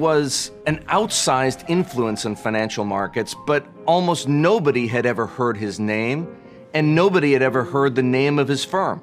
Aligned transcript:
Was 0.00 0.50
an 0.66 0.78
outsized 0.86 1.68
influence 1.68 2.24
in 2.24 2.34
financial 2.34 2.84
markets, 2.84 3.36
but 3.46 3.66
almost 3.86 4.26
nobody 4.26 4.86
had 4.86 5.04
ever 5.04 5.26
heard 5.26 5.56
his 5.56 5.78
name, 5.78 6.26
and 6.74 6.94
nobody 6.94 7.32
had 7.32 7.42
ever 7.42 7.62
heard 7.62 7.94
the 7.94 8.02
name 8.02 8.38
of 8.38 8.48
his 8.48 8.64
firm, 8.64 9.02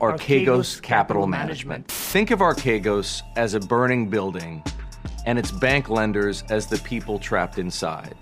Archegos 0.00 0.82
Capital 0.82 1.26
Management. 1.26 1.86
Think 1.88 2.32
of 2.32 2.40
Archegos 2.40 3.22
as 3.36 3.54
a 3.54 3.60
burning 3.60 4.10
building 4.10 4.62
and 5.24 5.38
its 5.38 5.52
bank 5.52 5.88
lenders 5.88 6.42
as 6.50 6.66
the 6.66 6.78
people 6.78 7.18
trapped 7.18 7.58
inside. 7.58 8.16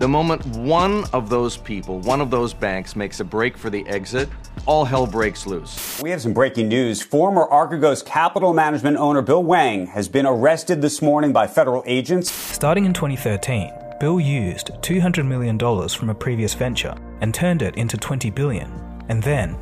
The 0.00 0.08
moment 0.08 0.46
one 0.56 1.04
of 1.12 1.28
those 1.28 1.58
people, 1.58 1.98
one 2.00 2.22
of 2.22 2.30
those 2.30 2.54
banks, 2.54 2.96
makes 2.96 3.20
a 3.20 3.24
break 3.24 3.54
for 3.54 3.68
the 3.68 3.86
exit, 3.86 4.30
all 4.64 4.86
hell 4.86 5.06
breaks 5.06 5.46
loose. 5.46 6.00
We 6.00 6.08
have 6.08 6.22
some 6.22 6.32
breaking 6.32 6.68
news. 6.68 7.02
Former 7.02 7.46
Archegos 7.48 8.02
Capital 8.02 8.54
Management 8.54 8.96
owner 8.96 9.20
Bill 9.20 9.42
Wang 9.42 9.86
has 9.88 10.08
been 10.08 10.24
arrested 10.24 10.80
this 10.80 11.02
morning 11.02 11.34
by 11.34 11.46
federal 11.46 11.82
agents. 11.84 12.30
Starting 12.32 12.86
in 12.86 12.94
2013, 12.94 13.70
Bill 14.00 14.18
used 14.18 14.68
$200 14.80 15.26
million 15.26 15.58
from 15.58 16.08
a 16.08 16.14
previous 16.14 16.54
venture 16.54 16.96
and 17.20 17.34
turned 17.34 17.60
it 17.60 17.76
into 17.76 17.98
20 17.98 18.30
billion. 18.30 18.72
And 19.10 19.22
then, 19.22 19.54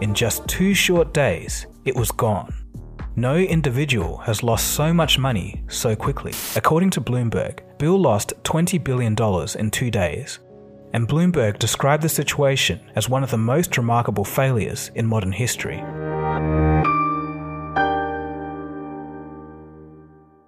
in 0.00 0.14
just 0.14 0.48
two 0.48 0.72
short 0.72 1.12
days, 1.12 1.66
it 1.84 1.94
was 1.94 2.10
gone. 2.12 2.61
No 3.14 3.36
individual 3.36 4.16
has 4.24 4.42
lost 4.42 4.68
so 4.72 4.94
much 4.94 5.18
money 5.18 5.62
so 5.68 5.94
quickly. 5.94 6.32
According 6.56 6.92
to 6.92 7.00
Bloomberg, 7.02 7.60
Bill 7.76 8.00
lost 8.00 8.32
$20 8.44 8.82
billion 8.82 9.14
in 9.58 9.70
two 9.70 9.90
days. 9.90 10.40
And 10.94 11.06
Bloomberg 11.06 11.58
described 11.58 12.02
the 12.02 12.08
situation 12.08 12.80
as 12.96 13.10
one 13.10 13.22
of 13.22 13.30
the 13.30 13.36
most 13.36 13.76
remarkable 13.76 14.24
failures 14.24 14.90
in 14.94 15.06
modern 15.06 15.32
history. 15.32 15.82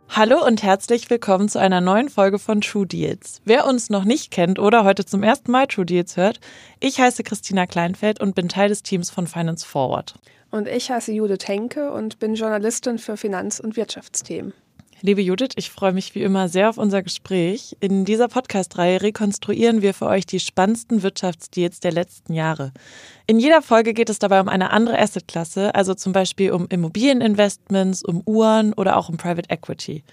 Hallo 0.08 0.42
und 0.42 0.62
herzlich 0.62 1.10
willkommen 1.10 1.50
zu 1.50 1.60
einer 1.60 1.82
neuen 1.82 2.08
Folge 2.08 2.38
von 2.38 2.62
True 2.62 2.86
Deals. 2.86 3.42
Wer 3.44 3.66
uns 3.66 3.90
noch 3.90 4.04
nicht 4.04 4.30
kennt 4.30 4.58
oder 4.58 4.84
heute 4.84 5.04
zum 5.04 5.22
ersten 5.22 5.50
Mal 5.50 5.66
True 5.66 5.84
Deals 5.84 6.16
hört, 6.16 6.40
ich 6.80 6.98
heiße 6.98 7.24
Christina 7.24 7.66
Kleinfeld 7.66 8.22
und 8.22 8.34
bin 8.34 8.48
Teil 8.48 8.70
des 8.70 8.82
Teams 8.82 9.10
von 9.10 9.26
Finance 9.26 9.66
Forward. 9.66 10.14
Und 10.54 10.68
ich 10.68 10.88
heiße 10.88 11.10
Judith 11.10 11.48
Henke 11.48 11.90
und 11.90 12.20
bin 12.20 12.36
Journalistin 12.36 12.98
für 12.98 13.16
Finanz- 13.16 13.58
und 13.58 13.76
Wirtschaftsthemen. 13.76 14.52
Liebe 15.06 15.20
Judith, 15.20 15.50
ich 15.56 15.68
freue 15.68 15.92
mich 15.92 16.14
wie 16.14 16.22
immer 16.22 16.48
sehr 16.48 16.70
auf 16.70 16.78
unser 16.78 17.02
Gespräch. 17.02 17.76
In 17.80 18.06
dieser 18.06 18.26
Podcast-Reihe 18.28 19.02
rekonstruieren 19.02 19.82
wir 19.82 19.92
für 19.92 20.06
euch 20.06 20.24
die 20.24 20.40
spannendsten 20.40 21.02
Wirtschaftsdeals 21.02 21.80
der 21.80 21.92
letzten 21.92 22.32
Jahre. 22.32 22.72
In 23.26 23.38
jeder 23.38 23.60
Folge 23.60 23.92
geht 23.92 24.08
es 24.08 24.18
dabei 24.18 24.40
um 24.40 24.48
eine 24.48 24.70
andere 24.70 24.98
Assetklasse, 24.98 25.74
also 25.74 25.92
zum 25.92 26.14
Beispiel 26.14 26.52
um 26.52 26.68
Immobilieninvestments, 26.70 28.02
um 28.02 28.22
Uhren 28.24 28.72
oder 28.72 28.96
auch 28.96 29.10
um 29.10 29.18
Private 29.18 29.50
Equity. 29.50 30.04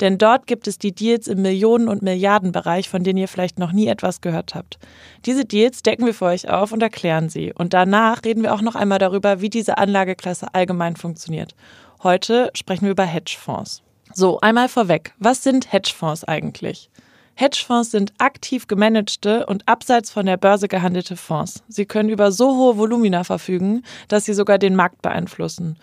Denn 0.00 0.18
dort 0.18 0.48
gibt 0.48 0.66
es 0.66 0.76
die 0.76 0.92
Deals 0.92 1.28
im 1.28 1.42
Millionen- 1.42 1.86
und 1.86 2.02
Milliardenbereich, 2.02 2.88
von 2.88 3.04
denen 3.04 3.20
ihr 3.20 3.28
vielleicht 3.28 3.60
noch 3.60 3.70
nie 3.70 3.86
etwas 3.86 4.22
gehört 4.22 4.56
habt. 4.56 4.80
Diese 5.24 5.44
Deals 5.44 5.84
decken 5.84 6.04
wir 6.04 6.14
für 6.14 6.24
euch 6.24 6.48
auf 6.48 6.72
und 6.72 6.82
erklären 6.82 7.28
sie. 7.28 7.52
Und 7.54 7.74
danach 7.74 8.24
reden 8.24 8.42
wir 8.42 8.52
auch 8.52 8.62
noch 8.62 8.74
einmal 8.74 8.98
darüber, 8.98 9.40
wie 9.40 9.50
diese 9.50 9.78
Anlageklasse 9.78 10.52
allgemein 10.52 10.96
funktioniert. 10.96 11.54
Heute 12.02 12.50
sprechen 12.56 12.86
wir 12.86 12.90
über 12.90 13.04
Hedgefonds. 13.04 13.84
So, 14.14 14.40
einmal 14.40 14.68
vorweg. 14.68 15.14
Was 15.18 15.42
sind 15.42 15.72
Hedgefonds 15.72 16.24
eigentlich? 16.24 16.90
Hedgefonds 17.34 17.90
sind 17.90 18.12
aktiv 18.18 18.66
gemanagte 18.66 19.46
und 19.46 19.66
abseits 19.66 20.10
von 20.10 20.26
der 20.26 20.36
Börse 20.36 20.68
gehandelte 20.68 21.16
Fonds. 21.16 21.62
Sie 21.66 21.86
können 21.86 22.10
über 22.10 22.30
so 22.30 22.56
hohe 22.56 22.76
Volumina 22.76 23.24
verfügen, 23.24 23.82
dass 24.08 24.26
sie 24.26 24.34
sogar 24.34 24.58
den 24.58 24.76
Markt 24.76 25.00
beeinflussen. 25.00 25.78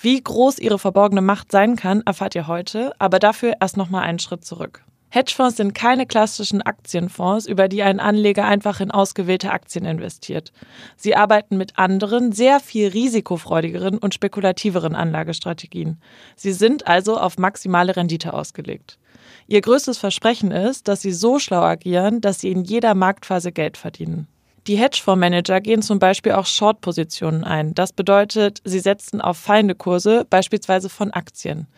Wie 0.00 0.22
groß 0.22 0.58
ihre 0.58 0.78
verborgene 0.78 1.20
Macht 1.20 1.52
sein 1.52 1.76
kann, 1.76 2.02
erfahrt 2.06 2.34
ihr 2.34 2.46
heute, 2.46 2.92
aber 2.98 3.18
dafür 3.18 3.54
erst 3.60 3.76
noch 3.76 3.90
mal 3.90 4.02
einen 4.02 4.18
Schritt 4.18 4.44
zurück. 4.44 4.82
Hedgefonds 5.08 5.56
sind 5.56 5.72
keine 5.74 6.04
klassischen 6.04 6.62
Aktienfonds, 6.62 7.46
über 7.46 7.68
die 7.68 7.82
ein 7.82 8.00
Anleger 8.00 8.44
einfach 8.44 8.80
in 8.80 8.90
ausgewählte 8.90 9.50
Aktien 9.50 9.84
investiert. 9.84 10.52
Sie 10.96 11.14
arbeiten 11.14 11.56
mit 11.56 11.78
anderen, 11.78 12.32
sehr 12.32 12.60
viel 12.60 12.88
risikofreudigeren 12.88 13.98
und 13.98 14.14
spekulativeren 14.14 14.94
Anlagestrategien. 14.94 16.00
Sie 16.34 16.52
sind 16.52 16.86
also 16.86 17.18
auf 17.18 17.38
maximale 17.38 17.96
Rendite 17.96 18.34
ausgelegt. 18.34 18.98
Ihr 19.46 19.60
größtes 19.60 19.96
Versprechen 19.98 20.50
ist, 20.50 20.88
dass 20.88 21.02
sie 21.02 21.12
so 21.12 21.38
schlau 21.38 21.62
agieren, 21.62 22.20
dass 22.20 22.40
sie 22.40 22.50
in 22.50 22.64
jeder 22.64 22.94
Marktphase 22.94 23.52
Geld 23.52 23.76
verdienen. 23.76 24.26
Die 24.66 24.76
Hedgefondsmanager 24.76 25.60
gehen 25.60 25.80
zum 25.80 26.00
Beispiel 26.00 26.32
auch 26.32 26.46
Short-Positionen 26.46 27.44
ein. 27.44 27.72
Das 27.74 27.92
bedeutet, 27.92 28.60
sie 28.64 28.80
setzen 28.80 29.20
auf 29.20 29.36
fallende 29.36 29.76
Kurse, 29.76 30.26
beispielsweise 30.28 30.88
von 30.88 31.12
Aktien. 31.12 31.68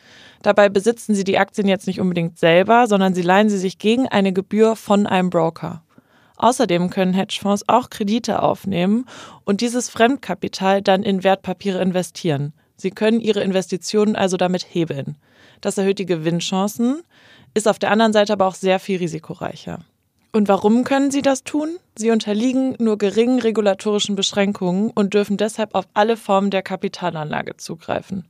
Dabei 0.43 0.71
besitzen 0.71 1.15
sie 1.15 1.25
die 1.25 1.37
Aktien 1.37 1.69
jetzt 1.69 1.87
nicht 1.87 2.01
unbedingt 2.01 2.39
selber, 2.39 2.87
sondern 2.87 3.13
sie 3.13 3.21
leihen 3.21 3.51
sie 3.51 3.59
sich 3.59 3.79
gegen 3.79 4.09
eine 4.09 4.33
Gebühr 4.33 4.75
von 4.75 5.07
einem 5.07 5.29
Broker. 5.29 5.83
Außerdem 6.37 6.89
können 6.89 7.13
Hedgefonds 7.13 7.69
auch 7.69 7.91
Kredite 7.91 8.43
aufnehmen 8.43 9.05
und 9.45 9.61
dieses 9.61 9.91
Fremdkapital 9.91 10.81
dann 10.81 11.03
in 11.03 11.25
Wertpapiere 11.25 11.83
investieren. 11.83 12.55
Sie 12.77 12.91
können 12.91 13.21
ihre 13.21 13.43
Investitionen 13.43 14.17
also 14.17 14.39
damit 14.39 14.65
hebeln. 14.71 15.19
Das 15.61 15.77
erhöht 15.77 15.99
die 15.99 16.07
Gewinnchancen, 16.07 17.03
ist 17.53 17.69
auf 17.69 17.79
der 17.79 17.91
anderen 17.91 18.13
Seite 18.15 18.33
aber 18.33 18.47
auch 18.47 18.55
sehr 18.55 18.79
viel 18.79 18.99
risikoreicher. 18.99 19.81
Und 20.33 20.49
warum 20.49 20.85
können 20.85 21.11
sie 21.11 21.23
das 21.23 21.43
tun? 21.43 21.79
Sie 21.97 22.11
unterliegen 22.11 22.77
nur 22.79 22.99
geringen 22.99 23.41
regulatorischen 23.41 24.15
Beschränkungen 24.15 24.91
und 24.91 25.15
dürfen 25.15 25.37
deshalb 25.37 25.75
auf 25.75 25.87
alle 25.95 26.17
Formen 26.17 26.51
der 26.51 26.63
Kapitalanlage 26.63 27.57
zugreifen. 27.57 28.29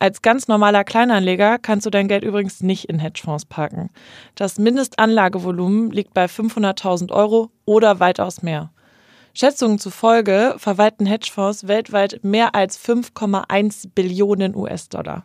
Als 0.00 0.22
ganz 0.22 0.48
normaler 0.48 0.82
Kleinanleger 0.82 1.58
kannst 1.58 1.84
du 1.84 1.90
dein 1.90 2.08
Geld 2.08 2.24
übrigens 2.24 2.62
nicht 2.62 2.86
in 2.86 2.98
Hedgefonds 2.98 3.44
parken. 3.44 3.90
Das 4.34 4.58
Mindestanlagevolumen 4.58 5.90
liegt 5.90 6.14
bei 6.14 6.24
500.000 6.24 7.12
Euro 7.12 7.50
oder 7.66 8.00
weitaus 8.00 8.42
mehr. 8.42 8.70
Schätzungen 9.34 9.78
zufolge 9.78 10.54
verwalten 10.56 11.06
Hedgefonds 11.06 11.68
weltweit 11.68 12.20
mehr 12.22 12.54
als 12.54 12.80
5,1 12.82 13.90
Billionen 13.94 14.56
US-Dollar. 14.56 15.24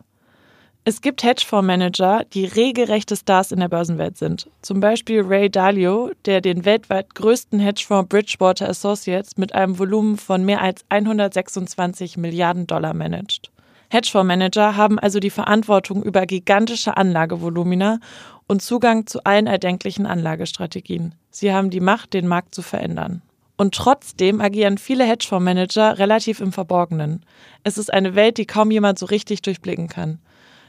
Es 0.88 1.00
gibt 1.00 1.24
Hedgefondsmanager, 1.24 2.22
die 2.32 2.44
regelrechte 2.44 3.16
Stars 3.16 3.50
in 3.50 3.58
der 3.58 3.66
Börsenwelt 3.66 4.16
sind. 4.18 4.48
Zum 4.62 4.78
Beispiel 4.78 5.20
Ray 5.20 5.50
Dalio, 5.50 6.12
der 6.26 6.40
den 6.40 6.64
weltweit 6.64 7.12
größten 7.16 7.58
Hedgefonds 7.58 8.08
Bridgewater 8.08 8.68
Associates 8.68 9.36
mit 9.36 9.52
einem 9.52 9.80
Volumen 9.80 10.16
von 10.16 10.44
mehr 10.44 10.62
als 10.62 10.84
126 10.88 12.18
Milliarden 12.18 12.68
Dollar 12.68 12.94
managt. 12.94 13.50
Hedgefondsmanager 13.88 14.76
haben 14.76 15.00
also 15.00 15.18
die 15.18 15.30
Verantwortung 15.30 16.04
über 16.04 16.24
gigantische 16.24 16.96
Anlagevolumina 16.96 17.98
und 18.46 18.62
Zugang 18.62 19.08
zu 19.08 19.24
allen 19.24 19.48
erdenklichen 19.48 20.06
Anlagestrategien. 20.06 21.16
Sie 21.32 21.52
haben 21.52 21.70
die 21.70 21.80
Macht, 21.80 22.14
den 22.14 22.28
Markt 22.28 22.54
zu 22.54 22.62
verändern. 22.62 23.22
Und 23.56 23.74
trotzdem 23.74 24.40
agieren 24.40 24.78
viele 24.78 25.02
Hedgefondsmanager 25.02 25.98
relativ 25.98 26.38
im 26.38 26.52
Verborgenen. 26.52 27.26
Es 27.64 27.76
ist 27.76 27.92
eine 27.92 28.14
Welt, 28.14 28.38
die 28.38 28.46
kaum 28.46 28.70
jemand 28.70 29.00
so 29.00 29.06
richtig 29.06 29.42
durchblicken 29.42 29.88
kann. 29.88 30.20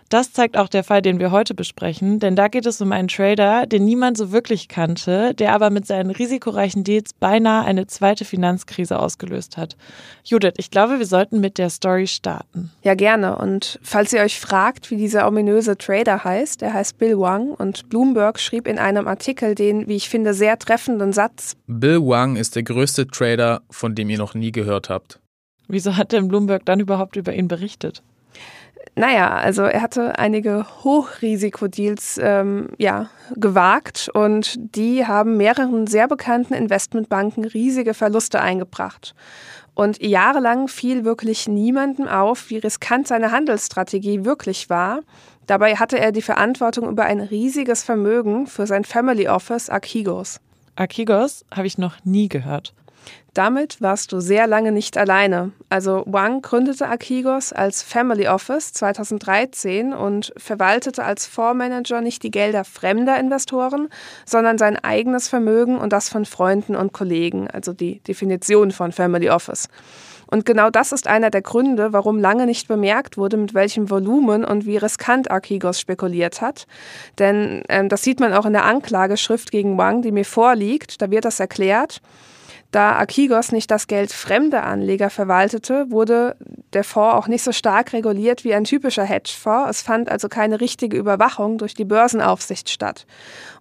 Das 0.09 0.31
zeigt 0.31 0.57
auch 0.57 0.69
der 0.69 0.85
Fall, 0.85 1.01
den 1.01 1.19
wir 1.19 1.31
heute 1.31 1.53
besprechen, 1.53 2.19
denn 2.19 2.37
da 2.37 2.47
geht 2.47 2.65
es 2.65 2.79
um 2.79 2.93
einen 2.93 3.09
Trader, 3.09 3.65
den 3.65 3.83
niemand 3.83 4.17
so 4.17 4.31
wirklich 4.31 4.69
kannte, 4.69 5.33
der 5.33 5.53
aber 5.53 5.69
mit 5.69 5.85
seinen 5.85 6.11
risikoreichen 6.11 6.85
Deals 6.85 7.13
beinahe 7.13 7.65
eine 7.65 7.87
zweite 7.87 8.23
Finanzkrise 8.23 8.99
ausgelöst 8.99 9.57
hat. 9.57 9.75
Judith, 10.23 10.53
ich 10.57 10.71
glaube, 10.71 10.99
wir 10.99 11.05
sollten 11.05 11.41
mit 11.41 11.57
der 11.57 11.69
Story 11.69 12.07
starten. 12.07 12.71
Ja, 12.83 12.95
gerne. 12.95 13.37
Und 13.37 13.79
falls 13.83 14.13
ihr 14.13 14.21
euch 14.21 14.39
fragt, 14.39 14.91
wie 14.91 14.97
dieser 14.97 15.27
ominöse 15.27 15.77
Trader 15.77 16.23
heißt, 16.23 16.61
er 16.61 16.73
heißt 16.73 16.97
Bill 16.97 17.19
Wang 17.19 17.51
und 17.51 17.89
Bloomberg 17.89 18.39
schrieb 18.39 18.65
in 18.65 18.79
einem 18.79 19.07
Artikel 19.07 19.55
den, 19.55 19.87
wie 19.87 19.95
ich 19.97 20.07
finde, 20.07 20.33
sehr 20.33 20.57
treffenden 20.57 21.11
Satz. 21.11 21.57
Bill 21.67 21.99
Wang 21.99 22.37
ist 22.37 22.55
der 22.55 22.63
größte 22.63 23.07
Trader, 23.07 23.61
von 23.69 23.93
dem 23.93 24.09
ihr 24.09 24.17
noch 24.17 24.35
nie 24.35 24.53
gehört 24.53 24.89
habt. 24.89 25.19
Wieso 25.67 25.97
hat 25.97 26.13
denn 26.13 26.29
Bloomberg 26.29 26.65
dann 26.65 26.79
überhaupt 26.79 27.17
über 27.17 27.33
ihn 27.33 27.49
berichtet? 27.49 28.01
Naja, 28.95 29.35
also 29.35 29.63
er 29.63 29.81
hatte 29.81 30.17
einige 30.17 30.65
Hochrisikodeals 30.83 32.19
ähm, 32.21 32.69
ja, 32.77 33.09
gewagt 33.35 34.09
und 34.13 34.55
die 34.57 35.05
haben 35.05 35.37
mehreren 35.37 35.87
sehr 35.87 36.07
bekannten 36.07 36.53
Investmentbanken 36.53 37.45
riesige 37.45 37.93
Verluste 37.93 38.41
eingebracht. 38.41 39.13
Und 39.73 40.01
jahrelang 40.01 40.67
fiel 40.67 41.05
wirklich 41.05 41.47
niemandem 41.47 42.07
auf, 42.07 42.49
wie 42.49 42.57
riskant 42.57 43.07
seine 43.07 43.31
Handelsstrategie 43.31 44.25
wirklich 44.25 44.71
war. 44.71 45.01
Dabei 45.45 45.75
hatte 45.75 45.99
er 45.99 46.11
die 46.11 46.23
Verantwortung 46.23 46.89
über 46.89 47.05
ein 47.05 47.21
riesiges 47.21 47.83
Vermögen 47.83 48.47
für 48.47 48.65
sein 48.65 48.83
Family 48.83 49.27
Office 49.27 49.69
Archigos. 49.69 50.39
Archigos 50.75 51.45
habe 51.55 51.67
ich 51.67 51.77
noch 51.77 52.03
nie 52.03 52.27
gehört. 52.27 52.73
Damit 53.33 53.81
warst 53.83 54.11
du 54.11 54.19
sehr 54.19 54.47
lange 54.47 54.71
nicht 54.71 54.97
alleine. 54.97 55.51
Also 55.69 56.03
Wang 56.07 56.41
gründete 56.41 56.87
Archigos 56.87 57.53
als 57.53 57.83
Family 57.83 58.27
Office 58.27 58.73
2013 58.73 59.93
und 59.93 60.33
verwaltete 60.37 61.03
als 61.03 61.27
Fondsmanager 61.27 62.01
nicht 62.01 62.23
die 62.23 62.31
Gelder 62.31 62.63
fremder 62.63 63.19
Investoren, 63.19 63.89
sondern 64.25 64.57
sein 64.57 64.77
eigenes 64.77 65.27
Vermögen 65.27 65.77
und 65.77 65.93
das 65.93 66.09
von 66.09 66.25
Freunden 66.25 66.75
und 66.75 66.93
Kollegen, 66.93 67.47
also 67.47 67.73
die 67.73 67.99
Definition 67.99 68.71
von 68.71 68.91
Family 68.91 69.29
Office. 69.29 69.69
Und 70.29 70.45
genau 70.45 70.69
das 70.69 70.91
ist 70.91 71.07
einer 71.07 71.29
der 71.29 71.41
Gründe, 71.41 71.93
warum 71.93 72.19
lange 72.19 72.45
nicht 72.45 72.67
bemerkt 72.67 73.17
wurde, 73.17 73.37
mit 73.37 73.53
welchem 73.53 73.89
Volumen 73.89 74.43
und 74.43 74.65
wie 74.65 74.77
riskant 74.77 75.31
Archigos 75.31 75.79
spekuliert 75.79 76.41
hat. 76.41 76.67
Denn 77.17 77.63
ähm, 77.69 77.87
das 77.87 78.03
sieht 78.03 78.19
man 78.19 78.33
auch 78.33 78.45
in 78.45 78.53
der 78.53 78.65
Anklageschrift 78.65 79.51
gegen 79.51 79.77
Wang, 79.77 80.01
die 80.01 80.11
mir 80.11 80.25
vorliegt. 80.25 81.01
Da 81.01 81.09
wird 81.09 81.25
das 81.25 81.39
erklärt. 81.39 82.01
Da 82.71 82.93
Archigos 82.93 83.51
nicht 83.51 83.71
das 83.71 83.87
Geld 83.87 84.11
fremder 84.11 84.65
Anleger 84.65 85.09
verwaltete, 85.09 85.89
wurde 85.89 86.35
der 86.73 86.83
Fonds 86.83 87.15
auch 87.15 87.27
nicht 87.27 87.43
so 87.43 87.51
stark 87.53 87.93
reguliert 87.93 88.43
wie 88.43 88.53
ein 88.53 88.65
typischer 88.65 89.05
Hedgefonds. 89.05 89.69
Es 89.69 89.81
fand 89.81 90.09
also 90.09 90.27
keine 90.27 90.59
richtige 90.59 90.97
Überwachung 90.97 91.57
durch 91.57 91.73
die 91.73 91.85
Börsenaufsicht 91.85 92.69
statt. 92.69 93.05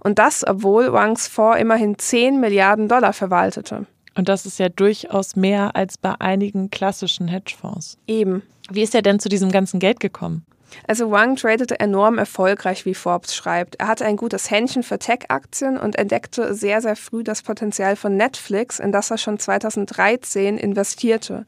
Und 0.00 0.18
das, 0.18 0.44
obwohl 0.46 0.92
Wangs 0.92 1.28
Fonds 1.28 1.60
immerhin 1.60 1.98
10 1.98 2.40
Milliarden 2.40 2.88
Dollar 2.88 3.12
verwaltete. 3.12 3.86
Und 4.16 4.28
das 4.28 4.46
ist 4.46 4.58
ja 4.58 4.68
durchaus 4.68 5.36
mehr 5.36 5.76
als 5.76 5.98
bei 5.98 6.14
einigen 6.18 6.70
klassischen 6.70 7.28
Hedgefonds. 7.28 7.98
Eben. 8.06 8.42
Wie 8.70 8.82
ist 8.82 8.94
er 8.94 9.02
denn 9.02 9.20
zu 9.20 9.28
diesem 9.28 9.52
ganzen 9.52 9.78
Geld 9.78 10.00
gekommen? 10.00 10.44
Also 10.86 11.10
Wang 11.10 11.36
tradete 11.36 11.80
enorm 11.80 12.18
erfolgreich, 12.18 12.84
wie 12.86 12.94
Forbes 12.94 13.34
schreibt. 13.34 13.76
Er 13.76 13.88
hatte 13.88 14.04
ein 14.04 14.16
gutes 14.16 14.50
Händchen 14.50 14.82
für 14.82 14.98
Tech-Aktien 14.98 15.78
und 15.78 15.96
entdeckte 15.96 16.54
sehr, 16.54 16.80
sehr 16.80 16.96
früh 16.96 17.24
das 17.24 17.42
Potenzial 17.42 17.96
von 17.96 18.16
Netflix, 18.16 18.78
in 18.78 18.92
das 18.92 19.10
er 19.10 19.18
schon 19.18 19.38
2013 19.38 20.58
investierte. 20.58 21.46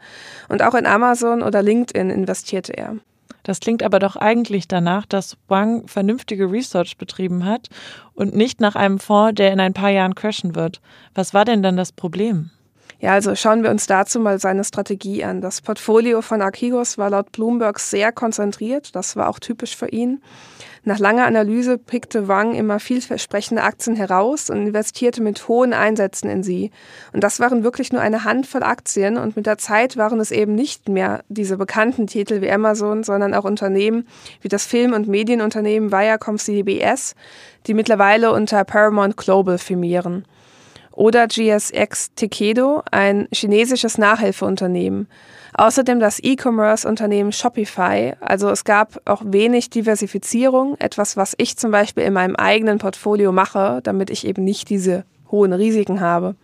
Und 0.48 0.62
auch 0.62 0.74
in 0.74 0.86
Amazon 0.86 1.42
oder 1.42 1.62
LinkedIn 1.62 2.10
investierte 2.10 2.76
er. 2.76 2.96
Das 3.48 3.60
klingt 3.60 3.82
aber 3.82 3.98
doch 3.98 4.16
eigentlich 4.16 4.68
danach, 4.68 5.06
dass 5.06 5.38
Wang 5.48 5.88
vernünftige 5.88 6.50
Research 6.50 6.98
betrieben 6.98 7.46
hat 7.46 7.68
und 8.12 8.36
nicht 8.36 8.60
nach 8.60 8.76
einem 8.76 8.98
Fonds, 8.98 9.36
der 9.36 9.52
in 9.52 9.60
ein 9.60 9.72
paar 9.72 9.88
Jahren 9.88 10.14
crashen 10.14 10.54
wird. 10.54 10.82
Was 11.14 11.32
war 11.32 11.46
denn 11.46 11.62
dann 11.62 11.76
das 11.76 11.92
Problem? 11.92 12.50
Ja, 13.00 13.12
also 13.12 13.36
schauen 13.36 13.62
wir 13.62 13.70
uns 13.70 13.86
dazu 13.86 14.18
mal 14.18 14.40
seine 14.40 14.64
Strategie 14.64 15.22
an. 15.22 15.40
Das 15.40 15.60
Portfolio 15.60 16.20
von 16.20 16.42
Archigos 16.42 16.98
war 16.98 17.10
laut 17.10 17.30
Bloomberg 17.30 17.78
sehr 17.78 18.10
konzentriert. 18.10 18.96
Das 18.96 19.14
war 19.14 19.28
auch 19.28 19.38
typisch 19.38 19.76
für 19.76 19.88
ihn. 19.88 20.20
Nach 20.82 20.98
langer 20.98 21.26
Analyse 21.26 21.78
pickte 21.78 22.26
Wang 22.26 22.54
immer 22.54 22.80
vielversprechende 22.80 23.62
Aktien 23.62 23.94
heraus 23.94 24.50
und 24.50 24.66
investierte 24.66 25.22
mit 25.22 25.46
hohen 25.46 25.74
Einsätzen 25.74 26.28
in 26.28 26.42
sie. 26.42 26.72
Und 27.12 27.22
das 27.22 27.38
waren 27.38 27.62
wirklich 27.62 27.92
nur 27.92 28.00
eine 28.00 28.24
Handvoll 28.24 28.64
Aktien 28.64 29.16
und 29.16 29.36
mit 29.36 29.46
der 29.46 29.58
Zeit 29.58 29.96
waren 29.96 30.18
es 30.18 30.32
eben 30.32 30.54
nicht 30.54 30.88
mehr 30.88 31.22
diese 31.28 31.56
bekannten 31.56 32.08
Titel 32.08 32.40
wie 32.40 32.50
Amazon, 32.50 33.04
sondern 33.04 33.34
auch 33.34 33.44
Unternehmen 33.44 34.08
wie 34.40 34.48
das 34.48 34.66
Film- 34.66 34.92
und 34.92 35.06
Medienunternehmen 35.06 35.92
Viacom 35.92 36.38
CBS, 36.38 37.14
die 37.66 37.74
mittlerweile 37.74 38.32
unter 38.32 38.64
Paramount 38.64 39.16
Global 39.16 39.58
firmieren 39.58 40.24
oder 40.98 41.28
GSX 41.28 42.14
Takedo, 42.16 42.82
ein 42.90 43.28
chinesisches 43.32 43.98
Nachhilfeunternehmen. 43.98 45.06
Außerdem 45.54 46.00
das 46.00 46.18
E-Commerce-Unternehmen 46.18 47.30
Shopify. 47.30 48.14
Also 48.20 48.50
es 48.50 48.64
gab 48.64 49.00
auch 49.04 49.22
wenig 49.24 49.70
Diversifizierung, 49.70 50.76
etwas, 50.80 51.16
was 51.16 51.34
ich 51.38 51.56
zum 51.56 51.70
Beispiel 51.70 52.02
in 52.02 52.12
meinem 52.12 52.34
eigenen 52.34 52.78
Portfolio 52.78 53.30
mache, 53.30 53.80
damit 53.84 54.10
ich 54.10 54.26
eben 54.26 54.42
nicht 54.42 54.70
diese 54.70 55.04
hohen 55.30 55.52
Risiken 55.52 56.00
habe. 56.00 56.34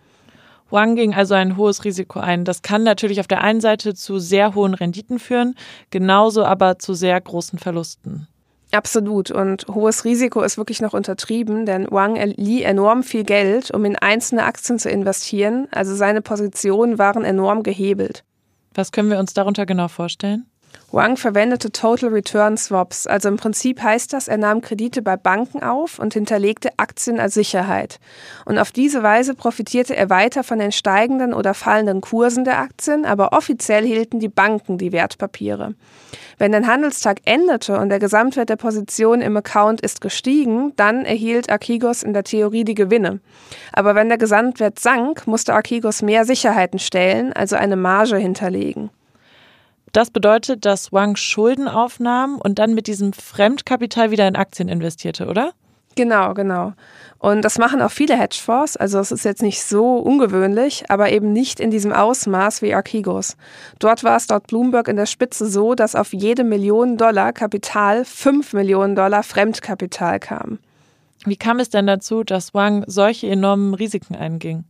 Wang 0.69 0.95
ging 0.95 1.13
also 1.13 1.33
ein 1.33 1.57
hohes 1.57 1.83
Risiko 1.83 2.19
ein. 2.19 2.45
Das 2.45 2.61
kann 2.61 2.83
natürlich 2.83 3.19
auf 3.19 3.27
der 3.27 3.41
einen 3.41 3.61
Seite 3.61 3.93
zu 3.93 4.19
sehr 4.19 4.55
hohen 4.55 4.73
Renditen 4.73 5.19
führen, 5.19 5.55
genauso 5.91 6.45
aber 6.45 6.79
zu 6.79 6.93
sehr 6.93 7.19
großen 7.19 7.59
Verlusten. 7.59 8.27
Absolut. 8.75 9.31
Und 9.31 9.65
hohes 9.73 10.03
Risiko 10.03 10.41
ist 10.41 10.57
wirklich 10.57 10.81
noch 10.81 10.93
untertrieben, 10.93 11.65
denn 11.65 11.87
Wang 11.91 12.17
lieh 12.35 12.63
enorm 12.63 13.03
viel 13.03 13.23
Geld, 13.23 13.71
um 13.71 13.85
in 13.85 13.95
einzelne 13.95 14.43
Aktien 14.43 14.79
zu 14.79 14.89
investieren. 14.89 15.69
Also 15.71 15.95
seine 15.95 16.21
Positionen 16.21 16.99
waren 16.99 17.23
enorm 17.23 17.63
gehebelt. 17.63 18.25
Was 18.73 18.91
können 18.91 19.09
wir 19.09 19.17
uns 19.17 19.33
darunter 19.33 19.65
genau 19.65 19.87
vorstellen? 19.87 20.45
Wang 20.95 21.17
verwendete 21.17 21.73
Total 21.73 22.09
Return 22.09 22.55
Swaps. 22.55 23.05
Also 23.05 23.27
im 23.27 23.35
Prinzip 23.35 23.83
heißt 23.83 24.13
das, 24.13 24.29
er 24.29 24.37
nahm 24.37 24.61
Kredite 24.61 25.01
bei 25.01 25.17
Banken 25.17 25.61
auf 25.61 25.99
und 25.99 26.13
hinterlegte 26.13 26.69
Aktien 26.77 27.19
als 27.19 27.33
Sicherheit. 27.33 27.99
Und 28.45 28.57
auf 28.57 28.71
diese 28.71 29.03
Weise 29.03 29.35
profitierte 29.35 29.93
er 29.93 30.09
weiter 30.09 30.45
von 30.45 30.57
den 30.57 30.71
steigenden 30.71 31.33
oder 31.33 31.53
fallenden 31.53 31.99
Kursen 31.99 32.45
der 32.45 32.59
Aktien, 32.59 33.03
aber 33.03 33.33
offiziell 33.33 33.85
hielten 33.85 34.21
die 34.21 34.29
Banken 34.29 34.77
die 34.77 34.93
Wertpapiere. 34.93 35.75
Wenn 36.37 36.55
ein 36.55 36.65
Handelstag 36.65 37.19
endete 37.25 37.77
und 37.77 37.89
der 37.89 37.99
Gesamtwert 37.99 38.47
der 38.47 38.55
Position 38.55 39.19
im 39.19 39.35
Account 39.35 39.81
ist 39.81 39.99
gestiegen, 39.99 40.71
dann 40.77 41.03
erhielt 41.03 41.49
Archigos 41.49 42.03
in 42.03 42.13
der 42.13 42.23
Theorie 42.23 42.63
die 42.63 42.73
Gewinne. 42.73 43.19
Aber 43.73 43.95
wenn 43.95 44.07
der 44.07 44.17
Gesamtwert 44.17 44.79
sank, 44.79 45.27
musste 45.27 45.53
Archigos 45.53 46.01
mehr 46.01 46.23
Sicherheiten 46.23 46.79
stellen, 46.79 47.33
also 47.33 47.57
eine 47.57 47.75
Marge 47.75 48.15
hinterlegen. 48.15 48.91
Das 49.95 50.11
bedeutet, 50.11 50.65
dass 50.65 50.91
Wang 50.91 51.15
Schulden 51.15 51.69
aufnahm 51.69 52.37
und 52.43 52.59
dann 52.59 52.73
mit 52.73 52.87
diesem 52.87 53.13
Fremdkapital 53.13 54.11
wieder 54.11 54.27
in 54.27 54.35
Aktien 54.35 54.67
investierte, 54.67 55.25
oder? 55.25 55.53
Genau, 55.95 56.33
genau. 56.33 56.73
Und 57.17 57.43
das 57.43 57.57
machen 57.57 57.81
auch 57.81 57.91
viele 57.91 58.17
Hedgefonds. 58.17 58.75
Also 58.75 58.99
es 58.99 59.13
ist 59.13 59.23
jetzt 59.23 59.41
nicht 59.41 59.63
so 59.63 59.95
ungewöhnlich, 59.95 60.83
aber 60.89 61.13
eben 61.13 61.31
nicht 61.31 61.61
in 61.61 61.71
diesem 61.71 61.93
Ausmaß 61.93 62.61
wie 62.61 62.73
Archigos. 62.73 63.37
Dort 63.79 64.03
war 64.03 64.17
es 64.17 64.27
dort 64.27 64.47
Bloomberg 64.47 64.89
in 64.89 64.97
der 64.97 65.05
Spitze 65.05 65.49
so, 65.49 65.75
dass 65.75 65.95
auf 65.95 66.11
jede 66.11 66.43
Million 66.43 66.97
Dollar 66.97 67.31
Kapital 67.31 68.03
5 68.03 68.51
Millionen 68.51 68.97
Dollar 68.97 69.23
Fremdkapital 69.23 70.19
kam. 70.19 70.59
Wie 71.23 71.37
kam 71.37 71.59
es 71.59 71.69
denn 71.69 71.87
dazu, 71.87 72.25
dass 72.25 72.53
Wang 72.53 72.83
solche 72.85 73.27
enormen 73.27 73.73
Risiken 73.73 74.17
einging? 74.17 74.65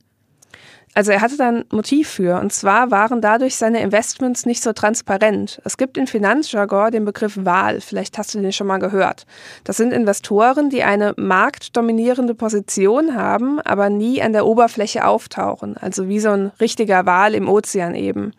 Also 0.97 1.11
er 1.11 1.19
hatte 1.19 1.35
da 1.35 1.49
ein 1.49 1.65
Motiv 1.71 2.07
für. 2.07 2.39
Und 2.39 2.53
zwar 2.53 2.89
waren 2.89 3.19
dadurch 3.19 3.57
seine 3.57 3.81
Investments 3.81 4.45
nicht 4.45 4.63
so 4.63 4.71
transparent. 4.71 5.61
Es 5.65 5.75
gibt 5.77 5.97
in 5.97 6.07
Finanzjargon 6.07 6.89
den 6.89 7.03
Begriff 7.03 7.37
Wahl. 7.43 7.81
Vielleicht 7.81 8.17
hast 8.17 8.33
du 8.33 8.39
den 8.39 8.53
schon 8.53 8.67
mal 8.67 8.77
gehört. 8.79 9.25
Das 9.65 9.75
sind 9.75 9.91
Investoren, 9.91 10.69
die 10.69 10.83
eine 10.83 11.13
marktdominierende 11.17 12.33
Position 12.33 13.13
haben, 13.13 13.59
aber 13.59 13.89
nie 13.89 14.21
an 14.21 14.31
der 14.31 14.45
Oberfläche 14.45 15.05
auftauchen. 15.05 15.75
Also 15.75 16.07
wie 16.07 16.21
so 16.21 16.29
ein 16.29 16.53
richtiger 16.61 17.05
Wal 17.05 17.35
im 17.35 17.49
Ozean 17.49 17.93
eben. 17.93 18.31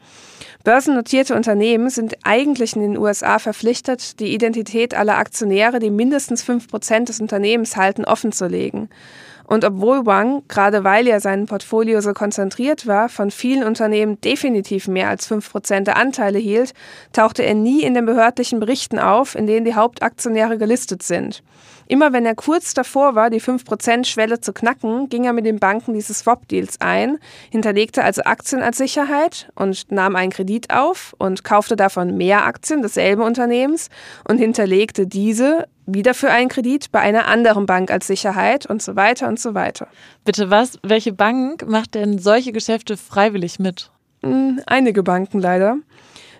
Börsennotierte 0.65 1.35
Unternehmen 1.37 1.91
sind 1.91 2.17
eigentlich 2.25 2.75
in 2.75 2.81
den 2.81 2.97
USA 2.97 3.39
verpflichtet, 3.39 4.19
die 4.19 4.35
Identität 4.35 4.95
aller 4.95 5.19
Aktionäre, 5.19 5.79
die 5.79 5.91
mindestens 5.91 6.43
fünf 6.43 6.69
Prozent 6.69 7.11
des 7.11 7.21
Unternehmens 7.21 7.77
halten, 7.77 8.07
offenzulegen. 8.07 8.89
Und 9.47 9.65
obwohl 9.65 10.07
Wang, 10.07 10.43
gerade 10.49 10.83
weil 10.83 11.07
er 11.07 11.21
sein 11.21 11.47
Portfolio 11.47 12.01
so 12.01 12.13
konzentriert 12.13 12.87
war, 12.87 13.09
von 13.09 13.31
vielen 13.31 13.63
Unternehmen 13.63 14.21
definitiv 14.21 14.89
mehr 14.89 15.09
als 15.09 15.31
5% 15.31 15.85
der 15.85 15.97
Anteile 15.97 16.39
hielt, 16.39 16.75
tauchte 17.13 17.45
er 17.45 17.55
nie 17.55 17.83
in 17.83 17.95
den 17.95 18.07
behördlichen 18.07 18.59
Berichten 18.59 18.99
auf, 18.99 19.37
in 19.37 19.47
denen 19.47 19.65
die 19.65 19.75
Hauptaktionäre 19.75 20.59
gelistet 20.59 21.03
sind. 21.05 21.45
Immer 21.89 22.13
wenn 22.13 22.27
er 22.27 22.35
kurz 22.35 22.75
davor 22.75 23.15
war, 23.15 23.31
die 23.31 23.41
5%-Schwelle 23.41 24.41
zu 24.41 24.53
knacken, 24.53 25.09
ging 25.09 25.25
er 25.25 25.33
mit 25.33 25.47
den 25.47 25.61
Banken 25.61 25.95
dieses 25.95 26.21
Swap-Deals 26.21 26.81
ein, 26.81 27.19
hinterlegte 27.51 28.03
also 28.03 28.23
Aktien 28.25 28.63
als 28.63 28.79
Sicherheit 28.79 29.49
und 29.55 29.93
nahm 29.93 30.17
einen 30.17 30.33
Kredit 30.33 30.71
auf 30.73 31.15
und 31.19 31.45
kaufte 31.45 31.77
davon 31.77 32.17
mehr 32.17 32.45
Aktien 32.45 32.83
desselben 32.83 33.23
Unternehmens 33.23 33.89
und 34.29 34.39
hinterlegte 34.39 35.07
diese 35.07 35.69
wieder 35.87 36.15
für 36.15 36.31
einen 36.31 36.49
Kredit 36.49 36.91
bei 36.93 37.01
einer 37.01 37.27
anderen 37.27 37.67
Bank 37.67 37.91
als 37.91 38.07
Sicherheit 38.07 38.67
und 38.67 38.83
so 38.83 38.97
weiter 38.97 39.29
und 39.29 39.41
so 39.41 39.55
weiter. 39.55 39.89
Bitte 40.25 40.51
was? 40.51 40.79
Welche 40.83 41.13
Bank 41.13 41.67
macht 41.67 41.95
denn 41.95 42.19
solche 42.19 42.53
Geschäfte 42.53 42.97
freiwillig 42.97 43.59
mit? 43.59 43.91
Hm, 44.23 44.61
einige 44.67 45.03
Banken 45.03 45.39
leider. 45.39 45.79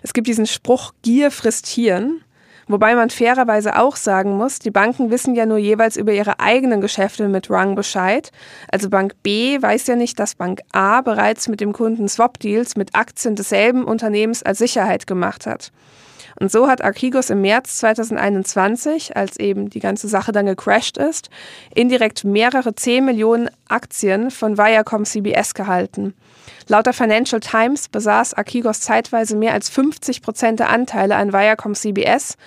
Es 0.01 0.13
gibt 0.13 0.27
diesen 0.27 0.45
Spruch, 0.45 0.93
Gier 1.01 1.31
frisst 1.31 1.67
Hirn. 1.67 2.21
Wobei 2.69 2.95
man 2.95 3.09
fairerweise 3.09 3.79
auch 3.79 3.95
sagen 3.95 4.35
muss, 4.35 4.59
die 4.59 4.71
Banken 4.71 5.09
wissen 5.09 5.35
ja 5.35 5.45
nur 5.45 5.57
jeweils 5.57 5.95
über 5.95 6.11
ihre 6.11 6.41
eigenen 6.41 6.81
Geschäfte 6.81 7.29
mit 7.29 7.49
Rung 7.49 7.75
Bescheid. 7.75 8.31
Also 8.69 8.89
Bank 8.89 9.13
B 9.23 9.61
weiß 9.61 9.87
ja 9.87 9.95
nicht, 9.95 10.19
dass 10.19 10.35
Bank 10.35 10.59
A 10.73 10.99
bereits 10.99 11.47
mit 11.47 11.61
dem 11.61 11.71
Kunden 11.71 12.09
Swap-Deals 12.09 12.75
mit 12.75 12.93
Aktien 12.93 13.35
desselben 13.35 13.85
Unternehmens 13.85 14.43
als 14.43 14.57
Sicherheit 14.57 15.07
gemacht 15.07 15.45
hat. 15.45 15.71
Und 16.39 16.51
so 16.51 16.67
hat 16.67 16.83
Archegos 16.83 17.29
im 17.31 17.41
März 17.41 17.77
2021, 17.79 19.17
als 19.17 19.37
eben 19.39 19.69
die 19.69 19.79
ganze 19.79 20.07
Sache 20.07 20.31
dann 20.31 20.45
gecrashed 20.45 20.97
ist, 20.97 21.29
indirekt 21.73 22.23
mehrere 22.23 22.75
10 22.75 23.03
Millionen 23.05 23.49
Aktien 23.67 24.29
von 24.29 24.57
Viacom 24.57 25.05
CBS 25.05 25.55
gehalten. 25.55 26.13
Laut 26.67 26.85
der 26.85 26.93
Financial 26.93 27.39
Times 27.39 27.89
besaß 27.89 28.35
Archegos 28.35 28.81
zeitweise 28.81 29.35
mehr 29.35 29.53
als 29.53 29.69
50 29.69 30.21
Prozent 30.21 30.59
der 30.59 30.69
Anteile 30.69 31.15
an 31.15 31.33
Viacom 31.33 31.73
CBS 31.73 32.37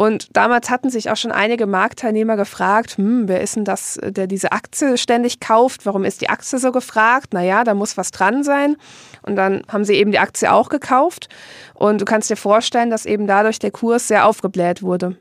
und 0.00 0.34
damals 0.34 0.70
hatten 0.70 0.88
sich 0.88 1.10
auch 1.10 1.18
schon 1.18 1.30
einige 1.30 1.66
Marktteilnehmer 1.66 2.38
gefragt, 2.38 2.96
hm, 2.96 3.28
wer 3.28 3.42
ist 3.42 3.56
denn 3.56 3.66
das, 3.66 4.00
der 4.02 4.26
diese 4.26 4.50
Aktie 4.50 4.96
ständig 4.96 5.40
kauft? 5.40 5.84
Warum 5.84 6.06
ist 6.06 6.22
die 6.22 6.30
Aktie 6.30 6.58
so 6.58 6.72
gefragt? 6.72 7.34
Naja, 7.34 7.64
da 7.64 7.74
muss 7.74 7.98
was 7.98 8.10
dran 8.10 8.42
sein. 8.42 8.78
Und 9.20 9.36
dann 9.36 9.60
haben 9.68 9.84
sie 9.84 9.96
eben 9.96 10.10
die 10.10 10.18
Aktie 10.18 10.50
auch 10.50 10.70
gekauft. 10.70 11.28
Und 11.74 12.00
du 12.00 12.06
kannst 12.06 12.30
dir 12.30 12.36
vorstellen, 12.36 12.88
dass 12.88 13.04
eben 13.04 13.26
dadurch 13.26 13.58
der 13.58 13.72
Kurs 13.72 14.08
sehr 14.08 14.26
aufgebläht 14.26 14.82
wurde. 14.82 15.18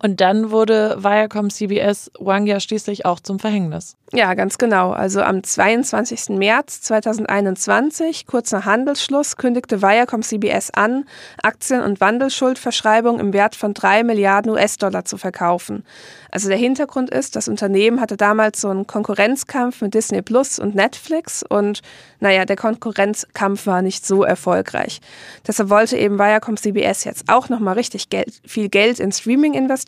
Und 0.00 0.20
dann 0.20 0.50
wurde 0.50 0.96
Viacom 1.02 1.50
CBS 1.50 2.10
Wang 2.18 2.46
ja 2.46 2.60
schließlich 2.60 3.04
auch 3.04 3.20
zum 3.20 3.38
Verhängnis. 3.38 3.96
Ja, 4.14 4.34
ganz 4.34 4.58
genau. 4.58 4.90
Also 4.90 5.22
am 5.22 5.42
22. 5.42 6.30
März 6.30 6.82
2021, 6.82 8.26
kurz 8.26 8.52
nach 8.52 8.64
Handelsschluss, 8.64 9.36
kündigte 9.36 9.80
Viacom 9.80 10.22
CBS 10.22 10.70
an, 10.70 11.04
Aktien- 11.42 11.82
und 11.82 12.00
Wandelschuldverschreibung 12.00 13.20
im 13.20 13.32
Wert 13.32 13.56
von 13.56 13.74
drei 13.74 14.02
Milliarden 14.02 14.52
US-Dollar 14.52 15.04
zu 15.04 15.16
verkaufen. 15.16 15.84
Also 16.30 16.48
der 16.48 16.58
Hintergrund 16.58 17.10
ist, 17.10 17.36
das 17.36 17.48
Unternehmen 17.48 18.00
hatte 18.00 18.16
damals 18.16 18.60
so 18.60 18.68
einen 18.68 18.86
Konkurrenzkampf 18.86 19.82
mit 19.82 19.94
Disney 19.94 20.22
Plus 20.22 20.58
und 20.58 20.74
Netflix 20.74 21.42
und 21.42 21.82
naja, 22.20 22.44
der 22.44 22.56
Konkurrenzkampf 22.56 23.66
war 23.66 23.82
nicht 23.82 24.06
so 24.06 24.22
erfolgreich. 24.22 25.00
Deshalb 25.46 25.70
wollte 25.70 25.96
eben 25.96 26.18
Viacom 26.18 26.56
CBS 26.56 27.04
jetzt 27.04 27.24
auch 27.28 27.48
nochmal 27.48 27.74
richtig 27.74 28.10
Geld, 28.10 28.40
viel 28.46 28.68
Geld 28.68 29.00
in 29.00 29.12
Streaming 29.12 29.54
investieren 29.54 29.81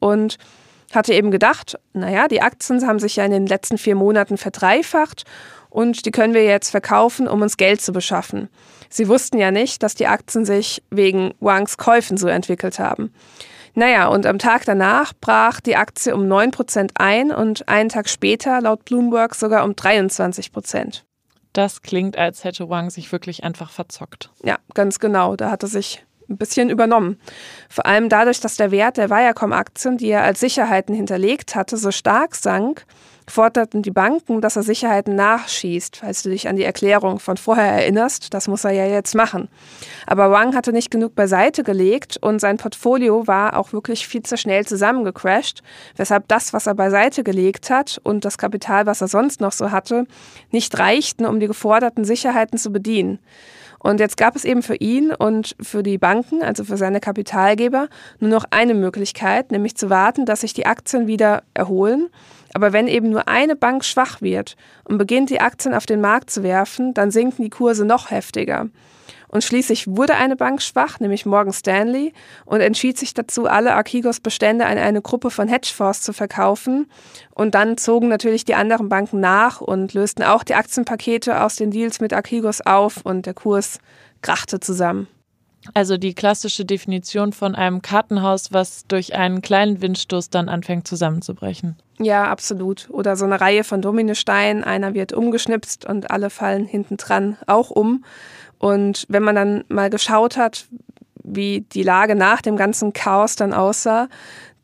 und 0.00 0.38
hatte 0.94 1.14
eben 1.14 1.30
gedacht, 1.30 1.78
naja, 1.92 2.28
die 2.28 2.42
Aktien 2.42 2.86
haben 2.86 2.98
sich 2.98 3.16
ja 3.16 3.24
in 3.24 3.32
den 3.32 3.46
letzten 3.46 3.78
vier 3.78 3.96
Monaten 3.96 4.38
verdreifacht 4.38 5.24
und 5.70 6.06
die 6.06 6.10
können 6.10 6.34
wir 6.34 6.44
jetzt 6.44 6.70
verkaufen, 6.70 7.28
um 7.28 7.42
uns 7.42 7.56
Geld 7.56 7.80
zu 7.80 7.92
beschaffen. 7.92 8.48
Sie 8.88 9.08
wussten 9.08 9.38
ja 9.38 9.50
nicht, 9.50 9.82
dass 9.82 9.94
die 9.94 10.06
Aktien 10.06 10.44
sich 10.44 10.82
wegen 10.90 11.34
Wangs 11.40 11.76
Käufen 11.76 12.16
so 12.16 12.28
entwickelt 12.28 12.78
haben. 12.78 13.12
Naja, 13.74 14.06
und 14.08 14.24
am 14.24 14.38
Tag 14.38 14.64
danach 14.64 15.12
brach 15.20 15.60
die 15.60 15.76
Aktie 15.76 16.14
um 16.14 16.22
9% 16.22 16.92
ein 16.94 17.30
und 17.30 17.68
einen 17.68 17.90
Tag 17.90 18.08
später 18.08 18.62
laut 18.62 18.86
Bloomberg 18.86 19.34
sogar 19.34 19.64
um 19.64 19.72
23%. 19.72 21.02
Das 21.52 21.82
klingt, 21.82 22.16
als 22.16 22.44
hätte 22.44 22.70
Wang 22.70 22.88
sich 22.88 23.12
wirklich 23.12 23.44
einfach 23.44 23.70
verzockt. 23.70 24.30
Ja, 24.42 24.56
ganz 24.72 24.98
genau. 24.98 25.36
Da 25.36 25.50
hat 25.50 25.62
er 25.62 25.68
sich 25.68 26.05
ein 26.28 26.36
bisschen 26.36 26.70
übernommen. 26.70 27.18
Vor 27.68 27.86
allem 27.86 28.08
dadurch, 28.08 28.40
dass 28.40 28.56
der 28.56 28.70
Wert 28.70 28.96
der 28.96 29.10
Viacom-Aktien, 29.10 29.96
die 29.96 30.10
er 30.10 30.22
als 30.22 30.40
Sicherheiten 30.40 30.94
hinterlegt 30.94 31.54
hatte, 31.54 31.76
so 31.76 31.90
stark 31.90 32.34
sank, 32.34 32.86
forderten 33.28 33.82
die 33.82 33.90
Banken, 33.90 34.40
dass 34.40 34.56
er 34.56 34.62
Sicherheiten 34.62 35.16
nachschießt, 35.16 35.96
falls 35.96 36.22
du 36.22 36.30
dich 36.30 36.48
an 36.48 36.56
die 36.56 36.64
Erklärung 36.64 37.18
von 37.18 37.36
vorher 37.36 37.66
erinnerst. 37.66 38.32
Das 38.32 38.48
muss 38.48 38.64
er 38.64 38.70
ja 38.70 38.86
jetzt 38.86 39.14
machen. 39.14 39.48
Aber 40.06 40.30
Wang 40.30 40.54
hatte 40.54 40.72
nicht 40.72 40.90
genug 40.90 41.14
beiseite 41.14 41.64
gelegt 41.64 42.18
und 42.20 42.40
sein 42.40 42.56
Portfolio 42.56 43.26
war 43.26 43.56
auch 43.56 43.72
wirklich 43.72 44.06
viel 44.06 44.22
zu 44.22 44.36
schnell 44.36 44.64
zusammengecrashed, 44.64 45.62
weshalb 45.96 46.28
das, 46.28 46.52
was 46.52 46.66
er 46.66 46.74
beiseite 46.74 47.24
gelegt 47.24 47.70
hat 47.70 48.00
und 48.04 48.24
das 48.24 48.38
Kapital, 48.38 48.86
was 48.86 49.00
er 49.00 49.08
sonst 49.08 49.40
noch 49.40 49.52
so 49.52 49.70
hatte, 49.70 50.06
nicht 50.50 50.78
reichten, 50.78 51.26
um 51.26 51.40
die 51.40 51.48
geforderten 51.48 52.04
Sicherheiten 52.04 52.58
zu 52.58 52.70
bedienen. 52.70 53.18
Und 53.86 54.00
jetzt 54.00 54.16
gab 54.16 54.34
es 54.34 54.44
eben 54.44 54.64
für 54.64 54.74
ihn 54.74 55.12
und 55.12 55.54
für 55.60 55.84
die 55.84 55.96
Banken, 55.96 56.42
also 56.42 56.64
für 56.64 56.76
seine 56.76 56.98
Kapitalgeber, 56.98 57.88
nur 58.18 58.30
noch 58.30 58.44
eine 58.50 58.74
Möglichkeit, 58.74 59.52
nämlich 59.52 59.76
zu 59.76 59.90
warten, 59.90 60.26
dass 60.26 60.40
sich 60.40 60.52
die 60.52 60.66
Aktien 60.66 61.06
wieder 61.06 61.44
erholen. 61.54 62.08
Aber 62.52 62.72
wenn 62.72 62.88
eben 62.88 63.10
nur 63.10 63.28
eine 63.28 63.54
Bank 63.54 63.84
schwach 63.84 64.20
wird 64.20 64.56
und 64.82 64.98
beginnt, 64.98 65.30
die 65.30 65.40
Aktien 65.40 65.72
auf 65.72 65.86
den 65.86 66.00
Markt 66.00 66.30
zu 66.30 66.42
werfen, 66.42 66.94
dann 66.94 67.12
sinken 67.12 67.44
die 67.44 67.50
Kurse 67.50 67.84
noch 67.84 68.10
heftiger. 68.10 68.66
Und 69.28 69.44
schließlich 69.44 69.86
wurde 69.88 70.14
eine 70.14 70.36
Bank 70.36 70.62
schwach, 70.62 71.00
nämlich 71.00 71.26
Morgan 71.26 71.52
Stanley, 71.52 72.12
und 72.44 72.60
entschied 72.60 72.98
sich 72.98 73.14
dazu, 73.14 73.46
alle 73.46 73.74
Archegos 73.74 74.20
Bestände 74.20 74.66
an 74.66 74.78
eine 74.78 75.02
Gruppe 75.02 75.30
von 75.30 75.48
Hedgefonds 75.48 76.02
zu 76.02 76.12
verkaufen. 76.12 76.86
Und 77.34 77.54
dann 77.54 77.76
zogen 77.76 78.08
natürlich 78.08 78.44
die 78.44 78.54
anderen 78.54 78.88
Banken 78.88 79.20
nach 79.20 79.60
und 79.60 79.94
lösten 79.94 80.22
auch 80.22 80.44
die 80.44 80.54
Aktienpakete 80.54 81.42
aus 81.42 81.56
den 81.56 81.70
Deals 81.70 82.00
mit 82.00 82.12
Archegos 82.12 82.60
auf 82.60 83.04
und 83.04 83.26
der 83.26 83.34
Kurs 83.34 83.78
krachte 84.22 84.60
zusammen. 84.60 85.08
Also 85.74 85.96
die 85.96 86.14
klassische 86.14 86.64
Definition 86.64 87.32
von 87.32 87.54
einem 87.54 87.82
Kartenhaus, 87.82 88.52
was 88.52 88.86
durch 88.86 89.14
einen 89.14 89.42
kleinen 89.42 89.82
Windstoß 89.82 90.30
dann 90.30 90.48
anfängt 90.48 90.86
zusammenzubrechen. 90.86 91.76
Ja, 91.98 92.30
absolut. 92.30 92.88
Oder 92.90 93.16
so 93.16 93.24
eine 93.24 93.40
Reihe 93.40 93.64
von 93.64 93.80
Dominosteinen, 93.82 94.64
einer 94.64 94.94
wird 94.94 95.12
umgeschnipst 95.12 95.86
und 95.86 96.10
alle 96.10 96.30
fallen 96.30 96.66
hinten 96.66 96.98
dran 96.98 97.36
auch 97.46 97.70
um. 97.70 98.04
Und 98.58 99.06
wenn 99.08 99.22
man 99.22 99.34
dann 99.34 99.64
mal 99.68 99.90
geschaut 99.90 100.36
hat, 100.36 100.66
wie 101.22 101.62
die 101.72 101.82
Lage 101.82 102.14
nach 102.14 102.40
dem 102.40 102.56
ganzen 102.56 102.92
Chaos 102.92 103.36
dann 103.36 103.52
aussah, 103.52 104.08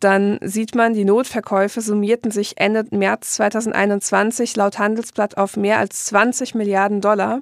dann 0.00 0.38
sieht 0.42 0.74
man, 0.74 0.94
die 0.94 1.04
Notverkäufe 1.04 1.80
summierten 1.80 2.30
sich 2.30 2.54
Ende 2.58 2.84
März 2.90 3.34
2021 3.34 4.56
laut 4.56 4.78
Handelsblatt 4.78 5.36
auf 5.36 5.56
mehr 5.56 5.78
als 5.78 6.06
20 6.06 6.54
Milliarden 6.54 7.00
Dollar. 7.00 7.40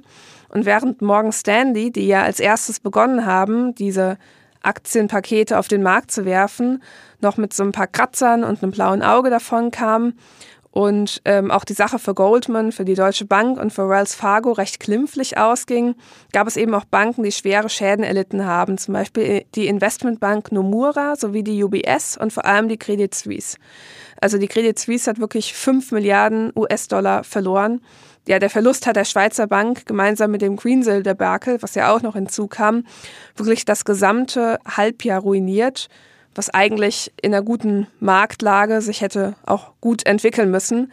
Und 0.50 0.66
während 0.66 1.00
Morgan 1.00 1.33
Stanley, 1.33 1.90
die 1.90 2.07
ja 2.07 2.23
als 2.23 2.40
erstes 2.40 2.80
begonnen 2.80 3.25
haben, 3.25 3.75
diese 3.75 4.19
Aktienpakete 4.62 5.59
auf 5.59 5.69
den 5.69 5.83
Markt 5.83 6.11
zu 6.11 6.25
werfen, 6.25 6.83
noch 7.21 7.37
mit 7.37 7.54
so 7.54 7.62
ein 7.62 7.73
paar 7.73 7.87
Kratzern 7.87 8.45
und 8.45 8.62
einem 8.62 8.73
blauen 8.73 9.02
Auge 9.02 9.30
davon 9.30 9.71
kam, 9.71 10.14
und 10.72 11.20
ähm, 11.24 11.50
auch 11.50 11.64
die 11.64 11.72
Sache 11.72 11.98
für 11.98 12.14
Goldman, 12.14 12.70
für 12.70 12.84
die 12.84 12.94
Deutsche 12.94 13.24
Bank 13.24 13.58
und 13.58 13.72
für 13.72 13.88
Wells 13.88 14.14
Fargo 14.14 14.52
recht 14.52 14.78
klimpflich 14.78 15.36
ausging, 15.36 15.96
gab 16.32 16.46
es 16.46 16.56
eben 16.56 16.74
auch 16.74 16.84
Banken, 16.84 17.24
die 17.24 17.32
schwere 17.32 17.68
Schäden 17.68 18.04
erlitten 18.04 18.46
haben, 18.46 18.78
zum 18.78 18.94
Beispiel 18.94 19.44
die 19.56 19.66
Investmentbank 19.66 20.52
Nomura 20.52 21.16
sowie 21.16 21.42
die 21.42 21.62
UBS 21.64 22.16
und 22.16 22.32
vor 22.32 22.44
allem 22.44 22.68
die 22.68 22.78
Credit 22.78 23.12
Suisse. 23.12 23.56
Also 24.20 24.38
die 24.38 24.48
Credit 24.48 24.78
Suisse 24.78 25.10
hat 25.10 25.18
wirklich 25.18 25.54
5 25.54 25.90
Milliarden 25.90 26.52
US-Dollar 26.54 27.24
verloren. 27.24 27.80
Ja, 28.28 28.38
der 28.38 28.50
Verlust 28.50 28.86
hat 28.86 28.96
der 28.96 29.06
Schweizer 29.06 29.46
Bank 29.46 29.86
gemeinsam 29.86 30.30
mit 30.30 30.42
dem 30.42 30.56
Greensill-Debakel, 30.56 31.62
was 31.62 31.74
ja 31.74 31.92
auch 31.92 32.02
noch 32.02 32.14
hinzukam, 32.14 32.84
wirklich 33.34 33.64
das 33.64 33.84
gesamte 33.84 34.58
Halbjahr 34.64 35.20
ruiniert 35.20 35.88
was 36.40 36.49
eigentlich 36.49 37.12
in 37.20 37.35
einer 37.35 37.42
guten 37.42 37.87
Marktlage 37.99 38.80
sich 38.80 39.02
hätte 39.02 39.35
auch 39.44 39.73
gut 39.82 40.06
entwickeln 40.06 40.50
müssen. 40.50 40.90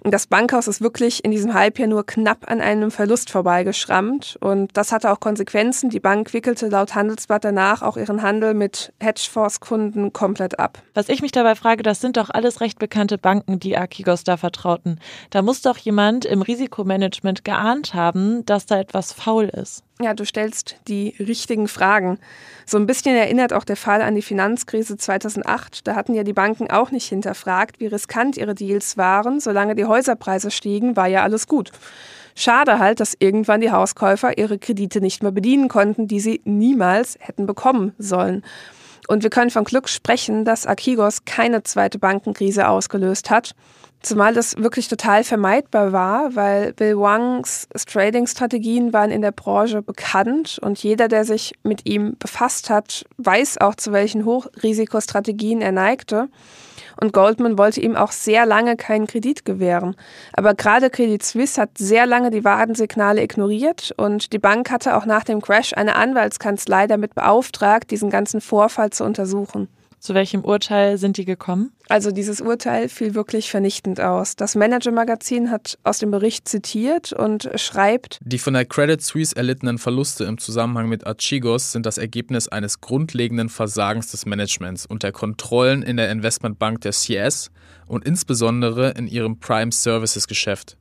Das 0.00 0.26
Bankhaus 0.26 0.68
ist 0.68 0.80
wirklich 0.80 1.22
in 1.22 1.32
diesem 1.32 1.52
Halbjahr 1.52 1.86
nur 1.86 2.06
knapp 2.06 2.50
an 2.50 2.62
einem 2.62 2.90
Verlust 2.90 3.28
vorbeigeschrammt. 3.28 4.38
Und 4.40 4.74
das 4.74 4.92
hatte 4.92 5.12
auch 5.12 5.20
Konsequenzen. 5.20 5.90
Die 5.90 6.00
Bank 6.00 6.32
wickelte 6.32 6.68
laut 6.68 6.94
Handelsblatt 6.94 7.44
danach 7.44 7.82
auch 7.82 7.98
ihren 7.98 8.22
Handel 8.22 8.54
mit 8.54 8.94
Hedgefonds-Kunden 8.98 10.14
komplett 10.14 10.58
ab. 10.58 10.80
Was 10.94 11.10
ich 11.10 11.20
mich 11.20 11.32
dabei 11.32 11.56
frage, 11.56 11.82
das 11.82 12.00
sind 12.00 12.16
doch 12.16 12.30
alles 12.30 12.62
recht 12.62 12.78
bekannte 12.78 13.18
Banken, 13.18 13.60
die 13.60 13.76
Akigos 13.76 14.24
da 14.24 14.38
vertrauten. 14.38 14.98
Da 15.28 15.42
muss 15.42 15.60
doch 15.60 15.76
jemand 15.76 16.24
im 16.24 16.40
Risikomanagement 16.40 17.44
geahnt 17.44 17.92
haben, 17.92 18.46
dass 18.46 18.64
da 18.64 18.80
etwas 18.80 19.12
faul 19.12 19.44
ist. 19.44 19.85
Ja, 20.00 20.12
du 20.12 20.26
stellst 20.26 20.76
die 20.88 21.14
richtigen 21.18 21.68
Fragen. 21.68 22.18
So 22.66 22.76
ein 22.76 22.86
bisschen 22.86 23.16
erinnert 23.16 23.54
auch 23.54 23.64
der 23.64 23.76
Fall 23.76 24.02
an 24.02 24.14
die 24.14 24.20
Finanzkrise 24.20 24.98
2008. 24.98 25.86
Da 25.86 25.94
hatten 25.94 26.12
ja 26.12 26.22
die 26.22 26.34
Banken 26.34 26.70
auch 26.70 26.90
nicht 26.90 27.08
hinterfragt, 27.08 27.80
wie 27.80 27.86
riskant 27.86 28.36
ihre 28.36 28.54
Deals 28.54 28.98
waren. 28.98 29.40
Solange 29.40 29.74
die 29.74 29.86
Häuserpreise 29.86 30.50
stiegen, 30.50 30.96
war 30.96 31.06
ja 31.06 31.22
alles 31.22 31.46
gut. 31.46 31.72
Schade 32.34 32.78
halt, 32.78 33.00
dass 33.00 33.16
irgendwann 33.18 33.62
die 33.62 33.70
Hauskäufer 33.70 34.36
ihre 34.36 34.58
Kredite 34.58 35.00
nicht 35.00 35.22
mehr 35.22 35.32
bedienen 35.32 35.68
konnten, 35.68 36.06
die 36.06 36.20
sie 36.20 36.42
niemals 36.44 37.16
hätten 37.18 37.46
bekommen 37.46 37.94
sollen. 37.96 38.44
Und 39.08 39.22
wir 39.22 39.30
können 39.30 39.50
von 39.50 39.64
Glück 39.64 39.88
sprechen, 39.88 40.44
dass 40.44 40.66
Akigos 40.66 41.24
keine 41.24 41.62
zweite 41.62 41.98
Bankenkrise 41.98 42.68
ausgelöst 42.68 43.30
hat. 43.30 43.54
Zumal 44.02 44.34
das 44.34 44.56
wirklich 44.56 44.88
total 44.88 45.24
vermeidbar 45.24 45.92
war, 45.92 46.36
weil 46.36 46.72
Bill 46.74 46.96
Wangs 46.96 47.68
Trading-Strategien 47.86 48.92
waren 48.92 49.10
in 49.10 49.22
der 49.22 49.32
Branche 49.32 49.82
bekannt 49.82 50.58
und 50.62 50.82
jeder, 50.82 51.08
der 51.08 51.24
sich 51.24 51.54
mit 51.64 51.88
ihm 51.88 52.16
befasst 52.18 52.70
hat, 52.70 53.04
weiß 53.16 53.58
auch, 53.58 53.74
zu 53.74 53.92
welchen 53.92 54.24
Hochrisikostrategien 54.24 55.60
er 55.60 55.72
neigte. 55.72 56.28
Und 57.00 57.12
Goldman 57.12 57.58
wollte 57.58 57.80
ihm 57.80 57.94
auch 57.96 58.12
sehr 58.12 58.46
lange 58.46 58.76
keinen 58.76 59.06
Kredit 59.06 59.44
gewähren. 59.44 59.96
Aber 60.32 60.54
gerade 60.54 60.88
Credit 60.88 61.22
Suisse 61.22 61.60
hat 61.60 61.76
sehr 61.76 62.06
lange 62.06 62.30
die 62.30 62.44
Warnsignale 62.44 63.22
ignoriert 63.22 63.92
und 63.96 64.32
die 64.32 64.38
Bank 64.38 64.70
hatte 64.70 64.96
auch 64.96 65.04
nach 65.04 65.24
dem 65.24 65.42
Crash 65.42 65.74
eine 65.74 65.96
Anwaltskanzlei 65.96 66.86
damit 66.86 67.14
beauftragt, 67.14 67.90
diesen 67.90 68.08
ganzen 68.08 68.40
Vorfall 68.40 68.90
zu 68.90 69.04
untersuchen. 69.04 69.68
Zu 70.06 70.14
welchem 70.14 70.44
Urteil 70.44 70.98
sind 70.98 71.16
die 71.16 71.24
gekommen? 71.24 71.72
Also 71.88 72.12
dieses 72.12 72.40
Urteil 72.40 72.88
fiel 72.88 73.16
wirklich 73.16 73.50
vernichtend 73.50 74.00
aus. 74.00 74.36
Das 74.36 74.54
Manager-Magazin 74.54 75.50
hat 75.50 75.80
aus 75.82 75.98
dem 75.98 76.12
Bericht 76.12 76.46
zitiert 76.46 77.12
und 77.12 77.50
schreibt, 77.56 78.20
Die 78.22 78.38
von 78.38 78.54
der 78.54 78.66
Credit 78.66 79.02
Suisse 79.02 79.34
erlittenen 79.34 79.78
Verluste 79.78 80.22
im 80.22 80.38
Zusammenhang 80.38 80.88
mit 80.88 81.08
Archigos 81.08 81.72
sind 81.72 81.86
das 81.86 81.98
Ergebnis 81.98 82.46
eines 82.46 82.80
grundlegenden 82.80 83.48
Versagens 83.48 84.12
des 84.12 84.26
Managements 84.26 84.86
und 84.86 85.02
der 85.02 85.10
Kontrollen 85.10 85.82
in 85.82 85.96
der 85.96 86.08
Investmentbank 86.12 86.82
der 86.82 86.92
CS 86.92 87.50
und 87.88 88.06
insbesondere 88.06 88.90
in 88.90 89.08
ihrem 89.08 89.40
Prime 89.40 89.72
Services 89.72 90.28
Geschäft. 90.28 90.76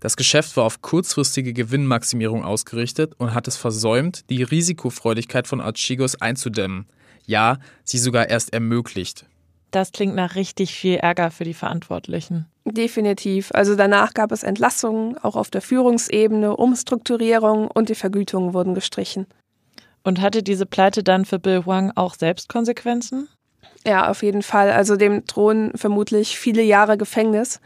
Das 0.00 0.18
Geschäft 0.18 0.54
war 0.58 0.64
auf 0.64 0.82
kurzfristige 0.82 1.54
Gewinnmaximierung 1.54 2.44
ausgerichtet 2.44 3.14
und 3.16 3.32
hat 3.32 3.48
es 3.48 3.56
versäumt, 3.56 4.28
die 4.28 4.42
Risikofreudigkeit 4.42 5.46
von 5.46 5.62
Archigos 5.62 6.20
einzudämmen 6.20 6.84
ja, 7.26 7.58
sie 7.84 7.98
sogar 7.98 8.28
erst 8.28 8.52
ermöglicht. 8.52 9.26
Das 9.70 9.92
klingt 9.92 10.14
nach 10.14 10.36
richtig 10.36 10.74
viel 10.74 10.96
Ärger 10.96 11.30
für 11.30 11.44
die 11.44 11.54
Verantwortlichen. 11.54 12.46
Definitiv. 12.64 13.50
Also 13.52 13.76
danach 13.76 14.14
gab 14.14 14.32
es 14.32 14.42
Entlassungen, 14.42 15.18
auch 15.18 15.36
auf 15.36 15.50
der 15.50 15.60
Führungsebene, 15.60 16.56
Umstrukturierung 16.56 17.68
und 17.68 17.88
die 17.88 17.94
Vergütungen 17.94 18.54
wurden 18.54 18.74
gestrichen. 18.74 19.26
Und 20.02 20.20
hatte 20.20 20.42
diese 20.42 20.66
Pleite 20.66 21.02
dann 21.02 21.24
für 21.24 21.38
Bill 21.38 21.64
Huang 21.66 21.92
auch 21.94 22.14
selbst 22.14 22.48
Konsequenzen? 22.48 23.28
Ja, 23.86 24.08
auf 24.08 24.22
jeden 24.22 24.42
Fall. 24.42 24.70
Also 24.70 24.96
dem 24.96 25.26
drohen 25.26 25.72
vermutlich 25.74 26.38
viele 26.38 26.62
Jahre 26.62 26.96
Gefängnis. 26.96 27.60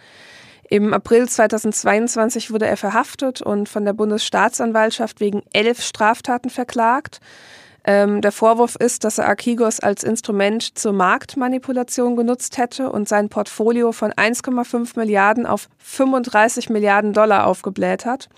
Im 0.69 0.95
April 0.95 1.29
2022 1.29 2.51
wurde 2.51 2.67
er 2.67 2.77
verhaftet 2.77 3.43
und 3.43 3.69
von 3.69 3.85
der 3.85 3.93
Bundesstaatsanwaltschaft 3.93 5.21
wegen 5.21 5.43
elf 5.53 5.83
Straftaten 5.83 6.51
verklagt. 6.51 7.21
Ähm, 7.91 8.21
der 8.21 8.31
Vorwurf 8.31 8.77
ist, 8.77 9.03
dass 9.03 9.19
er 9.19 9.27
Archigos 9.27 9.81
als 9.81 10.05
Instrument 10.05 10.79
zur 10.79 10.93
Marktmanipulation 10.93 12.15
genutzt 12.15 12.57
hätte 12.57 12.93
und 12.93 13.09
sein 13.09 13.29
Portfolio 13.29 13.91
von 13.91 14.13
1,5 14.13 14.97
Milliarden 14.97 15.45
auf 15.45 15.69
35 15.79 16.71
Milliarden 16.71 17.13
Dollar 17.13 17.49
aufgebläht 17.49 18.07
hat. 18.07 18.29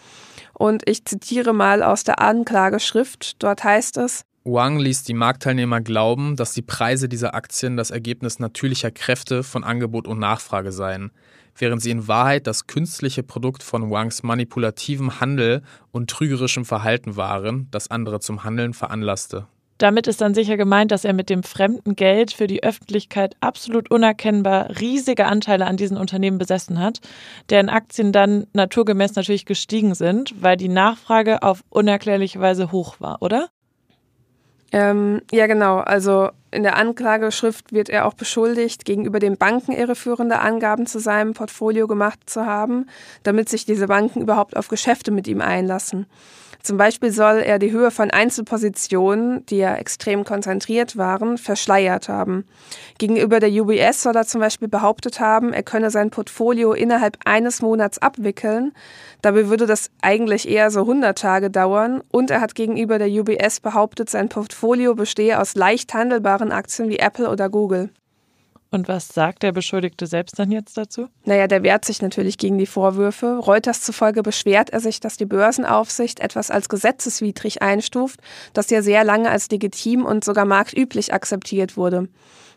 Und 0.55 0.89
ich 0.89 1.05
zitiere 1.05 1.53
mal 1.53 1.83
aus 1.83 2.03
der 2.03 2.19
Anklageschrift. 2.21 3.43
Dort 3.43 3.63
heißt 3.63 3.99
es, 3.99 4.25
Wang 4.45 4.79
ließ 4.79 5.05
die 5.05 5.13
Marktteilnehmer 5.13 5.83
glauben, 5.83 6.35
dass 6.37 6.55
die 6.55 6.63
Preise 6.63 7.07
dieser 7.07 7.35
Aktien 7.35 7.77
das 7.77 7.91
Ergebnis 7.91 8.39
natürlicher 8.39 8.91
Kräfte 8.91 9.43
von 9.43 9.65
Angebot 9.65 10.09
und 10.09 10.19
Nachfrage 10.19 10.73
seien 10.73 11.13
während 11.57 11.83
sie 11.83 11.91
in 11.91 12.09
Wahrheit 12.09 12.47
das 12.47 12.67
künstliche 12.67 13.23
Produkt 13.23 13.63
von 13.63 13.91
Wangs 13.91 14.23
manipulativem 14.23 15.21
Handel 15.21 15.63
und 15.91 16.11
trügerischem 16.11 16.65
Verhalten 16.65 17.17
waren, 17.17 17.69
das 17.71 17.91
andere 17.91 18.21
zum 18.21 18.45
Handeln 18.45 18.75
veranlasste. 18.75 19.47
Damit 19.83 20.07
ist 20.07 20.21
dann 20.21 20.33
sicher 20.33 20.57
gemeint, 20.57 20.93
dass 20.93 21.05
er 21.05 21.13
mit 21.13 21.29
dem 21.29 21.43
fremden 21.43 21.97
Geld 21.97 22.33
für 22.33 22.47
die 22.47 22.63
Öffentlichkeit 22.63 23.35
absolut 23.41 23.91
unerkennbar 23.91 24.79
riesige 24.81 25.27
Anteile 25.27 25.67
an 25.67 25.77
diesen 25.77 25.97
Unternehmen 25.97 26.39
besessen 26.39 26.79
hat, 26.79 27.01
deren 27.51 27.69
Aktien 27.69 28.13
dann 28.13 28.47
naturgemäß 28.53 29.17
natürlich 29.17 29.45
gestiegen 29.45 29.97
sind, 29.97 30.41
weil 30.41 30.57
die 30.57 30.69
Nachfrage 30.69 31.43
auf 31.43 31.65
unerklärliche 31.69 32.39
Weise 32.39 32.71
hoch 32.71 33.01
war, 33.01 33.23
oder? 33.23 33.49
Ähm, 34.73 35.21
ja, 35.31 35.47
genau. 35.47 35.79
Also 35.79 36.31
in 36.51 36.63
der 36.63 36.77
Anklageschrift 36.77 37.73
wird 37.73 37.89
er 37.89 38.07
auch 38.07 38.15
beschuldigt, 38.15 38.85
gegenüber 38.85 39.19
den 39.19 39.37
Banken 39.37 39.73
irreführende 39.73 40.39
Angaben 40.41 40.87
zu 40.87 40.99
seinem 40.99 41.35
Portfolio 41.35 41.87
gemacht 41.87 42.19
zu 42.27 42.47
haben, 42.47 42.87
damit 43.23 43.49
sich 43.49 43.65
diese 43.65 43.87
Banken 43.87 44.23
überhaupt 44.23 44.57
auf 44.57 44.69
Geschäfte 44.69 45.11
mit 45.11 45.29
ihm 45.29 45.41
einlassen. 45.41 46.07
Zum 46.63 46.77
Beispiel 46.77 47.11
soll 47.11 47.39
er 47.39 47.59
die 47.59 47.73
Höhe 47.73 47.91
von 47.91 48.11
Einzelpositionen, 48.11 49.45
die 49.47 49.57
ja 49.57 49.75
extrem 49.75 50.25
konzentriert 50.25 50.97
waren, 50.97 51.37
verschleiert 51.37 52.09
haben. 52.09 52.45
Gegenüber 52.99 53.41
der 53.41 53.51
UBS 53.51 54.03
soll 54.03 54.15
er 54.15 54.27
zum 54.27 54.41
Beispiel 54.41 54.69
behauptet 54.69 55.19
haben, 55.19 55.53
er 55.53 55.65
könne 55.65 55.91
sein 55.91 56.11
Portfolio 56.11 56.73
innerhalb 56.73 57.19
eines 57.25 57.63
Monats 57.63 57.99
abwickeln. 57.99 58.73
Dabei 59.23 59.49
würde 59.49 59.67
das 59.67 59.91
eigentlich 60.03 60.49
eher 60.49 60.71
so 60.71 60.81
100 60.81 61.19
Tage 61.19 61.51
dauern. 61.51 62.03
Und 62.13 62.31
er 62.31 62.41
hat 62.41 62.55
gegenüber 62.55 62.99
der 62.99 63.09
UBS 63.09 63.61
behauptet, 63.61 64.09
sein 64.09 64.29
Portfolio 64.29 64.95
bestehe 64.95 65.41
aus 65.41 65.57
leicht 65.57 65.95
handelbaren 65.95 66.53
Aktien 66.53 66.89
wie 66.89 66.99
Apple 66.99 67.29
oder 67.29 67.51
Google. 67.51 67.91
Und 68.73 68.89
was 68.89 69.09
sagt 69.09 69.43
der 69.43 69.53
Beschuldigte 69.53 70.07
selbst 70.07 70.39
dann 70.39 70.51
jetzt 70.51 70.79
dazu? 70.79 71.09
Naja, 71.27 71.47
der 71.47 71.63
wehrt 71.63 71.85
sich 71.85 72.01
natürlich 72.01 72.39
gegen 72.39 72.57
die 72.57 72.67
Vorwürfe. 72.67 73.37
Reuters 73.37 73.83
zufolge 73.83 74.23
beschwert 74.23 74.71
er 74.71 74.81
sich, 74.81 74.99
dass 74.99 75.19
die 75.19 75.27
Börsenaufsicht 75.27 76.21
etwas 76.21 76.51
als 76.51 76.71
gesetzeswidrig 76.71 77.61
einstuft, 77.61 78.21
das 78.55 78.71
ja 78.71 78.81
sehr 78.81 79.05
lange 79.05 79.31
als 79.31 79.51
legitim 79.51 80.07
und 80.07 80.25
sogar 80.25 80.47
marktüblich 80.47 81.13
akzeptiert 81.13 81.77
wurde. 81.77 82.09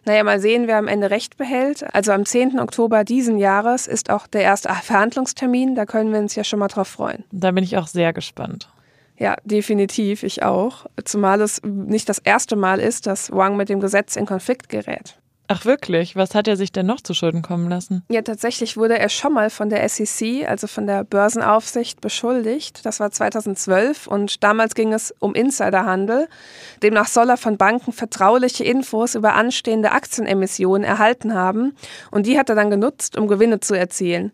Naja, 0.06 0.24
mal 0.24 0.40
sehen, 0.40 0.68
wer 0.68 0.78
am 0.78 0.88
Ende 0.88 1.10
Recht 1.10 1.36
behält. 1.36 1.84
Also 1.94 2.14
am 2.14 2.26
10. 2.26 2.60
Oktober 2.60 3.04
diesen 3.04 3.38
Jahres 3.38 3.86
ist 3.86 4.10
auch 4.10 4.26
der 4.26 4.44
erste 4.44 4.70
Verhandlungstermin. 4.84 5.76
Da 5.76 5.86
können 5.86 6.14
wir 6.14 6.20
uns 6.20 6.34
ja 6.36 6.46
schon 6.46 6.60
mal 6.60 6.70
drauf 6.70 6.88
freuen. 6.88 7.26
Da 7.34 7.52
bin 7.52 7.64
ich 7.66 7.76
auch 7.78 7.88
sehr 7.88 8.14
gespannt. 8.14 8.70
Ja, 9.18 9.36
definitiv, 9.44 10.24
ich 10.24 10.44
auch. 10.44 10.86
Zumal 11.04 11.42
es 11.42 11.62
nicht 11.64 12.08
das 12.08 12.20
erste 12.20 12.56
Mal 12.56 12.80
ist, 12.80 13.06
dass 13.06 13.32
Wang 13.32 13.58
mit 13.58 13.68
dem 13.68 13.82
Gesetz 13.82 14.16
in 14.16 14.26
Konflikt 14.26 14.70
gerät. 14.70 15.18
Ach 15.48 15.66
wirklich? 15.66 16.16
Was 16.16 16.34
hat 16.34 16.48
er 16.48 16.58
sich 16.58 16.72
denn 16.72 16.88
noch 16.88 17.02
zu 17.02 17.14
Schulden 17.14 17.42
kommen 17.42 17.70
lassen? 17.70 18.04
Ja, 18.10 18.22
tatsächlich 18.22 18.78
wurde 18.78 18.98
er 18.98 19.10
schon 19.10 19.34
mal 19.34 19.50
von 19.50 19.70
der 19.70 19.88
SEC, 19.88 20.48
also 20.48 20.66
von 20.66 20.88
der 20.88 21.04
Börsenaufsicht, 21.04 22.02
beschuldigt. 22.02 22.86
Das 22.86 23.00
war 23.00 23.12
2012 23.12 24.08
und 24.08 24.44
damals 24.44 24.74
ging 24.74 24.92
es 24.94 25.14
um 25.20 25.36
Insiderhandel. 25.36 26.28
Demnach 26.82 27.08
soll 27.08 27.30
er 27.30 27.38
von 27.38 27.58
Banken 27.58 27.94
vertrauliche 27.94 28.64
Infos 28.64 29.14
über 29.14 29.36
anstehende 29.36 29.92
Aktienemissionen 29.92 30.84
erhalten 30.84 31.36
haben 31.36 31.76
und 32.10 32.26
die 32.26 32.40
hat 32.40 32.50
er 32.50 32.56
dann 32.56 32.72
genutzt, 32.72 33.18
um 33.18 33.28
Gewinne 33.28 33.60
zu 33.60 33.76
erzielen. 33.76 34.32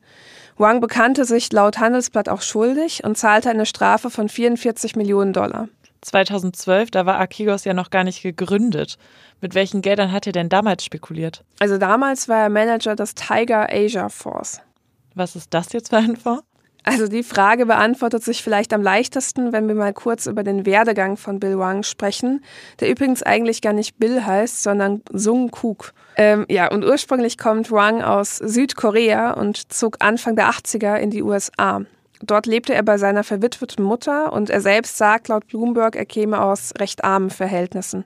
Wang 0.58 0.80
bekannte 0.80 1.26
sich 1.26 1.52
laut 1.52 1.80
Handelsblatt 1.80 2.30
auch 2.30 2.41
schuldig 2.41 3.04
und 3.04 3.17
zahlte 3.17 3.50
eine 3.50 3.65
Strafe 3.65 4.10
von 4.10 4.30
44 4.30 4.95
Millionen 4.95 5.34
Dollar. 5.34 5.67
2012, 6.01 6.91
da 6.91 7.05
war 7.05 7.19
Archigos 7.19 7.63
ja 7.63 7.73
noch 7.73 7.89
gar 7.89 8.03
nicht 8.03 8.23
gegründet. 8.23 8.97
Mit 9.39 9.55
welchen 9.55 9.81
Geldern 9.81 10.11
hat 10.11 10.27
er 10.27 10.33
denn 10.33 10.49
damals 10.49 10.83
spekuliert? 10.83 11.43
Also 11.59 11.77
damals 11.77 12.27
war 12.27 12.43
er 12.43 12.49
Manager 12.49 12.95
des 12.95 13.15
Tiger 13.15 13.67
Asia 13.71 14.09
Force. 14.09 14.61
Was 15.15 15.35
ist 15.35 15.53
das 15.53 15.73
jetzt 15.73 15.89
für 15.89 15.97
ein 15.97 16.15
Fonds? 16.15 16.43
Also 16.83 17.07
die 17.07 17.21
Frage 17.21 17.67
beantwortet 17.67 18.23
sich 18.23 18.41
vielleicht 18.41 18.73
am 18.73 18.81
leichtesten, 18.81 19.53
wenn 19.53 19.67
wir 19.67 19.75
mal 19.75 19.93
kurz 19.93 20.25
über 20.25 20.43
den 20.43 20.65
Werdegang 20.65 21.15
von 21.15 21.39
Bill 21.39 21.59
Wang 21.59 21.83
sprechen, 21.83 22.43
der 22.79 22.89
übrigens 22.89 23.21
eigentlich 23.21 23.61
gar 23.61 23.73
nicht 23.73 23.99
Bill 23.99 24.25
heißt, 24.25 24.63
sondern 24.63 25.03
Sung 25.11 25.51
Kuk. 25.51 25.93
Ähm, 26.17 26.45
ja, 26.49 26.71
und 26.71 26.83
ursprünglich 26.83 27.37
kommt 27.37 27.71
Wang 27.71 28.01
aus 28.01 28.37
Südkorea 28.37 29.33
und 29.33 29.71
zog 29.71 29.97
Anfang 29.99 30.35
der 30.35 30.49
80er 30.49 30.95
in 30.95 31.11
die 31.11 31.21
USA. 31.21 31.81
Dort 32.23 32.45
lebte 32.45 32.73
er 32.73 32.84
bei 32.84 32.97
seiner 32.97 33.23
verwitweten 33.23 33.84
Mutter 33.84 34.31
und 34.34 34.49
er 34.49 34.62
selbst 34.62 34.97
sagt 34.97 35.27
laut 35.27 35.47
Bloomberg, 35.47 35.95
er 35.95 36.05
käme 36.05 36.41
aus 36.41 36.73
recht 36.79 37.03
armen 37.03 37.29
Verhältnissen. 37.29 38.05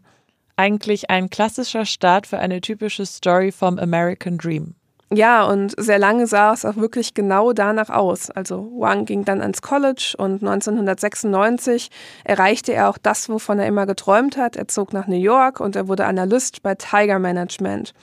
Eigentlich 0.58 1.10
ein 1.10 1.30
klassischer 1.30 1.86
Start 1.86 2.28
für 2.28 2.40
eine 2.40 2.62
typische 2.62 3.06
Story 3.06 3.52
vom 3.52 3.78
American 3.78 4.38
Dream. 4.38 4.76
Ja, 5.14 5.46
und 5.46 5.74
sehr 5.78 6.00
lange 6.00 6.26
sah 6.26 6.54
es 6.54 6.66
auch 6.66 6.78
wirklich 6.78 7.14
genau 7.14 7.54
danach 7.54 7.90
aus. 7.90 8.32
Also 8.32 8.72
Wang 8.78 9.06
ging 9.06 9.24
dann 9.24 9.42
ans 9.42 9.62
College 9.62 10.16
und 10.18 10.42
1996 10.44 11.92
erreichte 12.24 12.74
er 12.74 12.90
auch 12.90 12.98
das, 12.98 13.30
wovon 13.30 13.60
er 13.60 13.68
immer 13.68 13.86
geträumt 13.86 14.36
hat. 14.36 14.56
Er 14.56 14.68
zog 14.68 14.94
nach 14.94 15.08
New 15.08 15.16
York 15.20 15.60
und 15.60 15.76
er 15.76 15.88
wurde 15.88 16.06
Analyst 16.06 16.64
bei 16.64 16.74
Tiger 16.74 17.20
Management. 17.20 17.94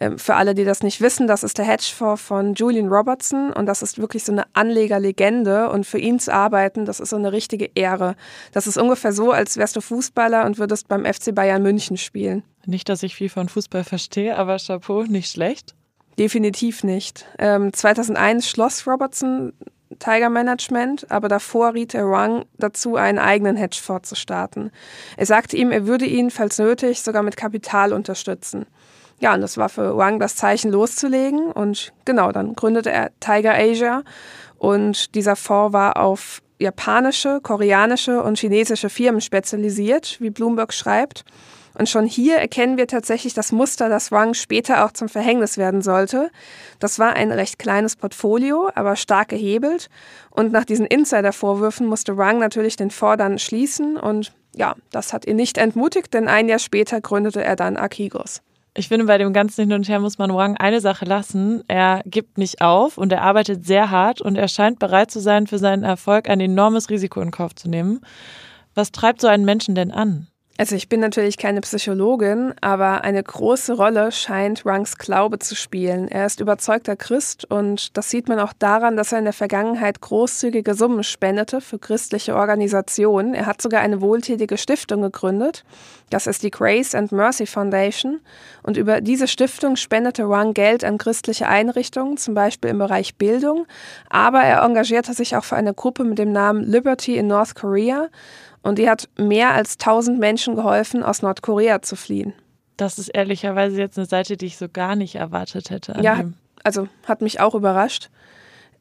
Ähm, 0.00 0.18
für 0.18 0.34
alle, 0.34 0.54
die 0.54 0.64
das 0.64 0.82
nicht 0.82 1.00
wissen, 1.00 1.26
das 1.26 1.42
ist 1.42 1.58
der 1.58 1.64
Hedgefonds 1.64 2.22
von 2.22 2.54
Julian 2.54 2.88
Robertson 2.88 3.52
und 3.52 3.66
das 3.66 3.82
ist 3.82 3.98
wirklich 3.98 4.24
so 4.24 4.32
eine 4.32 4.44
Anlegerlegende 4.54 5.70
und 5.70 5.86
für 5.86 5.98
ihn 5.98 6.18
zu 6.18 6.32
arbeiten, 6.32 6.84
das 6.84 7.00
ist 7.00 7.10
so 7.10 7.16
eine 7.16 7.32
richtige 7.32 7.70
Ehre. 7.74 8.16
Das 8.52 8.66
ist 8.66 8.78
ungefähr 8.78 9.12
so, 9.12 9.32
als 9.32 9.56
wärst 9.56 9.76
du 9.76 9.80
Fußballer 9.80 10.44
und 10.46 10.58
würdest 10.58 10.88
beim 10.88 11.04
FC 11.04 11.34
Bayern 11.34 11.62
München 11.62 11.96
spielen. 11.96 12.42
Nicht, 12.66 12.88
dass 12.88 13.02
ich 13.02 13.14
viel 13.14 13.28
von 13.28 13.48
Fußball 13.48 13.84
verstehe, 13.84 14.36
aber 14.36 14.56
Chapeau, 14.58 15.02
nicht 15.02 15.30
schlecht. 15.30 15.74
Definitiv 16.18 16.84
nicht. 16.84 17.26
Ähm, 17.38 17.72
2001 17.72 18.48
schloss 18.48 18.86
Robertson 18.86 19.52
Tiger 19.98 20.30
Management, 20.30 21.10
aber 21.10 21.28
davor 21.28 21.74
riet 21.74 21.94
er 21.94 22.10
Wang 22.10 22.44
dazu, 22.58 22.96
einen 22.96 23.18
eigenen 23.18 23.56
Hedgefonds 23.56 24.08
zu 24.08 24.14
starten. 24.14 24.70
Er 25.16 25.26
sagte 25.26 25.56
ihm, 25.56 25.70
er 25.70 25.86
würde 25.86 26.06
ihn, 26.06 26.30
falls 26.30 26.58
nötig, 26.58 27.02
sogar 27.02 27.22
mit 27.22 27.36
Kapital 27.36 27.92
unterstützen. 27.92 28.66
Ja, 29.22 29.34
und 29.34 29.40
das 29.40 29.56
war 29.56 29.68
für 29.68 29.96
Wang 29.96 30.18
das 30.18 30.34
Zeichen 30.34 30.72
loszulegen. 30.72 31.52
Und 31.52 31.92
genau, 32.04 32.32
dann 32.32 32.54
gründete 32.54 32.90
er 32.90 33.12
Tiger 33.20 33.54
Asia. 33.54 34.02
Und 34.58 35.14
dieser 35.14 35.36
Fonds 35.36 35.72
war 35.72 35.96
auf 35.96 36.42
japanische, 36.58 37.40
koreanische 37.40 38.20
und 38.20 38.36
chinesische 38.36 38.90
Firmen 38.90 39.20
spezialisiert, 39.20 40.20
wie 40.20 40.30
Bloomberg 40.30 40.72
schreibt. 40.74 41.24
Und 41.74 41.88
schon 41.88 42.04
hier 42.04 42.36
erkennen 42.38 42.76
wir 42.76 42.88
tatsächlich 42.88 43.32
das 43.32 43.52
Muster, 43.52 43.88
das 43.88 44.10
Wang 44.10 44.34
später 44.34 44.84
auch 44.84 44.90
zum 44.90 45.08
Verhängnis 45.08 45.56
werden 45.56 45.82
sollte. 45.82 46.30
Das 46.80 46.98
war 46.98 47.12
ein 47.12 47.30
recht 47.30 47.60
kleines 47.60 47.94
Portfolio, 47.94 48.70
aber 48.74 48.96
stark 48.96 49.28
gehebelt. 49.28 49.88
Und 50.30 50.50
nach 50.50 50.64
diesen 50.64 50.84
Insider-Vorwürfen 50.84 51.86
musste 51.86 52.16
Wang 52.16 52.40
natürlich 52.40 52.74
den 52.74 52.90
Fonds 52.90 53.18
dann 53.18 53.38
schließen. 53.38 53.96
Und 53.96 54.32
ja, 54.52 54.74
das 54.90 55.12
hat 55.12 55.28
ihn 55.28 55.36
nicht 55.36 55.58
entmutigt, 55.58 56.12
denn 56.12 56.26
ein 56.26 56.48
Jahr 56.48 56.58
später 56.58 57.00
gründete 57.00 57.44
er 57.44 57.54
dann 57.54 57.76
Akigos. 57.76 58.42
Ich 58.74 58.88
finde, 58.88 59.04
bei 59.04 59.18
dem 59.18 59.34
ganzen 59.34 59.62
Hin 59.62 59.72
und 59.74 59.88
Her 59.88 60.00
muss 60.00 60.16
man 60.16 60.34
Wang 60.34 60.56
eine 60.56 60.80
Sache 60.80 61.04
lassen. 61.04 61.62
Er 61.68 62.02
gibt 62.06 62.38
nicht 62.38 62.62
auf 62.62 62.96
und 62.96 63.12
er 63.12 63.20
arbeitet 63.20 63.66
sehr 63.66 63.90
hart 63.90 64.22
und 64.22 64.36
er 64.36 64.48
scheint 64.48 64.78
bereit 64.78 65.10
zu 65.10 65.20
sein, 65.20 65.46
für 65.46 65.58
seinen 65.58 65.82
Erfolg 65.82 66.28
ein 66.28 66.40
enormes 66.40 66.88
Risiko 66.88 67.20
in 67.20 67.30
Kauf 67.30 67.54
zu 67.54 67.68
nehmen. 67.68 68.00
Was 68.74 68.90
treibt 68.90 69.20
so 69.20 69.28
einen 69.28 69.44
Menschen 69.44 69.74
denn 69.74 69.90
an? 69.90 70.28
Also 70.58 70.76
ich 70.76 70.90
bin 70.90 71.00
natürlich 71.00 71.38
keine 71.38 71.62
Psychologin, 71.62 72.52
aber 72.60 73.04
eine 73.04 73.22
große 73.22 73.72
Rolle 73.72 74.12
scheint 74.12 74.66
Rungs 74.66 74.98
Glaube 74.98 75.38
zu 75.38 75.56
spielen. 75.56 76.08
Er 76.08 76.26
ist 76.26 76.40
überzeugter 76.40 76.94
Christ 76.94 77.50
und 77.50 77.96
das 77.96 78.10
sieht 78.10 78.28
man 78.28 78.38
auch 78.38 78.52
daran, 78.52 78.96
dass 78.96 79.12
er 79.12 79.18
in 79.18 79.24
der 79.24 79.32
Vergangenheit 79.32 80.02
großzügige 80.02 80.74
Summen 80.74 81.04
spendete 81.04 81.62
für 81.62 81.78
christliche 81.78 82.36
Organisationen. 82.36 83.32
Er 83.32 83.46
hat 83.46 83.62
sogar 83.62 83.80
eine 83.80 84.02
wohltätige 84.02 84.58
Stiftung 84.58 85.00
gegründet. 85.00 85.64
Das 86.10 86.26
ist 86.26 86.42
die 86.42 86.50
Grace 86.50 86.94
and 86.94 87.12
Mercy 87.12 87.46
Foundation. 87.46 88.20
Und 88.62 88.76
über 88.76 89.00
diese 89.00 89.28
Stiftung 89.28 89.76
spendete 89.76 90.24
Rung 90.24 90.52
Geld 90.52 90.84
an 90.84 90.98
christliche 90.98 91.48
Einrichtungen, 91.48 92.18
zum 92.18 92.34
Beispiel 92.34 92.70
im 92.70 92.78
Bereich 92.78 93.16
Bildung. 93.16 93.66
Aber 94.10 94.42
er 94.42 94.62
engagierte 94.62 95.14
sich 95.14 95.34
auch 95.34 95.44
für 95.44 95.56
eine 95.56 95.72
Gruppe 95.72 96.04
mit 96.04 96.18
dem 96.18 96.30
Namen 96.30 96.62
Liberty 96.62 97.16
in 97.16 97.28
North 97.28 97.54
Korea. 97.54 98.08
Und 98.62 98.78
die 98.78 98.88
hat 98.88 99.08
mehr 99.16 99.52
als 99.52 99.74
1000 99.74 100.18
Menschen 100.18 100.54
geholfen, 100.54 101.02
aus 101.02 101.22
Nordkorea 101.22 101.82
zu 101.82 101.96
fliehen. 101.96 102.32
Das 102.76 102.98
ist 102.98 103.08
ehrlicherweise 103.08 103.78
jetzt 103.78 103.98
eine 103.98 104.06
Seite, 104.06 104.36
die 104.36 104.46
ich 104.46 104.56
so 104.56 104.68
gar 104.72 104.96
nicht 104.96 105.16
erwartet 105.16 105.70
hätte. 105.70 105.96
ja, 106.00 106.24
also 106.64 106.88
hat 107.06 107.20
mich 107.20 107.40
auch 107.40 107.54
überrascht. 107.54 108.08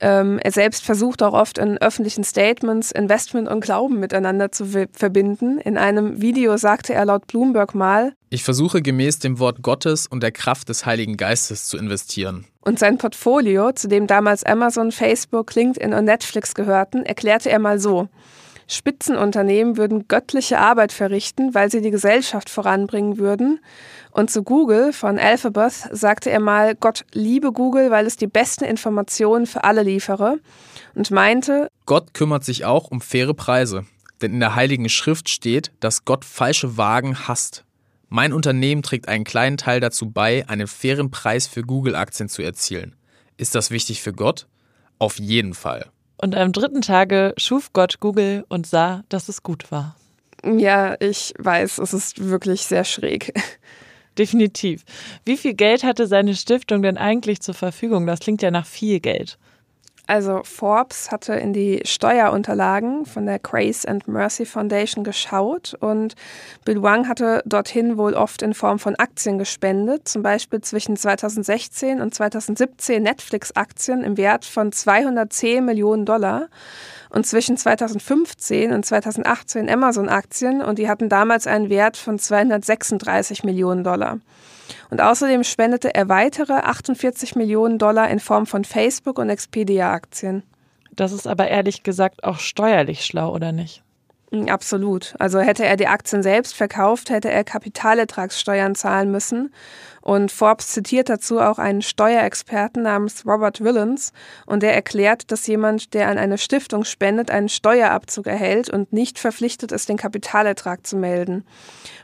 Ähm, 0.04 0.40
er 0.40 0.52
selbst 0.52 0.84
versucht 0.84 1.22
auch 1.22 1.34
oft 1.34 1.60
in 1.60 1.78
öffentlichen 1.78 2.24
Statements 2.24 2.92
Investment 2.92 3.48
und 3.48 3.62
Glauben 3.62 4.00
miteinander 4.00 4.52
zu 4.52 4.66
verbinden. 4.94 5.60
In 5.60 5.78
einem 5.78 6.20
Video 6.22 6.58
sagte 6.58 6.96
er 6.96 7.06
laut 7.06 7.28
Bloomberg 7.28 7.76
mal, 7.76 8.14
ich 8.32 8.44
versuche 8.44 8.82
gemäß 8.82 9.20
dem 9.20 9.38
Wort 9.38 9.62
Gottes 9.62 10.08
und 10.08 10.24
der 10.24 10.32
Kraft 10.32 10.70
des 10.70 10.88
Heiligen 10.88 11.18
Geistes 11.18 11.66
zu 11.66 11.78
investieren. 11.78 12.46
Und 12.62 12.80
sein 12.80 12.98
Portfolio, 12.98 13.74
zu 13.74 13.88
dem 13.90 14.08
damals 14.08 14.44
Amazon, 14.44 14.92
Facebook, 14.92 15.54
LinkedIn 15.54 15.94
und 15.94 16.06
Netflix 16.06 16.56
gehörten, 16.56 17.06
erklärte 17.06 17.52
er 17.52 17.60
mal 17.60 17.80
so. 17.80 18.08
Spitzenunternehmen 18.72 19.76
würden 19.76 20.08
göttliche 20.08 20.58
Arbeit 20.58 20.94
verrichten, 20.94 21.54
weil 21.54 21.70
sie 21.70 21.82
die 21.82 21.92
Gesellschaft 21.92 22.50
voranbringen 22.50 23.18
würden. 23.18 23.60
Und 24.12 24.32
zu 24.32 24.44
Google 24.44 24.94
von 24.94 25.20
Alphabet 25.20 25.74
sagte 25.92 26.30
er 26.30 26.40
mal, 26.40 26.76
Gott 26.76 27.06
liebe 27.12 27.52
Google, 27.52 27.92
weil 27.92 28.06
es 28.06 28.16
die 28.16 28.28
besten 28.28 28.64
Informationen 28.64 29.46
für 29.46 29.66
alle 29.66 29.84
liefere. 29.84 30.40
Und 30.96 31.12
meinte, 31.12 31.68
Gott 31.86 32.14
kümmert 32.14 32.46
sich 32.46 32.64
auch 32.64 32.90
um 32.90 33.02
faire 33.02 33.34
Preise. 33.34 33.86
Denn 34.22 34.34
in 34.34 34.40
der 34.40 34.56
Heiligen 34.56 34.88
Schrift 34.88 35.28
steht, 35.28 35.72
dass 35.82 36.06
Gott 36.06 36.24
falsche 36.24 36.78
Wagen 36.78 37.28
hasst. 37.28 37.66
Mein 38.08 38.32
Unternehmen 38.32 38.84
trägt 38.84 39.08
einen 39.08 39.24
kleinen 39.24 39.58
Teil 39.58 39.80
dazu 39.82 40.10
bei, 40.12 40.48
einen 40.48 40.68
fairen 40.68 41.12
Preis 41.12 41.48
für 41.48 41.62
Google-Aktien 41.62 42.30
zu 42.30 42.42
erzielen. 42.42 42.96
Ist 43.36 43.56
das 43.56 43.72
wichtig 43.72 44.02
für 44.02 44.14
Gott? 44.14 44.48
Auf 44.98 45.20
jeden 45.20 45.54
Fall. 45.54 45.90
Und 46.22 46.36
am 46.36 46.52
dritten 46.52 46.82
Tage 46.82 47.34
schuf 47.38 47.74
Gott 47.74 48.00
Google 48.00 48.46
und 48.48 48.68
sah, 48.68 49.04
dass 49.10 49.28
es 49.28 49.42
gut 49.42 49.72
war. 49.72 49.96
Ja, 50.44 50.96
ich 51.00 51.34
weiß, 51.38 51.80
es 51.80 51.94
ist 51.94 52.30
wirklich 52.30 52.62
sehr 52.62 52.84
schräg. 52.84 53.34
Definitiv. 54.18 54.84
Wie 55.26 55.38
viel 55.38 55.54
Geld 55.54 55.84
hatte 55.84 56.06
seine 56.06 56.36
Stiftung 56.36 56.82
denn 56.82 56.98
eigentlich 56.98 57.42
zur 57.42 57.56
Verfügung? 57.56 58.06
Das 58.06 58.20
klingt 58.20 58.42
ja 58.42 58.52
nach 58.52 58.66
viel 58.66 59.00
Geld. 59.00 59.40
Also 60.08 60.42
Forbes 60.44 61.12
hatte 61.12 61.34
in 61.34 61.54
die 61.54 61.82
Steuerunterlagen 61.86 63.06
von 63.06 63.26
der 63.26 63.40
Grace 63.40 63.86
and 63.86 64.08
Mercy 64.08 64.46
Foundation 64.46 65.04
geschaut 65.04 65.76
und 65.80 66.16
Bill 66.66 66.82
Wang 66.82 67.08
hatte 67.08 67.42
dorthin 67.46 67.98
wohl 67.98 68.14
oft 68.14 68.42
in 68.42 68.54
Form 68.54 68.80
von 68.80 68.96
Aktien 68.96 69.38
gespendet, 69.38 70.08
zum 70.08 70.22
Beispiel 70.24 70.62
zwischen 70.62 70.98
2016 70.98 72.02
und 72.02 72.14
2017 72.14 73.02
Netflix-Aktien 73.02 74.04
im 74.04 74.18
Wert 74.18 74.44
von 74.44 74.72
210 74.72 75.64
Millionen 75.64 76.06
Dollar 76.06 76.50
und 77.12 77.26
zwischen 77.26 77.58
2015 77.58 78.72
und 78.72 78.86
2018 78.86 79.70
Amazon-Aktien 79.70 80.62
und 80.62 80.80
die 80.80 80.90
hatten 80.90 81.10
damals 81.10 81.46
einen 81.46 81.70
Wert 81.70 81.98
von 81.98 82.18
236 82.18 83.44
Millionen 83.44 83.84
Dollar. 83.84 84.20
Und 84.90 85.02
außerdem 85.02 85.44
spendete 85.44 85.94
er 85.94 86.08
weitere 86.08 86.54
48 86.54 87.36
Millionen 87.36 87.78
Dollar 87.78 88.10
in 88.10 88.20
Form 88.20 88.46
von 88.46 88.64
Facebook- 88.64 89.20
und 89.20 89.30
Expedia-Aktien. 89.30 90.44
Das 90.94 91.12
ist 91.12 91.28
aber 91.28 91.48
ehrlich 91.50 91.84
gesagt 91.84 92.24
auch 92.24 92.40
steuerlich 92.40 93.06
schlau, 93.06 93.34
oder 93.34 93.52
nicht? 93.52 93.84
Mm, 94.32 94.48
absolut. 94.48 95.14
Also 95.20 95.40
hätte 95.40 95.66
er 95.66 95.76
die 95.76 95.88
Aktien 95.88 96.24
selbst 96.24 96.56
verkauft, 96.56 97.10
hätte 97.10 97.30
er 97.30 97.44
Kapitalertragssteuern 97.44 98.76
zahlen 98.76 99.12
müssen. 99.12 99.54
Und 100.02 100.32
Forbes 100.32 100.70
zitiert 100.70 101.10
dazu 101.10 101.40
auch 101.40 101.60
einen 101.60 101.84
Steuerexperten 101.84 102.82
namens 102.82 103.24
Robert 103.26 103.62
Willens 103.64 104.14
und 104.48 104.64
der 104.64 104.74
erklärt, 104.74 105.32
dass 105.32 105.46
jemand, 105.46 105.94
der 105.94 106.08
an 106.08 106.18
eine 106.18 106.40
Stiftung 106.40 106.86
spendet, 106.86 107.30
einen 107.30 107.50
Steuerabzug 107.50 108.26
erhält 108.26 108.70
und 108.70 108.94
nicht 108.94 109.20
verpflichtet 109.20 109.72
ist, 109.72 109.90
den 109.90 109.98
Kapitalertrag 109.98 110.88
zu 110.88 110.98
melden. 110.98 111.46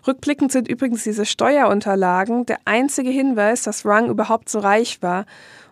Rückblickend 0.05 0.51
sind 0.51 0.67
übrigens 0.67 1.03
diese 1.05 1.25
Steuerunterlagen 1.25 2.45
der 2.45 2.59
einzige 2.65 3.09
Hinweis, 3.09 3.63
dass 3.63 3.83
Rung 3.83 4.09
überhaupt 4.09 4.49
so 4.49 4.59
reich 4.59 5.01
war 5.01 5.25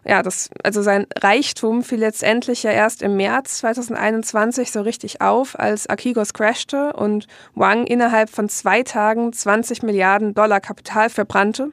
ja, 0.08 0.22
das, 0.22 0.50
also 0.64 0.84
sein 0.84 1.08
Reichtum 1.18 1.84
fiel 1.84 2.00
letztendlich 2.00 2.62
ja 2.64 2.72
erst 2.72 3.02
im 3.02 3.18
März 3.18 3.58
2021 3.58 4.72
so 4.72 4.82
richtig 4.82 5.22
auf, 5.22 5.58
als 5.60 5.88
Akigos 5.88 6.34
crashte 6.34 6.94
und 6.94 7.28
Wang 7.56 7.88
innerhalb 7.88 8.30
von 8.30 8.48
zwei 8.48 8.84
Tagen 8.84 9.34
20 9.34 9.82
Milliarden 9.82 10.36
Dollar 10.36 10.62
Kapital 10.62 11.10
verbrannte. 11.10 11.72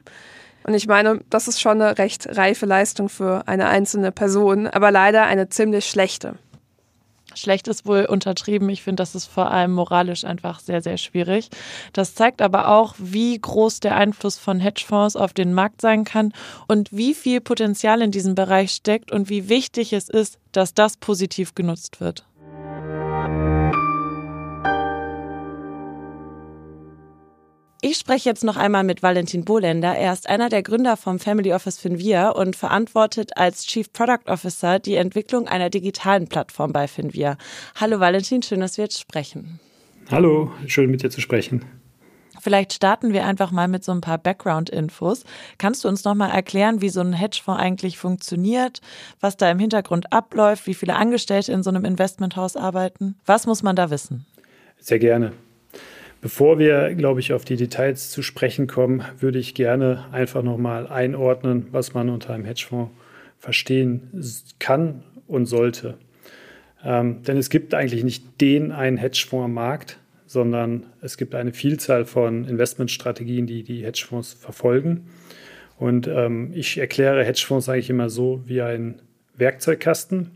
Und 0.65 0.73
ich 0.73 0.87
meine, 0.87 1.19
das 1.29 1.47
ist 1.47 1.61
schon 1.61 1.81
eine 1.81 1.97
recht 1.97 2.37
reife 2.37 2.65
Leistung 2.65 3.09
für 3.09 3.43
eine 3.47 3.67
einzelne 3.67 4.11
Person, 4.11 4.67
aber 4.67 4.91
leider 4.91 5.23
eine 5.25 5.49
ziemlich 5.49 5.85
schlechte. 5.85 6.35
Schlecht 7.35 7.67
ist 7.67 7.85
wohl 7.85 8.05
untertrieben. 8.05 8.69
Ich 8.69 8.83
finde, 8.83 9.01
das 9.01 9.15
ist 9.15 9.25
vor 9.25 9.51
allem 9.51 9.73
moralisch 9.73 10.23
einfach 10.23 10.59
sehr, 10.59 10.81
sehr 10.81 10.97
schwierig. 10.97 11.49
Das 11.93 12.15
zeigt 12.15 12.41
aber 12.41 12.69
auch, 12.69 12.95
wie 12.97 13.39
groß 13.39 13.79
der 13.79 13.95
Einfluss 13.95 14.37
von 14.37 14.59
Hedgefonds 14.59 15.15
auf 15.15 15.33
den 15.33 15.53
Markt 15.53 15.81
sein 15.81 16.03
kann 16.03 16.33
und 16.67 16.91
wie 16.91 17.13
viel 17.13 17.41
Potenzial 17.41 18.01
in 18.01 18.11
diesem 18.11 18.35
Bereich 18.35 18.71
steckt 18.71 19.11
und 19.11 19.29
wie 19.29 19.49
wichtig 19.49 19.93
es 19.93 20.09
ist, 20.09 20.39
dass 20.51 20.73
das 20.73 20.97
positiv 20.97 21.55
genutzt 21.55 21.99
wird. 21.99 22.25
Ich 27.93 27.99
spreche 27.99 28.27
jetzt 28.27 28.43
noch 28.43 28.57
einmal 28.57 28.83
mit 28.83 29.03
Valentin 29.03 29.45
Bohlender. 29.45 29.95
Er 29.95 30.13
ist 30.13 30.27
einer 30.27 30.49
der 30.49 30.63
Gründer 30.63 30.97
vom 30.97 31.19
Family 31.19 31.53
Office 31.53 31.77
Finvia 31.77 32.29
und 32.29 32.55
verantwortet 32.55 33.37
als 33.37 33.67
Chief 33.67 33.93
Product 33.93 34.25
Officer 34.25 34.79
die 34.79 34.95
Entwicklung 34.95 35.47
einer 35.47 35.69
digitalen 35.69 36.27
Plattform 36.27 36.73
bei 36.73 36.87
Finvia. 36.87 37.37
Hallo 37.75 37.99
Valentin, 37.99 38.41
schön, 38.41 38.61
dass 38.61 38.77
wir 38.77 38.85
jetzt 38.85 38.99
sprechen. 38.99 39.59
Hallo, 40.09 40.51
schön 40.65 40.89
mit 40.89 41.03
dir 41.03 41.11
zu 41.11 41.21
sprechen. 41.21 41.65
Vielleicht 42.41 42.73
starten 42.73 43.13
wir 43.13 43.27
einfach 43.27 43.51
mal 43.51 43.67
mit 43.67 43.83
so 43.83 43.91
ein 43.91 44.01
paar 44.01 44.17
Background-Infos. 44.17 45.23
Kannst 45.59 45.83
du 45.83 45.87
uns 45.87 46.03
noch 46.03 46.15
mal 46.15 46.31
erklären, 46.31 46.81
wie 46.81 46.89
so 46.89 47.01
ein 47.01 47.13
Hedgefonds 47.13 47.61
eigentlich 47.61 47.99
funktioniert, 47.99 48.81
was 49.19 49.37
da 49.37 49.51
im 49.51 49.59
Hintergrund 49.59 50.11
abläuft, 50.11 50.65
wie 50.65 50.73
viele 50.73 50.95
Angestellte 50.95 51.51
in 51.51 51.61
so 51.61 51.69
einem 51.69 51.85
Investmenthaus 51.85 52.57
arbeiten? 52.57 53.17
Was 53.27 53.45
muss 53.45 53.61
man 53.61 53.75
da 53.75 53.91
wissen? 53.91 54.25
Sehr 54.79 54.97
gerne. 54.97 55.33
Bevor 56.23 56.57
wir, 56.57 56.95
glaube 56.95 57.19
ich, 57.19 57.33
auf 57.33 57.43
die 57.43 57.57
Details 57.57 58.09
zu 58.09 58.21
sprechen 58.21 58.65
kommen, 58.65 59.03
würde 59.19 59.39
ich 59.39 59.55
gerne 59.55 60.05
einfach 60.13 60.41
nochmal 60.41 60.87
einordnen, 60.87 61.67
was 61.71 61.93
man 61.93 62.09
unter 62.09 62.33
einem 62.33 62.45
Hedgefonds 62.45 62.93
verstehen 63.39 64.23
kann 64.57 65.03
und 65.27 65.47
sollte. 65.47 65.97
Ähm, 66.81 67.23
denn 67.23 67.35
es 67.35 67.49
gibt 67.49 67.73
eigentlich 67.73 68.05
nicht 68.05 68.39
den 68.39 68.71
einen 68.71 68.95
Hedgefonds 68.95 69.43
am 69.43 69.53
Markt, 69.53 69.99
sondern 70.25 70.85
es 71.01 71.17
gibt 71.17 71.35
eine 71.35 71.51
Vielzahl 71.51 72.05
von 72.05 72.45
Investmentstrategien, 72.45 73.45
die 73.45 73.63
die 73.63 73.83
Hedgefonds 73.83 74.31
verfolgen. 74.31 75.09
Und 75.77 76.07
ähm, 76.07 76.51
ich 76.53 76.77
erkläre 76.77 77.25
Hedgefonds 77.25 77.67
eigentlich 77.67 77.89
immer 77.89 78.09
so 78.09 78.43
wie 78.45 78.61
ein 78.61 79.01
Werkzeugkasten. 79.35 80.31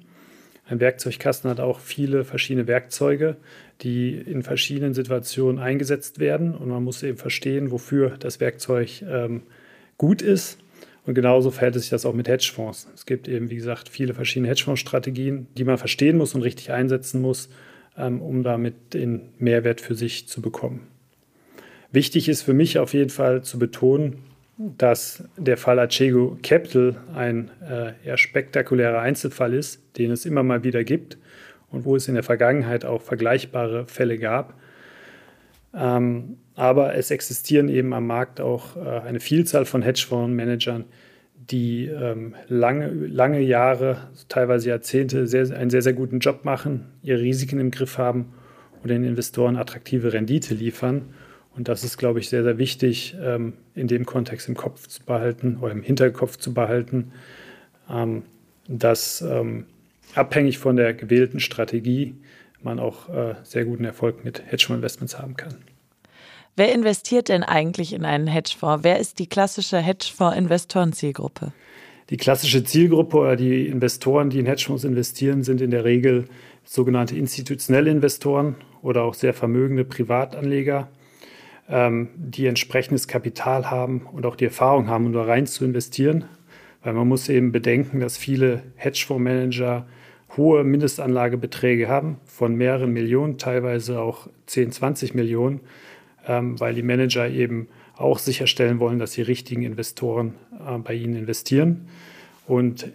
Ein 0.66 0.82
Werkzeugkasten 0.82 1.50
hat 1.50 1.62
auch 1.62 1.80
viele 1.80 2.26
verschiedene 2.26 2.68
Werkzeuge, 2.68 3.38
die 3.82 4.14
in 4.14 4.44
verschiedenen 4.44 4.94
Situationen 4.94 5.60
eingesetzt 5.60 6.20
werden. 6.20 6.56
Und 6.56 6.70
man 6.70 6.84
muss 6.84 7.04
eben 7.04 7.18
verstehen, 7.18 7.72
wofür 7.72 8.18
das 8.20 8.40
Werkzeug 8.40 9.04
ähm, 9.04 9.44
gut 9.98 10.22
ist. 10.22 10.58
Und 11.06 11.14
genauso 11.14 11.52
verhält 11.52 11.76
sich 11.76 11.90
das 11.90 12.06
auch 12.06 12.14
mit 12.14 12.28
Hedgefonds. 12.28 12.88
Es 12.94 13.06
gibt 13.06 13.28
eben, 13.28 13.50
wie 13.50 13.56
gesagt, 13.56 13.88
viele 13.88 14.14
verschiedene 14.14 14.50
Hedgefonds-Strategien, 14.50 15.48
die 15.58 15.64
man 15.64 15.78
verstehen 15.78 16.18
muss 16.18 16.36
und 16.36 16.42
richtig 16.42 16.72
einsetzen 16.72 17.22
muss, 17.22 17.50
ähm, 17.98 18.22
um 18.22 18.44
damit 18.44 18.94
den 18.94 19.30
Mehrwert 19.38 19.80
für 19.80 19.96
sich 19.96 20.28
zu 20.28 20.42
bekommen. 20.42 20.88
Wichtig 21.92 22.28
ist 22.28 22.42
für 22.42 22.54
mich 22.54 22.80
auf 22.80 22.94
jeden 22.94 23.10
Fall 23.10 23.44
zu 23.44 23.58
betonen, 23.58 24.18
dass 24.58 25.24
der 25.38 25.56
Fall 25.56 25.80
Achego 25.80 26.38
Capital 26.42 26.98
ein 27.16 27.52
äh, 27.62 27.94
eher 28.04 28.18
spektakulärer 28.18 29.00
Einzelfall 29.00 29.54
ist, 29.54 29.82
den 29.98 30.12
es 30.12 30.26
immer 30.26 30.44
mal 30.44 30.64
wieder 30.64 30.84
gibt 30.84 31.18
und 31.72 31.86
wo 31.86 31.96
es 31.96 32.08
in 32.08 32.16
der 32.16 32.24
Vergangenheit 32.24 32.86
auch 32.86 33.02
vergleichbare 33.02 33.86
Fälle 33.86 34.18
gab. 34.18 34.54
Ähm, 35.74 36.38
aber 36.56 36.96
es 36.96 37.12
existieren 37.12 37.70
eben 37.70 37.94
am 37.94 38.08
Markt 38.08 38.42
auch 38.42 38.76
äh, 38.78 38.80
eine 38.80 39.20
Vielzahl 39.20 39.66
von 39.66 39.82
Hedgefondsmanagern, 39.82 40.86
die 41.36 41.86
ähm, 41.86 42.36
lange, 42.48 42.88
lange 42.90 43.42
Jahre, 43.42 44.10
teilweise 44.28 44.70
Jahrzehnte 44.70 45.28
sehr, 45.28 45.56
einen 45.56 45.70
sehr, 45.70 45.82
sehr 45.82 45.94
guten 45.94 46.20
Job 46.20 46.46
machen, 46.46 46.88
ihre 47.04 47.22
Risiken 47.22 47.60
im 47.60 47.72
Griff 47.72 47.98
haben 47.98 48.34
und 48.82 48.90
den 48.90 49.04
Investoren 49.04 49.56
attraktive 49.56 50.14
Rendite 50.14 50.54
liefern. 50.54 51.14
Und 51.56 51.68
das 51.68 51.84
ist, 51.84 51.98
glaube 51.98 52.20
ich, 52.20 52.30
sehr, 52.30 52.44
sehr 52.44 52.58
wichtig, 52.58 53.16
ähm, 53.22 53.54
in 53.74 53.88
dem 53.88 54.06
Kontext 54.06 54.48
im 54.48 54.56
Kopf 54.56 54.88
zu 54.88 55.04
behalten 55.04 55.58
oder 55.62 55.72
im 55.72 55.84
Hinterkopf 55.84 56.38
zu 56.38 56.54
behalten, 56.54 57.12
ähm, 57.90 58.24
dass 58.68 59.22
ähm, 59.22 59.66
abhängig 60.18 60.58
von 60.58 60.76
der 60.76 60.94
gewählten 60.94 61.40
Strategie 61.40 62.16
man 62.64 62.80
auch 62.80 63.10
äh, 63.10 63.36
sehr 63.44 63.66
guten 63.66 63.86
Erfolg 63.86 64.24
mit 64.24 64.42
Hedgefonds-Investments 64.46 65.20
haben 65.20 65.36
kann. 65.36 65.56
Wer 66.56 66.74
investiert 66.74 67.30
denn 67.30 67.44
eigentlich 67.44 67.94
in 67.94 68.04
einen 68.04 68.28
Hedgefonds? 68.28 68.84
Wer 68.84 69.00
ist 69.00 69.20
die 69.20 69.28
klassische 69.28 69.78
Hedgefonds-Investoren-Zielgruppe? 69.78 71.54
Die 72.10 72.18
klassische 72.18 72.64
Zielgruppe 72.64 73.18
oder 73.18 73.36
die 73.36 73.68
Investoren, 73.68 74.30
die 74.30 74.40
in 74.40 74.46
Hedgefonds 74.46 74.84
investieren, 74.84 75.44
sind 75.44 75.62
in 75.62 75.72
der 75.72 75.84
Regel 75.84 76.26
sogenannte 76.64 77.16
institutionelle 77.16 77.92
Investoren 77.92 78.56
oder 78.82 79.04
auch 79.04 79.14
sehr 79.14 79.34
vermögende 79.34 79.86
Privatanleger, 79.86 80.90
ähm, 81.70 82.10
die 82.16 82.48
entsprechendes 82.48 83.08
Kapital 83.08 83.70
haben 83.70 84.08
und 84.12 84.26
auch 84.26 84.36
die 84.36 84.46
Erfahrung 84.46 84.88
haben, 84.88 85.06
um 85.06 85.14
da 85.14 85.24
rein 85.24 85.46
zu 85.48 85.64
investieren. 85.64 86.26
Weil 86.82 86.94
man 86.94 87.08
muss 87.08 87.30
eben 87.30 87.52
bedenken, 87.52 88.00
dass 88.00 88.18
viele 88.18 88.64
Hedgefondsmanager 88.76 89.86
hohe 90.38 90.64
Mindestanlagebeträge 90.64 91.88
haben 91.88 92.18
von 92.26 92.56
mehreren 92.56 92.94
Millionen, 92.94 93.38
teilweise 93.38 94.00
auch 94.00 94.28
10, 94.46 94.72
20 94.72 95.14
Millionen, 95.16 95.60
ähm, 96.28 96.60
weil 96.60 96.74
die 96.76 96.84
Manager 96.84 97.28
eben 97.28 97.68
auch 97.96 98.20
sicherstellen 98.20 98.80
wollen, 98.80 99.00
dass 99.00 99.12
die 99.12 99.24
richtigen 99.24 99.64
Investoren 99.64 100.36
äh, 100.66 100.78
bei 100.78 100.94
ihnen 100.94 101.16
investieren. 101.16 101.88
Und 102.46 102.90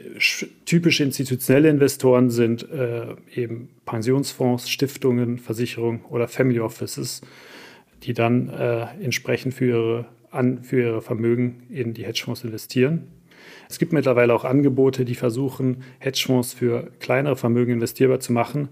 typische 0.64 1.04
institutionelle 1.04 1.68
Investoren 1.68 2.30
sind 2.30 2.70
äh, 2.70 3.14
eben 3.34 3.68
Pensionsfonds, 3.84 4.70
Stiftungen, 4.70 5.38
Versicherungen 5.38 6.00
oder 6.08 6.26
Family 6.26 6.60
Offices, 6.60 7.20
die 8.02 8.14
dann 8.14 8.48
äh, 8.48 8.86
entsprechend 9.02 9.52
für 9.52 9.66
ihre, 9.66 10.04
an, 10.30 10.64
für 10.64 10.80
ihre 10.80 11.02
Vermögen 11.02 11.64
in 11.68 11.92
die 11.92 12.06
Hedgefonds 12.06 12.44
investieren. 12.44 13.08
Es 13.72 13.78
gibt 13.78 13.94
mittlerweile 13.94 14.34
auch 14.34 14.44
Angebote, 14.44 15.06
die 15.06 15.14
versuchen, 15.14 15.82
Hedgefonds 15.98 16.52
für 16.52 16.90
kleinere 17.00 17.36
Vermögen 17.36 17.72
investierbar 17.72 18.20
zu 18.20 18.34
machen. 18.34 18.68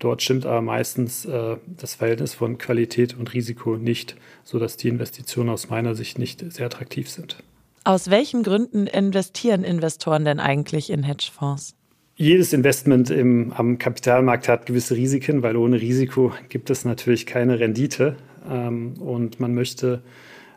Dort 0.00 0.20
stimmt 0.20 0.46
aber 0.46 0.60
meistens 0.60 1.24
äh, 1.26 1.58
das 1.68 1.94
Verhältnis 1.94 2.34
von 2.34 2.58
Qualität 2.58 3.16
und 3.16 3.32
Risiko 3.34 3.76
nicht, 3.76 4.16
sodass 4.42 4.76
die 4.76 4.88
Investitionen 4.88 5.48
aus 5.48 5.70
meiner 5.70 5.94
Sicht 5.94 6.18
nicht 6.18 6.44
sehr 6.52 6.66
attraktiv 6.66 7.08
sind. 7.08 7.36
Aus 7.84 8.10
welchen 8.10 8.42
Gründen 8.42 8.88
investieren 8.88 9.62
Investoren 9.62 10.24
denn 10.24 10.40
eigentlich 10.40 10.90
in 10.90 11.04
Hedgefonds? 11.04 11.76
Jedes 12.16 12.52
Investment 12.52 13.10
im, 13.10 13.52
am 13.52 13.78
Kapitalmarkt 13.78 14.48
hat 14.48 14.66
gewisse 14.66 14.96
Risiken, 14.96 15.44
weil 15.44 15.54
ohne 15.54 15.80
Risiko 15.80 16.32
gibt 16.48 16.68
es 16.68 16.84
natürlich 16.84 17.26
keine 17.26 17.60
Rendite. 17.60 18.16
Ähm, 18.50 18.94
und 18.98 19.38
man 19.38 19.54
möchte 19.54 20.02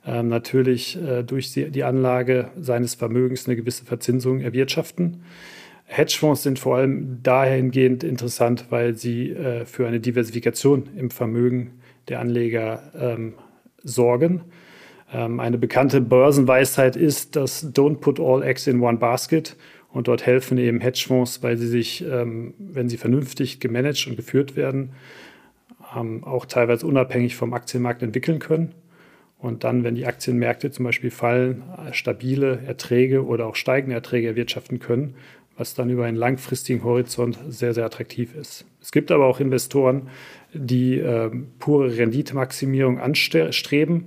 ähm, 0.06 0.28
natürlich 0.28 1.02
äh, 1.02 1.24
durch 1.24 1.52
die 1.52 1.84
Anlage 1.84 2.50
seines 2.60 2.96
Vermögens 2.96 3.48
eine 3.48 3.56
gewisse 3.56 3.86
Verzinsung 3.86 4.42
erwirtschaften. 4.42 5.24
Hedgefonds 5.86 6.44
sind 6.44 6.60
vor 6.60 6.78
allem 6.78 7.22
dahingehend 7.24 8.04
interessant, 8.04 8.66
weil 8.70 8.96
sie 8.96 9.32
äh, 9.32 9.66
für 9.66 9.88
eine 9.88 10.00
Diversifikation 10.00 10.90
im 10.96 11.12
Vermögen 11.12 11.80
der 12.08 12.20
Anleger 12.20 12.92
ähm, 13.00 13.34
sorgen. 13.84 14.42
Ähm, 15.14 15.40
eine 15.40 15.58
bekannte 15.58 16.02
Börsenweisheit 16.02 16.96
ist, 16.96 17.36
dass 17.36 17.74
Don't 17.74 17.98
put 17.98 18.20
all 18.20 18.44
eggs 18.44 18.68
in 18.68 18.82
one 18.82 18.98
basket. 18.98 19.56
Und 19.92 20.08
dort 20.08 20.26
helfen 20.26 20.58
eben 20.58 20.82
Hedgefonds, 20.82 21.42
weil 21.42 21.56
sie 21.56 21.68
sich, 21.68 22.04
ähm, 22.04 22.54
wenn 22.60 22.90
sie 22.90 22.98
vernünftig 22.98 23.60
gemanagt 23.60 24.08
und 24.08 24.18
geführt 24.18 24.56
werden, 24.56 24.92
ähm, 25.96 26.24
auch 26.24 26.46
teilweise 26.46 26.86
unabhängig 26.86 27.36
vom 27.36 27.54
Aktienmarkt 27.54 28.04
entwickeln 28.04 28.40
können 28.40 28.74
und 29.46 29.64
dann, 29.64 29.84
wenn 29.84 29.94
die 29.94 30.08
Aktienmärkte 30.08 30.72
zum 30.72 30.86
Beispiel 30.86 31.12
fallen, 31.12 31.62
stabile 31.92 32.62
Erträge 32.66 33.24
oder 33.24 33.46
auch 33.46 33.56
steigende 33.56 33.96
Erträge 33.96 34.28
erwirtschaften 34.30 34.80
können, 34.80 35.14
was 35.56 35.76
dann 35.76 35.92
über 35.92 36.06
einen 36.06 36.18
langfristigen 36.18 36.84
Horizont 36.84 37.38
sehr, 37.48 37.76
sehr 37.76 37.86
attraktiv 37.86 38.34
ist. 38.36 38.66
Es 38.82 38.92
gibt 38.92 39.12
aber 39.12 39.28
auch 39.28 39.40
Investoren, 39.40 40.10
die 40.52 40.98
äh, 40.98 41.30
pure 41.60 41.96
Renditemaximierung 41.96 43.00
anstreben. 43.00 44.06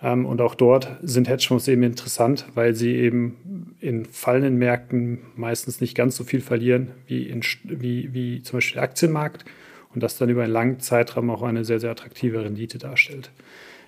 Ähm, 0.00 0.26
und 0.26 0.40
auch 0.40 0.54
dort 0.54 0.96
sind 1.02 1.28
Hedgefonds 1.28 1.66
eben 1.66 1.82
interessant, 1.82 2.46
weil 2.54 2.74
sie 2.74 2.94
eben 2.94 3.74
in 3.80 4.04
fallenden 4.04 4.58
Märkten 4.58 5.18
meistens 5.34 5.80
nicht 5.80 5.96
ganz 5.96 6.14
so 6.14 6.22
viel 6.22 6.40
verlieren 6.40 6.92
wie, 7.08 7.24
in, 7.24 7.42
wie, 7.64 8.14
wie 8.14 8.42
zum 8.42 8.58
Beispiel 8.58 8.74
der 8.74 8.84
Aktienmarkt 8.84 9.44
und 9.92 10.04
das 10.04 10.18
dann 10.18 10.28
über 10.28 10.44
einen 10.44 10.52
langen 10.52 10.78
Zeitraum 10.78 11.30
auch 11.30 11.42
eine 11.42 11.64
sehr, 11.64 11.80
sehr 11.80 11.90
attraktive 11.90 12.44
Rendite 12.44 12.78
darstellt. 12.78 13.32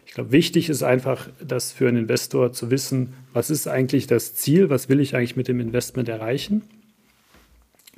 Ich 0.06 0.12
glaube, 0.12 0.32
wichtig 0.32 0.68
ist 0.68 0.82
einfach, 0.82 1.28
dass 1.42 1.72
für 1.72 1.88
einen 1.88 1.96
Investor 1.96 2.52
zu 2.52 2.70
wissen, 2.70 3.14
was 3.32 3.50
ist 3.50 3.66
eigentlich 3.66 4.06
das 4.06 4.34
Ziel, 4.34 4.70
was 4.70 4.88
will 4.88 5.00
ich 5.00 5.16
eigentlich 5.16 5.36
mit 5.36 5.48
dem 5.48 5.60
Investment 5.60 6.08
erreichen 6.08 6.62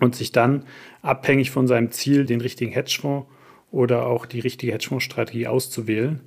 und 0.01 0.15
sich 0.15 0.33
dann 0.33 0.65
abhängig 1.03 1.51
von 1.51 1.67
seinem 1.67 1.91
Ziel 1.91 2.25
den 2.25 2.41
richtigen 2.41 2.73
Hedgefonds 2.73 3.29
oder 3.71 4.07
auch 4.07 4.27
die 4.27 4.41
richtige 4.41 4.73
Hedgefondsstrategie 4.73 5.47
auszuwählen. 5.47 6.21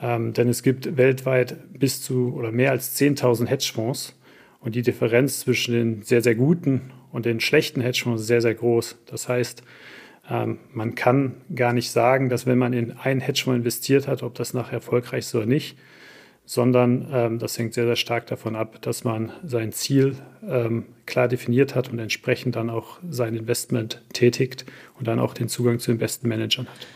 Ähm, 0.00 0.32
denn 0.32 0.48
es 0.48 0.62
gibt 0.62 0.96
weltweit 0.96 1.56
bis 1.72 2.02
zu 2.02 2.34
oder 2.34 2.52
mehr 2.52 2.70
als 2.70 2.98
10.000 3.00 3.46
Hedgefonds 3.46 4.14
und 4.60 4.74
die 4.74 4.82
Differenz 4.82 5.40
zwischen 5.40 5.72
den 5.72 6.02
sehr, 6.02 6.22
sehr 6.22 6.34
guten 6.34 6.92
und 7.12 7.24
den 7.24 7.40
schlechten 7.40 7.80
Hedgefonds 7.80 8.22
ist 8.22 8.28
sehr, 8.28 8.42
sehr 8.42 8.54
groß. 8.54 8.98
Das 9.06 9.28
heißt, 9.28 9.62
ähm, 10.30 10.58
man 10.72 10.94
kann 10.94 11.36
gar 11.54 11.72
nicht 11.72 11.90
sagen, 11.90 12.28
dass 12.28 12.46
wenn 12.46 12.58
man 12.58 12.72
in 12.72 12.92
einen 12.98 13.20
Hedgefonds 13.20 13.58
investiert 13.58 14.08
hat, 14.08 14.22
ob 14.22 14.34
das 14.34 14.54
nachher 14.54 14.74
erfolgreich 14.74 15.20
ist 15.20 15.34
oder 15.34 15.46
nicht, 15.46 15.78
sondern 16.44 17.08
ähm, 17.12 17.38
das 17.38 17.58
hängt 17.58 17.74
sehr, 17.74 17.86
sehr 17.86 17.96
stark 17.96 18.26
davon 18.26 18.54
ab, 18.56 18.80
dass 18.82 19.04
man 19.04 19.32
sein 19.44 19.72
Ziel 19.72 20.16
ähm, 20.48 20.86
klar 21.04 21.28
definiert 21.28 21.74
hat 21.74 21.90
und 21.90 21.98
entsprechend 21.98 22.56
dann 22.56 22.70
auch 22.70 22.98
sein 23.10 23.34
Investment 23.34 24.02
tätigt 24.12 24.64
und 24.98 25.08
dann 25.08 25.18
auch 25.18 25.34
den 25.34 25.48
Zugang 25.48 25.80
zu 25.80 25.90
den 25.90 25.98
besten 25.98 26.28
Managern 26.28 26.68
hat. 26.68 26.86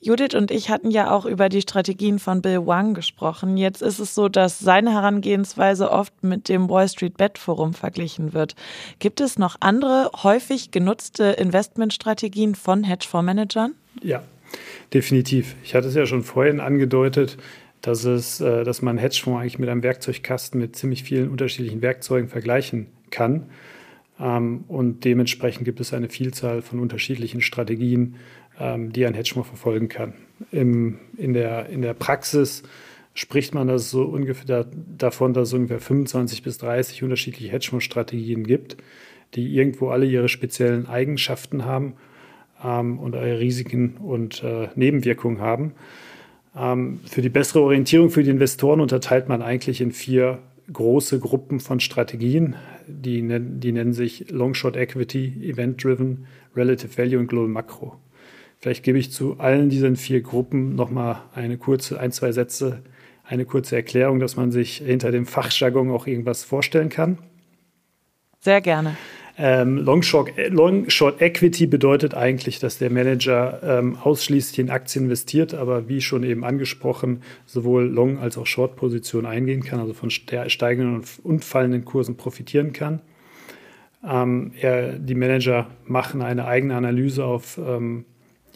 Judith 0.00 0.34
und 0.34 0.50
ich 0.50 0.70
hatten 0.70 0.90
ja 0.90 1.10
auch 1.10 1.26
über 1.26 1.48
die 1.48 1.60
Strategien 1.60 2.18
von 2.18 2.40
Bill 2.40 2.66
Wang 2.66 2.94
gesprochen. 2.94 3.56
Jetzt 3.56 3.82
ist 3.82 3.98
es 3.98 4.14
so, 4.14 4.28
dass 4.28 4.60
seine 4.60 4.92
Herangehensweise 4.92 5.90
oft 5.90 6.22
mit 6.22 6.48
dem 6.48 6.68
Wall 6.70 6.88
Street 6.88 7.16
Bet 7.16 7.36
Forum 7.36 7.74
verglichen 7.74 8.32
wird. 8.32 8.54
Gibt 9.00 9.20
es 9.20 9.38
noch 9.38 9.56
andere 9.60 10.10
häufig 10.22 10.70
genutzte 10.70 11.24
Investmentstrategien 11.24 12.54
von 12.54 12.84
Hedgefondsmanagern? 12.84 13.74
Ja, 14.02 14.22
definitiv. 14.94 15.56
Ich 15.64 15.74
hatte 15.74 15.88
es 15.88 15.94
ja 15.94 16.06
schon 16.06 16.22
vorhin 16.22 16.60
angedeutet, 16.60 17.36
dass, 17.82 18.04
es, 18.04 18.40
äh, 18.40 18.62
dass 18.62 18.82
man 18.82 18.98
Hedgefonds 18.98 19.40
eigentlich 19.40 19.58
mit 19.58 19.68
einem 19.68 19.82
Werkzeugkasten 19.82 20.60
mit 20.60 20.76
ziemlich 20.76 21.02
vielen 21.02 21.28
unterschiedlichen 21.28 21.82
Werkzeugen 21.82 22.28
vergleichen 22.28 22.86
kann. 23.10 23.46
Ähm, 24.20 24.64
und 24.68 25.04
dementsprechend 25.04 25.64
gibt 25.64 25.80
es 25.80 25.92
eine 25.92 26.08
Vielzahl 26.08 26.62
von 26.62 26.80
unterschiedlichen 26.80 27.40
Strategien, 27.40 28.16
die 28.58 29.06
ein 29.06 29.14
Hedgefonds 29.14 29.48
verfolgen 29.48 29.88
kann. 29.88 30.14
Im, 30.50 30.98
in, 31.16 31.32
der, 31.32 31.68
in 31.68 31.82
der 31.82 31.94
Praxis 31.94 32.62
spricht 33.14 33.54
man 33.54 33.66
das 33.66 33.90
so 33.90 34.02
ungefähr 34.02 34.66
davon, 34.96 35.34
dass 35.34 35.48
es 35.48 35.54
ungefähr 35.54 35.80
25 35.80 36.42
bis 36.42 36.58
30 36.58 37.02
unterschiedliche 37.02 37.50
Hedgefonds-Strategien 37.50 38.44
gibt, 38.44 38.76
die 39.34 39.54
irgendwo 39.54 39.88
alle 39.88 40.06
ihre 40.06 40.28
speziellen 40.28 40.86
Eigenschaften 40.86 41.64
haben 41.64 41.94
ähm, 42.62 42.98
und 42.98 43.14
ihre 43.14 43.40
Risiken 43.40 43.96
und 43.96 44.42
äh, 44.44 44.68
Nebenwirkungen 44.76 45.40
haben. 45.40 45.72
Ähm, 46.56 47.00
für 47.04 47.22
die 47.22 47.28
bessere 47.28 47.62
Orientierung 47.62 48.10
für 48.10 48.22
die 48.22 48.30
Investoren 48.30 48.80
unterteilt 48.80 49.28
man 49.28 49.42
eigentlich 49.42 49.80
in 49.80 49.92
vier 49.92 50.38
große 50.72 51.18
Gruppen 51.18 51.60
von 51.60 51.80
Strategien. 51.80 52.54
Die, 52.86 53.22
die 53.22 53.72
nennen 53.72 53.92
sich 53.92 54.30
Long 54.30 54.54
Short 54.54 54.76
Equity, 54.76 55.34
Event 55.42 55.82
Driven, 55.82 56.26
Relative 56.54 56.96
Value 56.96 57.18
und 57.18 57.26
Global 57.26 57.48
Macro. 57.48 57.96
Vielleicht 58.58 58.82
gebe 58.82 58.98
ich 58.98 59.12
zu 59.12 59.38
allen 59.38 59.68
diesen 59.68 59.96
vier 59.96 60.20
Gruppen 60.20 60.74
nochmal 60.74 61.22
eine 61.34 61.58
kurze, 61.58 62.00
ein, 62.00 62.12
zwei 62.12 62.32
Sätze 62.32 62.82
eine 63.24 63.44
kurze 63.44 63.76
Erklärung, 63.76 64.20
dass 64.20 64.36
man 64.36 64.50
sich 64.50 64.78
hinter 64.78 65.12
dem 65.12 65.26
Fachjargon 65.26 65.90
auch 65.90 66.06
irgendwas 66.06 66.44
vorstellen 66.44 66.88
kann? 66.88 67.18
Sehr 68.40 68.60
gerne. 68.60 68.96
Ähm, 69.36 69.76
Long, 69.76 70.02
Short, 70.02 70.32
Long, 70.48 70.90
Short, 70.90 71.22
Equity 71.22 71.66
bedeutet 71.66 72.14
eigentlich, 72.14 72.58
dass 72.58 72.78
der 72.78 72.90
Manager 72.90 73.60
ähm, 73.62 73.96
ausschließlich 73.96 74.58
in 74.58 74.70
Aktien 74.70 75.04
investiert, 75.04 75.54
aber 75.54 75.88
wie 75.88 76.00
schon 76.00 76.24
eben 76.24 76.42
angesprochen, 76.42 77.22
sowohl 77.46 77.84
Long- 77.84 78.18
als 78.18 78.36
auch 78.36 78.46
Short-Positionen 78.46 79.26
eingehen 79.26 79.62
kann, 79.62 79.78
also 79.78 79.92
von 79.92 80.10
steigenden 80.10 81.04
und 81.22 81.44
fallenden 81.44 81.84
Kursen 81.84 82.16
profitieren 82.16 82.72
kann. 82.72 83.00
Ähm, 84.04 84.52
er, 84.60 84.98
die 84.98 85.14
Manager 85.14 85.68
machen 85.84 86.22
eine 86.22 86.46
eigene 86.46 86.74
Analyse 86.74 87.24
auf 87.24 87.58
ähm, 87.58 88.06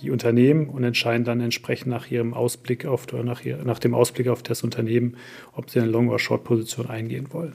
die 0.02 0.10
Unternehmen 0.10 0.68
und 0.68 0.84
entscheiden 0.84 1.24
dann 1.24 1.40
entsprechend 1.40 1.88
nach 1.88 2.10
ihrem 2.10 2.34
Ausblick 2.34 2.84
auf 2.86 3.06
oder 3.12 3.22
nach, 3.22 3.44
ihr, 3.44 3.58
nach 3.64 3.78
dem 3.78 3.94
Ausblick 3.94 4.28
auf 4.28 4.42
das 4.42 4.62
Unternehmen, 4.62 5.16
ob 5.54 5.70
sie 5.70 5.80
eine 5.80 5.90
Long- 5.90 6.08
oder 6.08 6.18
Short-Position 6.18 6.90
eingehen 6.90 7.28
wollen. 7.30 7.54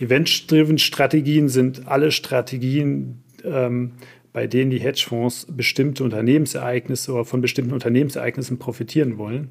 Event-driven 0.00 0.78
Strategien 0.78 1.48
sind 1.48 1.86
alle 1.88 2.10
Strategien, 2.10 3.22
ähm, 3.44 3.92
bei 4.32 4.46
denen 4.46 4.70
die 4.70 4.80
Hedgefonds 4.80 5.46
bestimmte 5.50 6.04
Unternehmensereignisse 6.04 7.12
oder 7.12 7.24
von 7.24 7.40
bestimmten 7.40 7.72
Unternehmensereignissen 7.72 8.58
profitieren 8.58 9.16
wollen. 9.16 9.48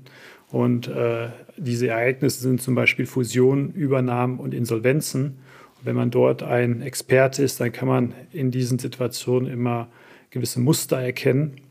Und 0.52 0.88
äh, 0.88 1.30
diese 1.58 1.88
Ereignisse 1.88 2.42
sind 2.42 2.62
zum 2.62 2.76
Beispiel 2.76 3.08
Fusionen, 3.08 3.74
Übernahmen 3.74 4.40
und 4.40 4.54
Insolvenzen. 4.54 5.38
Und 5.80 5.86
wenn 5.86 5.96
man 5.96 6.12
dort 6.12 6.44
ein 6.44 6.82
Experte 6.82 7.42
ist, 7.42 7.60
dann 7.60 7.72
kann 7.72 7.88
man 7.88 8.14
in 8.32 8.52
diesen 8.52 8.78
Situationen 8.78 9.52
immer 9.52 9.88
gewisse 10.30 10.60
Muster 10.60 10.98
erkennen 10.98 11.62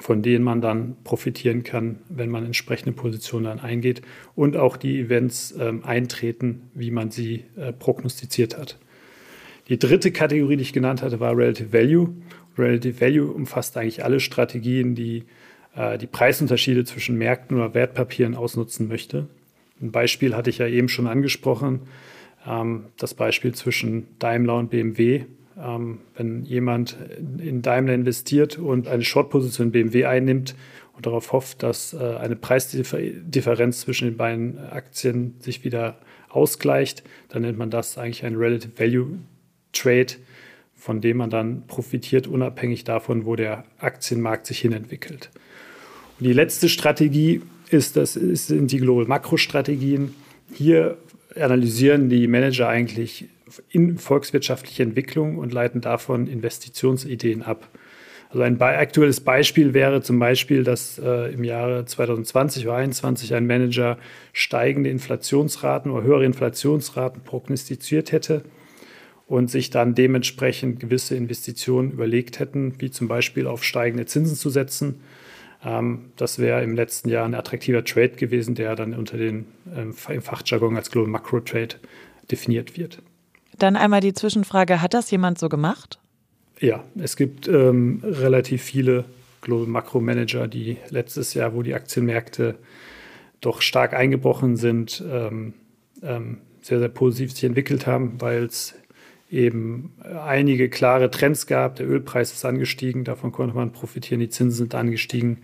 von 0.00 0.22
denen 0.22 0.44
man 0.44 0.60
dann 0.60 0.96
profitieren 1.04 1.64
kann, 1.64 1.98
wenn 2.08 2.30
man 2.30 2.44
entsprechende 2.46 2.92
Positionen 2.92 3.44
dann 3.44 3.60
eingeht 3.60 4.02
und 4.34 4.56
auch 4.56 4.76
die 4.76 5.00
Events 5.00 5.54
ähm, 5.58 5.84
eintreten, 5.84 6.70
wie 6.74 6.90
man 6.90 7.10
sie 7.10 7.44
äh, 7.56 7.72
prognostiziert 7.72 8.56
hat. 8.56 8.78
Die 9.68 9.78
dritte 9.78 10.10
Kategorie, 10.10 10.56
die 10.56 10.62
ich 10.62 10.72
genannt 10.72 11.02
hatte, 11.02 11.20
war 11.20 11.36
Relative 11.36 11.72
Value. 11.72 12.10
Relative 12.58 13.00
Value 13.00 13.30
umfasst 13.30 13.76
eigentlich 13.76 14.04
alle 14.04 14.20
Strategien, 14.20 14.94
die 14.94 15.24
äh, 15.76 15.98
die 15.98 16.06
Preisunterschiede 16.06 16.84
zwischen 16.84 17.16
Märkten 17.16 17.56
oder 17.56 17.74
Wertpapieren 17.74 18.34
ausnutzen 18.34 18.88
möchte. 18.88 19.28
Ein 19.80 19.92
Beispiel 19.92 20.34
hatte 20.34 20.50
ich 20.50 20.58
ja 20.58 20.66
eben 20.66 20.88
schon 20.88 21.06
angesprochen, 21.06 21.80
ähm, 22.46 22.86
das 22.96 23.14
Beispiel 23.14 23.54
zwischen 23.54 24.06
Daimler 24.18 24.56
und 24.56 24.70
BMW 24.70 25.24
wenn 25.56 26.44
jemand 26.44 26.96
in 27.38 27.62
Daimler 27.62 27.94
investiert 27.94 28.58
und 28.58 28.88
eine 28.88 29.04
Short-Position 29.04 29.68
in 29.68 29.72
BMW 29.72 30.06
einnimmt 30.06 30.54
und 30.94 31.06
darauf 31.06 31.32
hofft, 31.32 31.62
dass 31.62 31.94
äh, 31.94 31.98
eine 31.98 32.36
Preisdifferenz 32.36 33.80
zwischen 33.80 34.08
den 34.08 34.16
beiden 34.16 34.58
Aktien 34.58 35.34
sich 35.40 35.64
wieder 35.64 35.98
ausgleicht, 36.28 37.02
dann 37.28 37.42
nennt 37.42 37.58
man 37.58 37.70
das 37.70 37.98
eigentlich 37.98 38.24
ein 38.24 38.36
Relative 38.36 38.78
Value 38.78 39.18
Trade, 39.72 40.14
von 40.74 41.00
dem 41.00 41.18
man 41.18 41.30
dann 41.30 41.66
profitiert, 41.66 42.26
unabhängig 42.26 42.84
davon, 42.84 43.24
wo 43.24 43.36
der 43.36 43.64
Aktienmarkt 43.78 44.46
sich 44.46 44.60
hinentwickelt. 44.60 45.30
Und 46.18 46.26
die 46.26 46.32
letzte 46.32 46.68
Strategie 46.68 47.42
ist, 47.70 47.96
das 47.96 48.14
sind 48.14 48.70
die 48.70 48.78
Global 48.78 49.06
Makro-Strategien. 49.06 50.14
Hier 50.52 50.98
analysieren 51.34 52.08
die 52.08 52.26
Manager 52.26 52.68
eigentlich 52.68 53.28
in 53.70 53.98
volkswirtschaftliche 53.98 54.82
Entwicklung 54.82 55.38
und 55.38 55.52
leiten 55.52 55.80
davon 55.80 56.26
Investitionsideen 56.26 57.42
ab. 57.42 57.68
Also 58.32 58.44
ein 58.44 58.60
aktuelles 58.62 59.20
Beispiel 59.20 59.74
wäre 59.74 60.00
zum 60.00 60.18
Beispiel, 60.18 60.64
dass 60.64 60.98
äh, 60.98 61.32
im 61.34 61.44
Jahre 61.44 61.84
2020 61.84 62.64
oder 62.64 62.76
2021 62.76 63.34
ein 63.34 63.46
Manager 63.46 63.98
steigende 64.32 64.88
Inflationsraten 64.88 65.90
oder 65.90 66.02
höhere 66.02 66.24
Inflationsraten 66.24 67.22
prognostiziert 67.24 68.10
hätte 68.10 68.42
und 69.26 69.50
sich 69.50 69.68
dann 69.68 69.94
dementsprechend 69.94 70.80
gewisse 70.80 71.14
Investitionen 71.14 71.90
überlegt 71.90 72.38
hätten, 72.38 72.74
wie 72.78 72.90
zum 72.90 73.06
Beispiel 73.06 73.46
auf 73.46 73.64
steigende 73.64 74.06
Zinsen 74.06 74.36
zu 74.36 74.48
setzen. 74.48 75.02
Ähm, 75.62 76.06
das 76.16 76.38
wäre 76.38 76.62
im 76.62 76.74
letzten 76.74 77.10
Jahr 77.10 77.26
ein 77.26 77.34
attraktiver 77.34 77.84
Trade 77.84 78.10
gewesen, 78.10 78.54
der 78.54 78.76
dann 78.76 78.94
unter 78.94 79.18
den 79.18 79.44
ähm, 79.76 79.94
im 80.08 80.22
Fachjargon 80.22 80.76
als 80.76 80.90
Global 80.90 81.10
Macro 81.10 81.40
Trade 81.40 81.76
definiert 82.30 82.78
wird. 82.78 83.02
Dann 83.58 83.76
einmal 83.76 84.00
die 84.00 84.12
Zwischenfrage, 84.12 84.80
hat 84.80 84.94
das 84.94 85.10
jemand 85.10 85.38
so 85.38 85.48
gemacht? 85.48 85.98
Ja, 86.60 86.84
es 86.96 87.16
gibt 87.16 87.48
ähm, 87.48 88.00
relativ 88.04 88.62
viele 88.62 89.04
Global 89.40 89.66
Macro 89.66 90.00
Manager, 90.00 90.46
die 90.46 90.76
letztes 90.90 91.34
Jahr, 91.34 91.54
wo 91.54 91.62
die 91.62 91.74
Aktienmärkte 91.74 92.54
doch 93.40 93.60
stark 93.60 93.92
eingebrochen 93.92 94.56
sind, 94.56 95.02
ähm, 95.10 95.54
ähm, 96.02 96.38
sehr, 96.60 96.78
sehr 96.78 96.88
positiv 96.88 97.32
sich 97.32 97.44
entwickelt 97.44 97.86
haben, 97.86 98.20
weil 98.20 98.44
es 98.44 98.74
eben 99.30 99.92
einige 100.24 100.68
klare 100.68 101.10
Trends 101.10 101.46
gab. 101.46 101.76
Der 101.76 101.88
Ölpreis 101.88 102.32
ist 102.32 102.44
angestiegen, 102.44 103.04
davon 103.04 103.32
konnte 103.32 103.56
man 103.56 103.72
profitieren, 103.72 104.20
die 104.20 104.28
Zinsen 104.28 104.58
sind 104.58 104.74
angestiegen. 104.74 105.38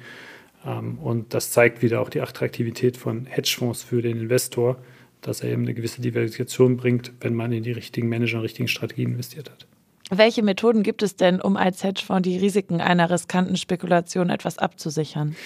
Ähm, 0.64 0.99
und 0.99 1.35
das 1.35 1.51
zeigt 1.51 1.83
wieder 1.83 2.01
auch 2.01 2.11
die 2.11 2.21
Attraktivität 2.21 2.97
von 2.97 3.27
Hedgefonds 3.27 3.83
für 3.83 4.03
den 4.03 4.21
Investor 4.21 4.77
dass 5.22 5.40
er 5.40 5.50
eben 5.50 5.62
eine 5.62 5.74
gewisse 5.74 6.00
Diversifikation 6.00 6.76
bringt, 6.76 7.12
wenn 7.20 7.35
man 7.35 7.52
in 7.52 7.62
die 7.62 7.72
richtigen 7.72 8.09
Manager 8.09 8.37
und 8.37 8.42
richtigen 8.42 8.68
Strategien 8.68 9.12
investiert 9.12 9.50
hat. 9.50 9.66
Welche 10.11 10.42
Methoden 10.42 10.83
gibt 10.83 11.02
es 11.02 11.16
denn, 11.16 11.40
um 11.40 11.57
als 11.57 11.85
Hedgefonds 11.85 12.26
die 12.26 12.38
Risiken 12.38 12.81
einer 12.81 13.11
riskanten 13.11 13.57
Spekulation 13.57 14.31
etwas 14.31 14.59
abzusichern? 14.59 15.37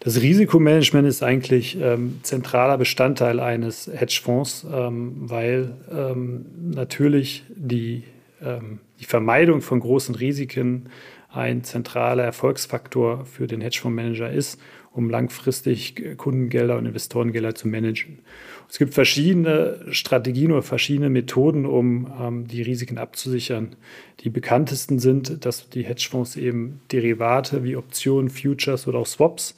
Das 0.00 0.20
Risikomanagement 0.20 1.08
ist 1.08 1.22
eigentlich 1.22 1.78
ähm, 1.80 2.20
zentraler 2.22 2.78
Bestandteil 2.78 3.40
eines 3.40 3.88
Hedgefonds, 3.92 4.64
ähm, 4.72 5.14
weil 5.16 5.74
ähm, 5.90 6.46
natürlich 6.72 7.44
die, 7.48 8.04
ähm, 8.40 8.78
die 9.00 9.04
Vermeidung 9.04 9.60
von 9.60 9.80
großen 9.80 10.14
Risiken 10.14 10.86
ein 11.30 11.62
zentraler 11.62 12.24
Erfolgsfaktor 12.24 13.24
für 13.26 13.46
den 13.46 13.60
Hedgefondsmanager 13.60 14.30
ist, 14.30 14.60
um 14.92 15.10
langfristig 15.10 16.16
Kundengelder 16.16 16.78
und 16.78 16.86
Investorengelder 16.86 17.54
zu 17.54 17.68
managen. 17.68 18.20
Es 18.68 18.78
gibt 18.78 18.94
verschiedene 18.94 19.80
Strategien 19.90 20.52
oder 20.52 20.62
verschiedene 20.62 21.08
Methoden, 21.10 21.66
um 21.66 22.12
ähm, 22.20 22.48
die 22.48 22.62
Risiken 22.62 22.98
abzusichern. 22.98 23.76
Die 24.20 24.30
bekanntesten 24.30 24.98
sind, 24.98 25.44
dass 25.44 25.68
die 25.70 25.84
Hedgefonds 25.84 26.36
eben 26.36 26.80
Derivate 26.90 27.62
wie 27.62 27.76
Optionen, 27.76 28.30
Futures 28.30 28.88
oder 28.88 28.98
auch 28.98 29.06
Swaps 29.06 29.56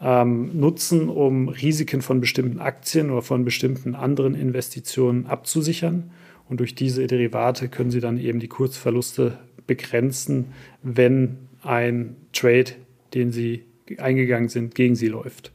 ähm, 0.00 0.58
nutzen, 0.58 1.08
um 1.08 1.48
Risiken 1.48 2.00
von 2.00 2.20
bestimmten 2.20 2.60
Aktien 2.60 3.10
oder 3.10 3.22
von 3.22 3.44
bestimmten 3.44 3.94
anderen 3.94 4.34
Investitionen 4.34 5.26
abzusichern. 5.26 6.10
Und 6.50 6.58
durch 6.58 6.74
diese 6.74 7.06
Derivate 7.06 7.68
können 7.68 7.92
sie 7.92 8.00
dann 8.00 8.18
eben 8.18 8.40
die 8.40 8.48
Kurzverluste 8.48 9.38
begrenzen, 9.68 10.46
wenn 10.82 11.38
ein 11.62 12.16
Trade, 12.32 12.72
den 13.14 13.30
sie 13.30 13.62
eingegangen 13.98 14.48
sind, 14.48 14.74
gegen 14.74 14.96
sie 14.96 15.06
läuft. 15.06 15.52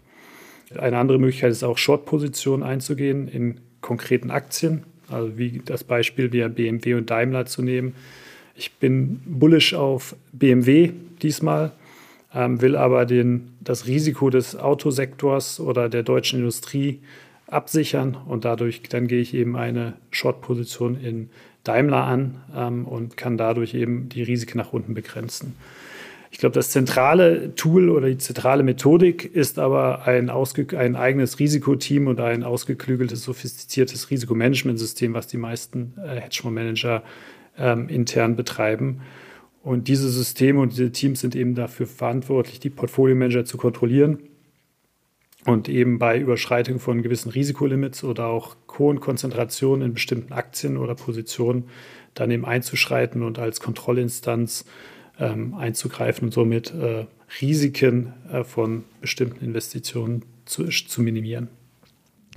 Eine 0.78 0.98
andere 0.98 1.20
Möglichkeit 1.20 1.52
ist 1.52 1.64
auch 1.64 1.78
Short-Positionen 1.78 2.64
einzugehen 2.64 3.28
in 3.28 3.60
konkreten 3.82 4.32
Aktien, 4.32 4.84
also 5.10 5.38
wie 5.38 5.62
das 5.64 5.84
Beispiel 5.84 6.32
via 6.32 6.48
BMW 6.48 6.96
und 6.96 7.10
Daimler 7.10 7.46
zu 7.46 7.62
nehmen. 7.62 7.94
Ich 8.56 8.72
bin 8.74 9.20
bullish 9.26 9.74
auf 9.74 10.16
BMW 10.32 10.92
diesmal, 11.22 11.74
ähm, 12.34 12.62
will 12.62 12.78
aber 12.78 13.06
den, 13.06 13.50
das 13.60 13.86
Risiko 13.86 14.30
des 14.30 14.56
Autosektors 14.56 15.60
oder 15.60 15.90
der 15.90 16.04
deutschen 16.04 16.40
Industrie 16.40 17.00
absichern 17.48 18.18
und 18.28 18.46
dadurch 18.46 18.82
dann 18.84 19.08
gehe 19.08 19.22
ich 19.22 19.34
eben 19.34 19.56
eine 19.56 19.94
Short-Position 20.12 21.00
in 21.00 21.30
Daimler 21.64 22.04
an 22.04 22.42
ähm, 22.56 22.86
und 22.86 23.18
kann 23.18 23.38
dadurch 23.38 23.74
eben 23.74 24.10
die 24.10 24.24
Risiken 24.24 24.58
nach 24.58 24.74
unten 24.74 24.94
begrenzen. 24.94 25.56
Ich 26.32 26.40
glaube, 26.40 26.54
das 26.54 26.70
zentrale 26.70 27.56
Tool 27.56 27.90
oder 27.90 28.10
die 28.10 28.18
zentrale 28.18 28.62
Methodik 28.64 29.24
ist 29.24 29.58
aber 29.58 30.06
ein, 30.06 30.30
ein 30.30 30.96
eigenes 30.96 31.40
Risikoteam 31.40 32.08
und 32.08 32.20
ein 32.20 32.44
ausgeklügeltes, 32.44 33.24
sophistiziertes 33.24 34.10
Risikomanagementsystem, 34.10 35.14
was 35.14 35.28
die 35.28 35.38
meisten 35.38 35.94
äh, 35.98 36.20
Hedgefondsmanager 36.20 37.04
ähm, 37.58 37.88
intern 37.88 38.36
betreiben. 38.36 39.02
Und 39.64 39.88
diese 39.88 40.10
Systeme 40.10 40.60
und 40.60 40.74
diese 40.74 40.92
Teams 40.92 41.22
sind 41.22 41.36
eben 41.36 41.56
dafür 41.56 41.88
verantwortlich, 41.88 42.60
die 42.60 42.70
Portfolio-Manager 42.70 43.46
zu 43.46 43.58
kontrollieren 43.58 44.20
und 45.46 45.70
eben 45.70 46.00
bei 46.00 46.20
Überschreitung 46.20 46.80
von 46.80 47.04
gewissen 47.04 47.30
Risikolimits 47.30 48.04
oder 48.04 48.28
auch 48.28 48.56
hohen 48.78 49.00
Konzentrationen 49.00 49.88
in 49.88 49.94
bestimmten 49.94 50.34
Aktien 50.34 50.78
oder 50.78 50.96
Positionen 50.96 51.70
dann 52.14 52.32
eben 52.32 52.46
einzuschreiten 52.46 53.24
und 53.24 53.40
als 53.40 53.60
Kontrollinstanz 53.60 54.66
ähm, 55.20 55.54
einzugreifen 55.54 56.28
und 56.28 56.32
somit 56.34 56.74
äh, 56.74 57.06
Risiken 57.42 58.14
äh, 58.32 58.44
von 58.44 58.84
bestimmten 59.02 59.46
Investitionen 59.46 60.24
zu, 60.46 60.66
zu 60.66 61.02
minimieren. 61.02 61.50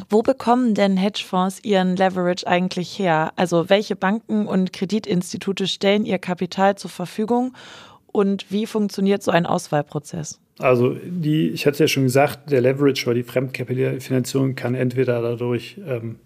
Wo 0.08 0.22
bekommen 0.22 0.74
denn 0.74 0.96
Hedgefonds 0.96 1.64
ihren 1.64 1.96
Leverage 1.96 2.46
eigentlich 2.46 2.98
her? 2.98 3.32
Also 3.34 3.68
welche 3.68 3.96
Banken 3.96 4.46
und 4.46 4.72
Kreditinstitute 4.72 5.66
stellen 5.66 6.04
ihr 6.04 6.18
Kapital 6.18 6.76
zur 6.76 6.90
Verfügung? 6.90 7.52
Und 8.12 8.50
wie 8.50 8.66
funktioniert 8.66 9.22
so 9.22 9.30
ein 9.30 9.46
Auswahlprozess? 9.46 10.40
Also 10.58 10.96
die, 11.04 11.50
ich 11.50 11.66
hatte 11.66 11.84
ja 11.84 11.88
schon 11.88 12.04
gesagt, 12.04 12.50
der 12.50 12.60
Leverage 12.60 13.06
oder 13.06 13.14
die 13.14 13.22
Fremdkapitalfinanzierung 13.22 14.54
kann 14.56 14.74
entweder 14.74 15.22
dadurch, 15.22 15.80
ähm, 15.86 16.16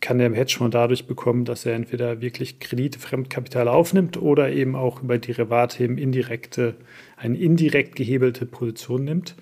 kann 0.00 0.18
der 0.18 0.32
Hedgefonds 0.32 0.72
dadurch 0.72 1.06
bekommen, 1.06 1.44
dass 1.44 1.66
er 1.66 1.74
entweder 1.74 2.20
wirklich 2.20 2.58
Kredite, 2.58 2.98
Fremdkapital 2.98 3.68
aufnimmt 3.68 4.16
oder 4.20 4.50
eben 4.50 4.76
auch 4.76 5.02
über 5.02 5.18
Derivate 5.18 5.82
eben 5.84 5.98
indirekte, 5.98 6.74
eine 7.16 7.36
indirekt 7.36 7.96
gehebelte 7.96 8.46
Position 8.46 9.04
nimmt. 9.04 9.34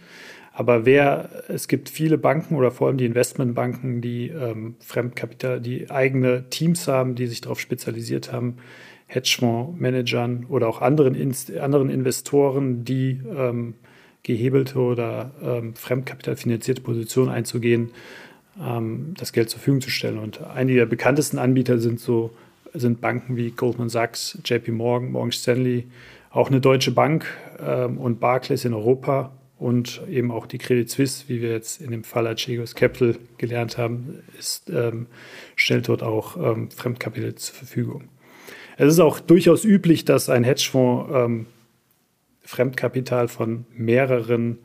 Aber 0.53 0.87
wer, 0.87 1.45
es 1.49 1.67
gibt 1.67 1.89
viele 1.89 2.17
Banken 2.17 2.55
oder 2.55 2.71
vor 2.71 2.87
allem 2.87 2.97
die 2.97 3.07
Investmentbanken, 3.07 4.01
die 4.01 4.29
ähm, 4.29 4.77
Fremdkapital, 4.79 5.61
die 5.61 5.91
eigene 5.91 6.49
Teams 6.49 6.87
haben, 6.87 7.17
die 7.17 7.27
sich 7.27 7.41
darauf 7.41 7.59
spezialisiert 7.59 8.33
haben, 8.33 8.59
Hedgefondsmanagern 9.07 10.47
oder 10.49 10.69
auch 10.69 10.81
anderen, 10.81 11.17
anderen 11.61 11.91
Investoren, 11.91 12.85
die 12.85 13.21
ähm, 13.37 13.75
gehebelte 14.23 14.79
oder 14.79 15.31
ähm, 15.43 15.75
fremdkapitalfinanzierte 15.75 16.81
Positionen 16.81 17.31
einzugehen, 17.31 17.91
ähm, 18.61 19.15
das 19.19 19.33
Geld 19.33 19.51
zur 19.51 19.59
Verfügung 19.59 19.81
zu 19.81 19.91
stellen. 19.91 20.19
Und 20.19 20.43
einige 20.43 20.79
der 20.79 20.87
bekanntesten 20.87 21.39
Anbieter 21.39 21.79
sind 21.79 22.01
so 22.01 22.31
sind 22.75 23.01
Banken 23.01 23.37
wie 23.37 23.53
Goldman 23.53 23.89
Sachs, 23.89 24.39
JP 24.45 24.73
Morgan, 24.73 25.13
Morgan 25.13 25.31
Stanley, 25.33 25.87
auch 26.31 26.49
eine 26.49 26.61
deutsche 26.61 26.91
Bank 26.91 27.25
ähm, 27.65 27.99
und 27.99 28.19
Barclays 28.19 28.65
in 28.65 28.75
Europa 28.75 29.33
und 29.59 30.03
eben 30.11 30.33
auch 30.33 30.47
die 30.47 30.59
Credit 30.59 30.91
Suisse, 30.91 31.25
wie 31.29 31.41
wir 31.41 31.53
jetzt 31.53 31.81
in 31.81 31.93
dem 31.93 32.03
Fall 32.03 32.27
Archegos 32.27 32.75
Capital 32.75 33.17
gelernt 33.39 33.79
haben, 33.79 34.25
ist, 34.39 34.69
ähm, 34.71 35.07
stellt 35.55 35.89
dort 35.89 36.03
auch 36.03 36.37
ähm, 36.37 36.71
Fremdkapital 36.71 37.37
zur 37.37 37.55
Verfügung. 37.55 38.09
Es 38.77 38.93
ist 38.93 39.01
auch 39.01 39.21
durchaus 39.21 39.65
üblich, 39.65 40.05
dass 40.05 40.29
ein 40.29 40.45
Hedgefonds 40.45 41.11
ähm, 41.15 41.47
Fremdkapital 42.43 43.29
von 43.29 43.65
mehreren 43.75 44.59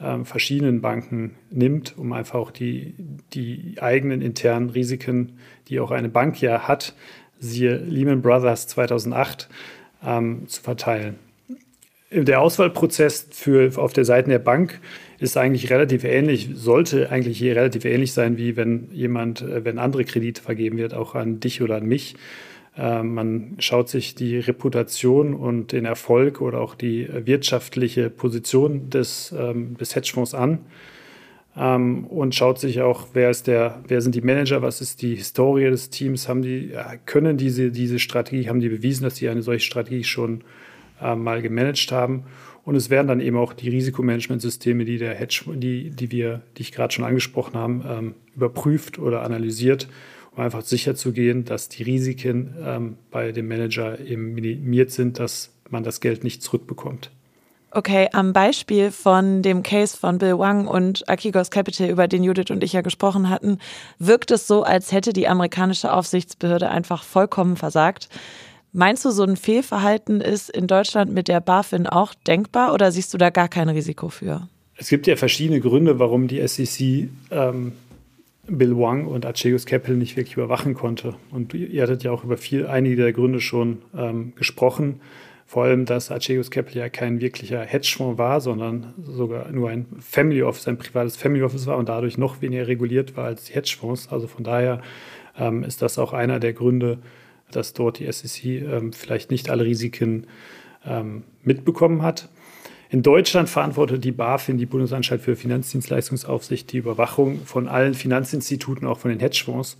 ähm, 0.00 0.24
verschiedenen 0.24 0.80
Banken 0.80 1.36
nimmt, 1.50 1.96
um 1.96 2.12
einfach 2.12 2.38
auch 2.38 2.50
die, 2.50 2.94
die 3.32 3.76
eigenen 3.80 4.22
internen 4.22 4.70
Risiken, 4.70 5.38
die 5.68 5.78
auch 5.78 5.90
eine 5.90 6.08
Bank 6.08 6.40
ja 6.40 6.66
hat, 6.66 6.94
siehe 7.38 7.76
Lehman 7.76 8.22
Brothers 8.22 8.66
2008, 8.66 9.48
ähm, 10.04 10.48
zu 10.48 10.62
verteilen. 10.62 11.16
Der 12.10 12.40
Auswahlprozess 12.40 13.28
für, 13.30 13.78
auf 13.78 13.92
der 13.92 14.04
Seite 14.04 14.30
der 14.30 14.40
Bank 14.40 14.80
ist 15.20 15.36
eigentlich 15.36 15.70
relativ 15.70 16.02
ähnlich, 16.02 16.48
sollte 16.54 17.10
eigentlich 17.10 17.38
hier 17.38 17.54
relativ 17.54 17.84
ähnlich 17.84 18.12
sein, 18.12 18.36
wie 18.36 18.56
wenn 18.56 18.88
jemand, 18.92 19.42
äh, 19.42 19.64
wenn 19.64 19.78
andere 19.78 20.04
Kredite 20.04 20.42
vergeben 20.42 20.78
wird, 20.78 20.94
auch 20.94 21.14
an 21.14 21.40
dich 21.40 21.62
oder 21.62 21.76
an 21.76 21.86
mich. 21.86 22.16
Äh, 22.80 23.02
man 23.02 23.56
schaut 23.58 23.90
sich 23.90 24.14
die 24.14 24.38
Reputation 24.38 25.34
und 25.34 25.72
den 25.72 25.84
Erfolg 25.84 26.40
oder 26.40 26.60
auch 26.60 26.74
die 26.74 27.08
wirtschaftliche 27.26 28.08
Position 28.08 28.88
des, 28.88 29.34
ähm, 29.38 29.76
des 29.76 29.94
Hedgefonds 29.94 30.32
an 30.34 30.60
ähm, 31.56 32.06
und 32.06 32.34
schaut 32.34 32.58
sich 32.58 32.80
auch, 32.80 33.08
wer 33.12 33.28
ist 33.28 33.46
der, 33.46 33.82
wer 33.86 34.00
sind 34.00 34.14
die 34.14 34.22
Manager, 34.22 34.62
was 34.62 34.80
ist 34.80 35.02
die 35.02 35.14
Historie 35.14 35.68
des 35.68 35.90
Teams, 35.90 36.26
haben 36.26 36.40
die, 36.40 36.72
können 37.04 37.36
diese, 37.36 37.70
diese 37.70 37.98
Strategie, 37.98 38.48
haben 38.48 38.60
die 38.60 38.70
bewiesen, 38.70 39.04
dass 39.04 39.16
sie 39.16 39.28
eine 39.28 39.42
solche 39.42 39.66
Strategie 39.66 40.04
schon 40.04 40.42
äh, 41.02 41.14
mal 41.14 41.42
gemanagt 41.42 41.92
haben. 41.92 42.24
Und 42.64 42.76
es 42.76 42.88
werden 42.88 43.08
dann 43.08 43.20
eben 43.20 43.36
auch 43.36 43.52
die 43.52 43.68
Risikomanagementsysteme, 43.68 44.84
die 44.84 44.96
der 44.96 45.14
Hedge, 45.14 45.42
die, 45.54 45.90
die 45.90 46.10
wir, 46.12 46.42
die 46.56 46.62
ich 46.62 46.72
gerade 46.72 46.94
schon 46.94 47.04
angesprochen 47.04 47.54
haben, 47.54 47.84
ähm, 47.86 48.14
überprüft 48.34 48.98
oder 48.98 49.22
analysiert 49.22 49.88
um 50.34 50.42
einfach 50.42 50.62
sicher 50.62 50.94
zu 50.94 51.12
gehen, 51.12 51.44
dass 51.44 51.68
die 51.68 51.82
Risiken 51.82 52.54
ähm, 52.64 52.96
bei 53.10 53.32
dem 53.32 53.48
Manager 53.48 53.98
eben 54.00 54.34
minimiert 54.34 54.90
sind, 54.90 55.18
dass 55.18 55.50
man 55.70 55.84
das 55.84 56.00
Geld 56.00 56.24
nicht 56.24 56.42
zurückbekommt. 56.42 57.10
Okay, 57.72 58.08
am 58.12 58.32
Beispiel 58.32 58.90
von 58.90 59.42
dem 59.42 59.62
Case 59.62 59.96
von 59.96 60.18
Bill 60.18 60.38
Wang 60.38 60.66
und 60.66 61.08
Akigos 61.08 61.50
Capital, 61.50 61.88
über 61.88 62.08
den 62.08 62.24
Judith 62.24 62.50
und 62.50 62.64
ich 62.64 62.72
ja 62.72 62.80
gesprochen 62.80 63.30
hatten, 63.30 63.58
wirkt 64.00 64.32
es 64.32 64.48
so, 64.48 64.64
als 64.64 64.90
hätte 64.90 65.12
die 65.12 65.28
amerikanische 65.28 65.92
Aufsichtsbehörde 65.92 66.68
einfach 66.68 67.04
vollkommen 67.04 67.56
versagt. 67.56 68.08
Meinst 68.72 69.04
du, 69.04 69.10
so 69.10 69.22
ein 69.22 69.36
Fehlverhalten 69.36 70.20
ist 70.20 70.50
in 70.50 70.66
Deutschland 70.66 71.12
mit 71.12 71.28
der 71.28 71.40
BaFin 71.40 71.86
auch 71.86 72.12
denkbar 72.14 72.74
oder 72.74 72.90
siehst 72.90 73.14
du 73.14 73.18
da 73.18 73.30
gar 73.30 73.48
kein 73.48 73.68
Risiko 73.68 74.08
für? 74.08 74.48
Es 74.76 74.88
gibt 74.88 75.06
ja 75.06 75.14
verschiedene 75.14 75.60
Gründe, 75.60 75.98
warum 75.98 76.26
die 76.26 76.46
SEC 76.46 77.08
ähm, 77.30 77.72
Bill 78.50 78.76
Wang 78.76 79.06
und 79.06 79.24
Archegos 79.26 79.66
Capital 79.66 79.96
nicht 79.96 80.16
wirklich 80.16 80.36
überwachen 80.36 80.74
konnte. 80.74 81.14
Und 81.30 81.54
ihr 81.54 81.82
hattet 81.82 82.02
ja 82.02 82.10
auch 82.10 82.24
über 82.24 82.36
viel, 82.36 82.66
einige 82.66 82.96
der 82.96 83.12
Gründe 83.12 83.40
schon 83.40 83.78
ähm, 83.96 84.34
gesprochen. 84.36 85.00
Vor 85.46 85.64
allem, 85.64 85.84
dass 85.84 86.10
Archegos 86.10 86.50
Capital 86.50 86.82
ja 86.82 86.88
kein 86.88 87.20
wirklicher 87.20 87.60
Hedgefonds 87.60 88.18
war, 88.18 88.40
sondern 88.40 88.94
sogar 89.02 89.50
nur 89.50 89.70
ein 89.70 89.86
Family 89.98 90.42
Office, 90.42 90.68
ein 90.68 90.78
privates 90.78 91.16
Family 91.16 91.42
Office 91.42 91.66
war 91.66 91.76
und 91.76 91.88
dadurch 91.88 92.18
noch 92.18 92.40
weniger 92.40 92.68
reguliert 92.68 93.16
war 93.16 93.24
als 93.24 93.44
die 93.44 93.54
Hedgefonds. 93.54 94.08
Also 94.12 94.26
von 94.26 94.44
daher 94.44 94.80
ähm, 95.38 95.64
ist 95.64 95.82
das 95.82 95.98
auch 95.98 96.12
einer 96.12 96.38
der 96.38 96.52
Gründe, 96.52 96.98
dass 97.50 97.72
dort 97.72 97.98
die 97.98 98.10
SEC 98.10 98.44
ähm, 98.44 98.92
vielleicht 98.92 99.30
nicht 99.30 99.50
alle 99.50 99.64
Risiken 99.64 100.26
ähm, 100.84 101.24
mitbekommen 101.42 102.02
hat. 102.02 102.28
In 102.92 103.04
Deutschland 103.04 103.48
verantwortet 103.48 104.02
die 104.02 104.10
BaFin, 104.10 104.58
die 104.58 104.66
Bundesanstalt 104.66 105.20
für 105.20 105.36
Finanzdienstleistungsaufsicht, 105.36 106.72
die 106.72 106.78
Überwachung 106.78 107.46
von 107.46 107.68
allen 107.68 107.94
Finanzinstituten, 107.94 108.86
auch 108.88 108.98
von 108.98 109.10
den 109.10 109.20
Hedgefonds. 109.20 109.78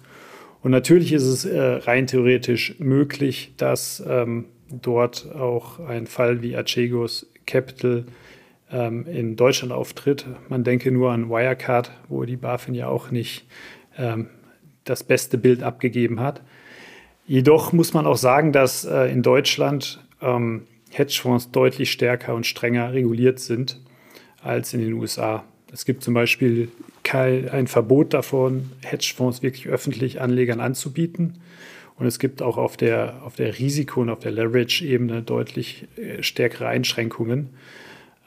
Und 0.62 0.70
natürlich 0.70 1.12
ist 1.12 1.24
es 1.24 1.44
äh, 1.44 1.60
rein 1.60 2.06
theoretisch 2.06 2.76
möglich, 2.78 3.52
dass 3.56 4.00
ähm, 4.06 4.44
dort 4.70 5.34
auch 5.34 5.80
ein 5.80 6.06
Fall 6.06 6.40
wie 6.40 6.56
Archegos 6.56 7.26
Capital 7.46 8.04
ähm, 8.70 9.06
in 9.06 9.34
Deutschland 9.34 9.72
auftritt. 9.72 10.26
Man 10.48 10.62
denke 10.62 10.92
nur 10.92 11.10
an 11.10 11.28
Wirecard, 11.28 11.90
wo 12.08 12.24
die 12.24 12.36
BaFin 12.36 12.74
ja 12.74 12.86
auch 12.86 13.10
nicht 13.10 13.44
ähm, 13.98 14.28
das 14.84 15.02
beste 15.02 15.36
Bild 15.36 15.64
abgegeben 15.64 16.20
hat. 16.20 16.42
Jedoch 17.26 17.72
muss 17.72 17.92
man 17.92 18.06
auch 18.06 18.16
sagen, 18.16 18.52
dass 18.52 18.84
äh, 18.84 19.10
in 19.10 19.22
Deutschland 19.22 20.00
ähm, 20.20 20.62
Hedgefonds 20.90 21.50
deutlich 21.50 21.90
stärker 21.90 22.34
und 22.34 22.46
strenger 22.46 22.92
reguliert 22.92 23.38
sind 23.38 23.80
als 24.42 24.74
in 24.74 24.80
den 24.80 24.92
USA. 24.94 25.44
Es 25.72 25.84
gibt 25.84 26.02
zum 26.02 26.14
Beispiel 26.14 26.68
kein, 27.02 27.48
ein 27.48 27.66
Verbot 27.66 28.12
davon, 28.12 28.70
Hedgefonds 28.82 29.42
wirklich 29.42 29.68
öffentlich 29.68 30.20
Anlegern 30.20 30.60
anzubieten. 30.60 31.38
Und 31.96 32.06
es 32.06 32.18
gibt 32.18 32.40
auch 32.40 32.56
auf 32.56 32.76
der, 32.76 33.22
auf 33.24 33.36
der 33.36 33.58
Risiko- 33.58 34.00
und 34.00 34.08
auf 34.08 34.20
der 34.20 34.32
Leverage-Ebene 34.32 35.22
deutlich 35.22 35.86
äh, 35.96 36.22
stärkere 36.22 36.66
Einschränkungen, 36.66 37.50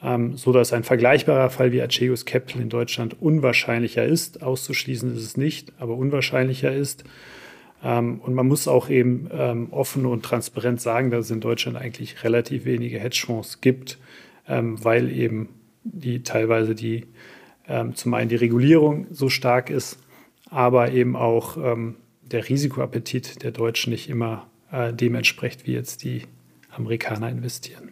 ähm, 0.02 0.36
sodass 0.36 0.72
ein 0.72 0.84
vergleichbarer 0.84 1.50
Fall 1.50 1.72
wie 1.72 1.82
Acheus 1.82 2.24
Capital 2.24 2.62
in 2.62 2.68
Deutschland 2.68 3.20
unwahrscheinlicher 3.20 4.04
ist. 4.04 4.42
Auszuschließen 4.42 5.16
ist 5.16 5.22
es 5.22 5.36
nicht, 5.36 5.72
aber 5.78 5.96
unwahrscheinlicher 5.96 6.72
ist. 6.72 7.04
Ähm, 7.84 8.20
und 8.20 8.34
man 8.34 8.48
muss 8.48 8.66
auch 8.66 8.88
eben 8.88 9.28
ähm, 9.30 9.68
offen 9.70 10.06
und 10.06 10.24
transparent 10.24 10.80
sagen, 10.80 11.10
dass 11.10 11.26
es 11.26 11.30
in 11.30 11.40
Deutschland 11.40 11.76
eigentlich 11.76 12.24
relativ 12.24 12.64
wenige 12.64 12.98
Hedgefonds 12.98 13.60
gibt, 13.60 13.98
ähm, 14.48 14.82
weil 14.82 15.10
eben 15.10 15.50
die 15.84 16.22
teilweise 16.22 16.74
die 16.74 17.06
zum 17.94 18.12
einen 18.12 18.28
die 18.28 18.36
Regulierung 18.36 19.06
so 19.10 19.30
stark 19.30 19.70
ist, 19.70 19.98
aber 20.50 20.92
eben 20.92 21.16
auch 21.16 21.56
der 22.30 22.48
Risikoappetit 22.48 23.42
der 23.42 23.52
Deutschen 23.52 23.90
nicht 23.90 24.10
immer 24.10 24.46
äh, 24.70 24.92
dem 24.92 25.14
wie 25.14 25.72
jetzt 25.72 26.04
die 26.04 26.22
Amerikaner 26.70 27.28
investieren. 27.28 27.83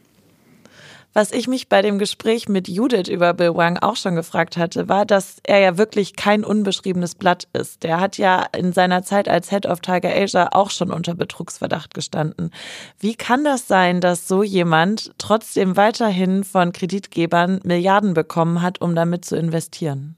Was 1.14 1.30
ich 1.30 1.46
mich 1.46 1.68
bei 1.68 1.82
dem 1.82 1.98
Gespräch 1.98 2.48
mit 2.48 2.68
Judith 2.68 3.08
über 3.08 3.34
Bill 3.34 3.54
Wang 3.54 3.76
auch 3.76 3.96
schon 3.96 4.14
gefragt 4.14 4.56
hatte, 4.56 4.88
war, 4.88 5.04
dass 5.04 5.36
er 5.42 5.58
ja 5.58 5.76
wirklich 5.76 6.16
kein 6.16 6.42
unbeschriebenes 6.42 7.16
Blatt 7.16 7.48
ist. 7.52 7.82
Der 7.82 8.00
hat 8.00 8.16
ja 8.16 8.46
in 8.56 8.72
seiner 8.72 9.02
Zeit 9.02 9.28
als 9.28 9.50
Head 9.50 9.66
of 9.66 9.80
Tiger 9.80 10.10
Asia 10.10 10.48
auch 10.52 10.70
schon 10.70 10.90
unter 10.90 11.14
Betrugsverdacht 11.14 11.92
gestanden. 11.92 12.50
Wie 12.98 13.14
kann 13.14 13.44
das 13.44 13.68
sein, 13.68 14.00
dass 14.00 14.26
so 14.26 14.42
jemand 14.42 15.12
trotzdem 15.18 15.76
weiterhin 15.76 16.44
von 16.44 16.72
Kreditgebern 16.72 17.60
Milliarden 17.62 18.14
bekommen 18.14 18.62
hat, 18.62 18.80
um 18.80 18.94
damit 18.94 19.26
zu 19.26 19.36
investieren? 19.36 20.16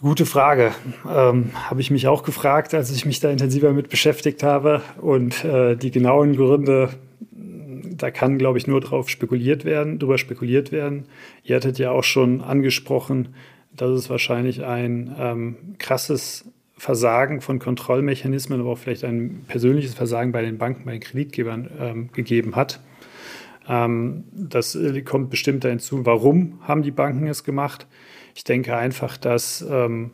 Gute 0.00 0.26
Frage. 0.26 0.72
Ähm, 1.08 1.52
habe 1.70 1.80
ich 1.80 1.92
mich 1.92 2.08
auch 2.08 2.24
gefragt, 2.24 2.74
als 2.74 2.90
ich 2.90 3.06
mich 3.06 3.20
da 3.20 3.30
intensiver 3.30 3.72
mit 3.72 3.88
beschäftigt 3.88 4.42
habe. 4.42 4.82
Und 5.00 5.44
äh, 5.44 5.76
die 5.76 5.92
genauen 5.92 6.36
Gründe 6.36 6.90
da 7.96 8.10
kann, 8.10 8.38
glaube 8.38 8.58
ich, 8.58 8.66
nur 8.66 8.80
drauf 8.80 9.08
spekuliert 9.08 9.64
werden, 9.64 9.98
drüber 9.98 10.18
spekuliert 10.18 10.72
werden. 10.72 11.06
Ihr 11.42 11.56
hattet 11.56 11.78
ja 11.78 11.90
auch 11.90 12.04
schon 12.04 12.40
angesprochen, 12.40 13.34
dass 13.74 13.90
es 13.90 14.10
wahrscheinlich 14.10 14.64
ein 14.64 15.14
ähm, 15.18 15.56
krasses 15.78 16.50
Versagen 16.78 17.40
von 17.40 17.58
Kontrollmechanismen, 17.58 18.60
aber 18.60 18.70
auch 18.70 18.78
vielleicht 18.78 19.04
ein 19.04 19.44
persönliches 19.48 19.94
Versagen 19.94 20.32
bei 20.32 20.42
den 20.42 20.58
Banken, 20.58 20.84
bei 20.84 20.92
den 20.92 21.00
Kreditgebern 21.00 21.70
ähm, 21.78 22.12
gegeben 22.12 22.54
hat. 22.54 22.80
Ähm, 23.68 24.24
das 24.32 24.74
äh, 24.74 25.00
kommt 25.02 25.30
bestimmt 25.30 25.64
da 25.64 25.68
hinzu. 25.68 26.04
Warum 26.04 26.60
haben 26.62 26.82
die 26.82 26.90
Banken 26.90 27.26
es 27.26 27.44
gemacht? 27.44 27.86
Ich 28.34 28.44
denke 28.44 28.76
einfach, 28.76 29.16
dass, 29.16 29.66
ähm, 29.68 30.10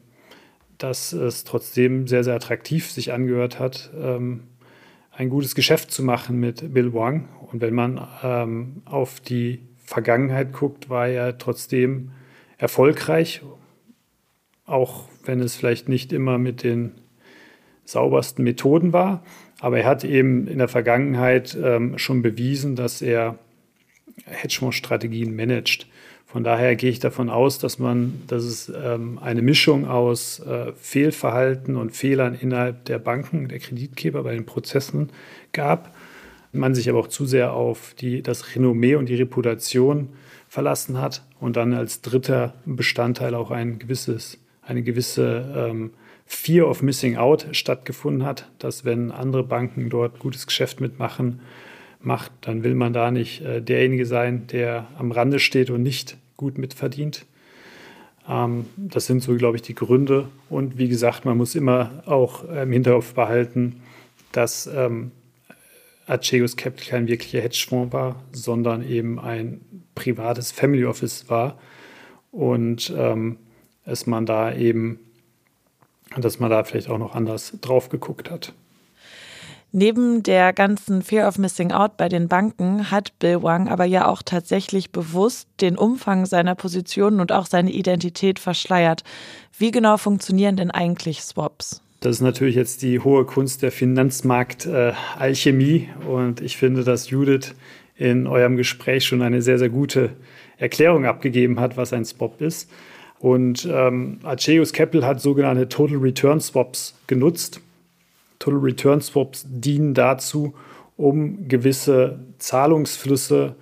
dass 0.79 1.13
es 1.13 1.45
trotzdem 1.45 2.07
sehr, 2.07 2.23
sehr 2.23 2.35
attraktiv 2.35 2.91
sich 2.91 3.13
angehört 3.13 3.59
hat, 3.59 3.91
ähm, 4.01 4.45
ein 5.11 5.29
gutes 5.29 5.55
Geschäft 5.55 5.91
zu 5.91 6.03
machen 6.03 6.39
mit 6.39 6.73
Bill 6.73 6.95
Wang. 6.95 7.29
Und 7.53 7.61
wenn 7.61 7.75
man 7.75 8.07
ähm, 8.23 8.83
auf 8.87 9.21
die 9.21 9.61
Vergangenheit 9.85 10.53
guckt, 10.53 10.89
war 10.89 11.09
er 11.09 11.39
trotzdem 11.39 12.13
erfolgreich, 12.57 13.43
auch 14.65 15.09
wenn 15.25 15.41
es 15.41 15.55
vielleicht 15.55 15.89
nicht 15.89 16.13
immer 16.13 16.39
mit 16.39 16.63
den 16.63 16.93
saubersten 17.85 18.45
Methoden 18.45 18.93
war. 18.93 19.23
Aber 19.61 19.79
er 19.79 19.87
hat 19.87 20.05
eben 20.05 20.47
in 20.47 20.59
der 20.59 20.69
Vergangenheit 20.69 21.57
ähm, 21.63 21.99
schon 21.99 22.23
bewiesen, 22.23 22.75
dass 22.75 23.03
er 23.03 23.39
Hedgefonds-Strategien 24.25 25.35
managt. 25.37 25.87
Von 26.25 26.45
daher 26.45 26.77
gehe 26.77 26.91
ich 26.91 26.99
davon 26.99 27.29
aus, 27.29 27.59
dass 27.59 27.79
man, 27.79 28.23
dass 28.27 28.45
es 28.45 28.73
ähm, 28.75 29.19
eine 29.19 29.43
Mischung 29.43 29.87
aus 29.87 30.41
äh, 30.41 30.73
Fehlverhalten 30.73 31.77
und 31.77 31.91
Fehlern 31.91 32.35
innerhalb 32.35 32.87
der 32.87 32.99
Banken, 32.99 33.49
der 33.49 33.59
Kreditgeber 33.59 34.23
bei 34.23 34.35
den 34.35 34.47
Prozessen 34.47 35.11
gab. 35.53 35.95
Man 36.53 36.75
sich 36.75 36.89
aber 36.91 36.99
auch 36.99 37.09
zu 37.09 37.25
sehr 37.25 37.55
auf 37.55 37.95
die, 37.99 38.23
das 38.23 38.55
Renommee 38.55 38.95
und 38.95 39.09
die 39.09 39.15
Reputation 39.15 40.11
verlassen 40.49 41.01
hat 41.01 41.25
und 41.41 41.57
dann 41.57 41.73
als 41.73 42.03
dritter 42.03 42.55
Bestandteil 42.67 43.35
auch 43.35 43.51
ein 43.51 43.79
gewisses, 43.79 44.39
eine 44.61 44.83
gewisse 44.83 45.51
ähm, 45.57 45.93
Fear 46.27 46.69
of 46.69 46.83
Missing 46.83 47.17
Out 47.17 47.47
stattgefunden 47.53 48.25
hat, 48.25 48.51
dass 48.59 48.85
wenn 48.85 49.11
andere 49.11 49.45
Banken 49.45 49.89
dort 49.89 50.19
gutes 50.19 50.47
Geschäft 50.47 50.81
mitmachen, 50.81 51.41
macht, 52.01 52.33
dann 52.43 52.65
will 52.65 52.75
man 52.75 52.93
da 52.93 53.11
nicht 53.11 53.43
äh, 53.43 53.63
derjenige 53.63 54.07
sein, 54.07 54.47
der 54.49 54.89
am 54.99 55.13
Rande 55.13 55.39
steht 55.39 55.71
und 55.71 55.83
nicht 55.83 56.17
gut 56.37 56.59
mitverdient. 56.59 57.27
Ähm, 58.29 58.67
das 58.77 59.07
sind 59.07 59.23
so, 59.23 59.37
glaube 59.37 59.57
ich, 59.57 59.63
die 59.63 59.75
Gründe. 59.75 60.29
Und 60.51 60.79
wie 60.79 60.89
gesagt, 60.89 61.25
man 61.25 61.37
muss 61.37 61.55
immer 61.55 62.03
auch 62.07 62.45
im 62.45 62.73
Hinterkopf 62.73 63.15
behalten, 63.15 63.83
dass 64.33 64.67
ähm, 64.67 65.13
Acheus 66.07 66.57
Capital 66.57 66.89
kein 66.89 67.09
wirklicher 67.09 67.41
Hedgefonds 67.41 67.93
war, 67.93 68.23
sondern 68.33 68.87
eben 68.87 69.19
ein 69.19 69.61
privates 69.95 70.53
Family 70.53 70.85
Office 70.85 71.29
war. 71.29 71.59
Und 72.31 72.93
ähm, 72.97 73.39
dass 73.85 74.07
man 74.07 74.27
da 74.27 74.55
eben, 74.55 75.01
dass 76.17 76.41
man 76.41 76.51
da 76.51 76.65
vielleicht 76.65 76.89
auch 76.89 76.99
noch 76.99 77.15
anders 77.15 77.59
drauf 77.61 77.89
geguckt 77.89 78.31
hat. 78.31 78.53
Neben 79.75 80.23
der 80.23 80.53
ganzen 80.53 81.01
Fear 81.01 81.27
of 81.27 81.39
Missing 81.39 81.73
Out 81.73 81.97
bei 81.97 82.11
den 82.11 82.29
Banken 82.29 82.91
hat 82.91 83.19
Bill 83.19 83.43
Wang 83.43 83.69
aber 83.69 83.87
ja 83.87 84.07
auch 84.07 84.21
tatsächlich 84.23 84.93
bewusst 84.93 85.49
den 85.63 85.79
Umfang 85.79 86.27
seiner 86.27 86.55
Positionen 86.55 87.21
und 87.21 87.33
auch 87.33 87.47
seine 87.47 87.73
Identität 87.73 88.39
verschleiert. 88.39 89.03
Wie 89.57 89.71
genau 89.71 89.97
funktionieren 89.97 90.57
denn 90.57 90.71
eigentlich 90.71 91.23
Swaps? 91.23 91.81
Das 92.03 92.17
ist 92.17 92.21
natürlich 92.21 92.57
jetzt 92.57 92.83
die 92.83 92.99
hohe 92.99 93.25
Kunst 93.25 93.63
der 93.63 93.71
Finanzmarkt-Alchemie 93.71 95.89
und 96.09 96.41
ich 96.41 96.57
finde, 96.57 96.83
dass 96.83 97.11
Judith 97.11 97.55
in 97.97 98.27
eurem 98.27 98.57
Gespräch 98.57 99.07
schon 99.07 99.23
eine 99.23 99.41
sehr, 99.41 99.57
sehr 99.57 99.69
gute 99.69 100.11
Erklärung 100.59 101.07
abgegeben 101.07 101.61
hat, 101.61 101.77
was 101.77 101.93
ein 101.93 102.05
Swap 102.05 102.41
ist. 102.41 102.69
Und 103.21 103.69
ähm, 103.71 104.19
Acheus 104.25 104.73
Capital 104.73 105.07
hat 105.07 105.21
sogenannte 105.21 105.69
Total 105.69 105.99
Return 105.99 106.41
Swaps 106.41 106.99
genutzt. 107.07 107.61
Total 108.41 108.59
Return 108.59 109.01
Swaps 109.01 109.47
dienen 109.49 109.95
dazu, 109.95 110.55
um 110.97 111.47
gewisse 111.47 112.19
Zahlungsflüsse 112.39 113.55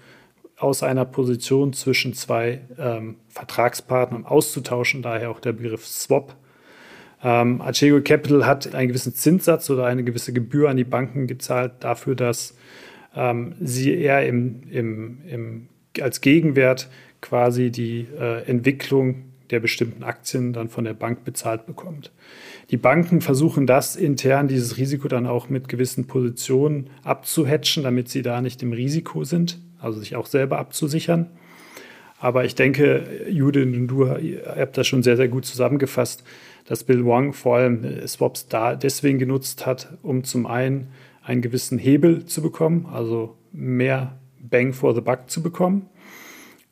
aus 0.57 0.83
einer 0.83 1.05
Position 1.05 1.75
zwischen 1.75 2.15
zwei 2.15 2.63
ähm, 2.79 3.17
Vertragspartnern 3.29 4.25
auszutauschen, 4.25 5.03
daher 5.03 5.31
auch 5.31 5.41
der 5.41 5.53
Begriff 5.53 5.87
Swap. 5.87 6.37
Ähm, 7.23 7.61
Archego 7.61 8.01
Capital 8.01 8.47
hat 8.47 8.75
einen 8.75 8.89
gewissen 8.89 9.15
Zinssatz 9.15 9.69
oder 9.71 9.87
eine 9.87 10.05
gewisse 10.05 10.33
Gebühr 10.33 10.71
an 10.71 10.77
die 10.77 10.85
Banken 10.85 11.27
gezahlt 11.27 11.73
dafür, 11.81 12.15
dass 12.15 12.57
ähm, 13.15 13.55
sie 13.61 13.95
eher 13.95 14.27
im, 14.27 14.63
im, 14.71 15.19
im, 15.29 15.69
als 16.01 16.21
Gegenwert 16.21 16.89
quasi 17.21 17.71
die 17.71 18.07
äh, 18.19 18.45
Entwicklung 18.47 19.25
der 19.51 19.61
bestimmten 19.61 20.05
Aktien 20.05 20.53
dann 20.53 20.69
von 20.69 20.85
der 20.85 20.95
Bank 20.95 21.25
bezahlt 21.25 21.67
bekommt. 21.67 22.13
Die 22.71 22.77
Banken 22.77 23.21
versuchen 23.21 23.67
das 23.67 23.97
intern, 23.97 24.47
dieses 24.47 24.77
Risiko 24.77 25.09
dann 25.09 25.27
auch 25.27 25.49
mit 25.49 25.69
gewissen 25.69 26.07
Positionen 26.07 26.89
abzuhatchen, 27.03 27.83
damit 27.83 28.09
sie 28.09 28.23
da 28.23 28.41
nicht 28.41 28.63
im 28.63 28.73
Risiko 28.73 29.25
sind, 29.25 29.59
also 29.81 29.99
sich 29.99 30.15
auch 30.15 30.27
selber 30.27 30.59
abzusichern. 30.59 31.27
Aber 32.21 32.45
ich 32.45 32.55
denke, 32.55 33.27
Judith 33.29 33.65
und 33.65 33.89
du 33.89 34.09
habt 34.09 34.77
das 34.77 34.87
schon 34.87 35.03
sehr, 35.03 35.17
sehr 35.17 35.29
gut 35.29 35.47
zusammengefasst, 35.47 36.23
dass 36.71 36.85
Bill 36.85 37.05
Wang 37.05 37.33
vor 37.33 37.57
allem 37.57 38.07
Swaps 38.07 38.47
da 38.47 38.77
deswegen 38.77 39.19
genutzt 39.19 39.67
hat, 39.67 39.99
um 40.03 40.23
zum 40.23 40.47
einen 40.47 40.93
einen 41.21 41.43
gewissen 41.43 41.79
Hebel 41.79 42.27
zu 42.27 42.43
bekommen, 42.43 42.87
also 42.87 43.37
mehr 43.51 44.21
Bang 44.39 44.73
for 44.73 44.95
the 44.95 45.01
Buck 45.01 45.29
zu 45.29 45.43
bekommen 45.43 45.87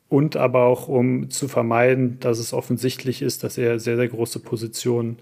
und 0.07 0.37
aber 0.37 0.63
auch 0.63 0.87
um 0.87 1.29
zu 1.29 1.49
vermeiden, 1.49 2.17
dass 2.21 2.39
es 2.39 2.53
offensichtlich 2.53 3.21
ist, 3.21 3.43
dass 3.43 3.57
er 3.57 3.77
sehr, 3.77 3.97
sehr 3.97 4.07
große 4.07 4.39
Positionen 4.39 5.17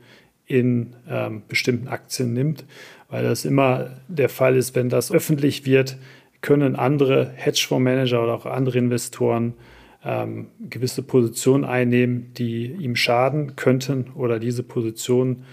in 0.45 0.95
ähm, 1.09 1.41
bestimmten 1.47 1.87
Aktien 1.87 2.33
nimmt, 2.33 2.63
weil 3.09 3.23
das 3.23 3.45
immer 3.45 3.97
der 4.07 4.29
Fall 4.29 4.55
ist, 4.55 4.75
wenn 4.75 4.89
das 4.89 5.11
öffentlich 5.11 5.65
wird, 5.65 5.97
können 6.41 6.75
andere 6.75 7.31
Hedgefondsmanager 7.33 8.21
oder 8.21 8.35
auch 8.35 8.45
andere 8.45 8.77
Investoren 8.77 9.55
ähm, 10.03 10.47
gewisse 10.69 11.01
Positionen 11.03 11.65
einnehmen, 11.65 12.33
die 12.37 12.65
ihm 12.65 12.95
schaden 12.95 13.55
könnten 13.55 14.11
oder 14.15 14.39
diese 14.39 14.63
Position 14.63 15.43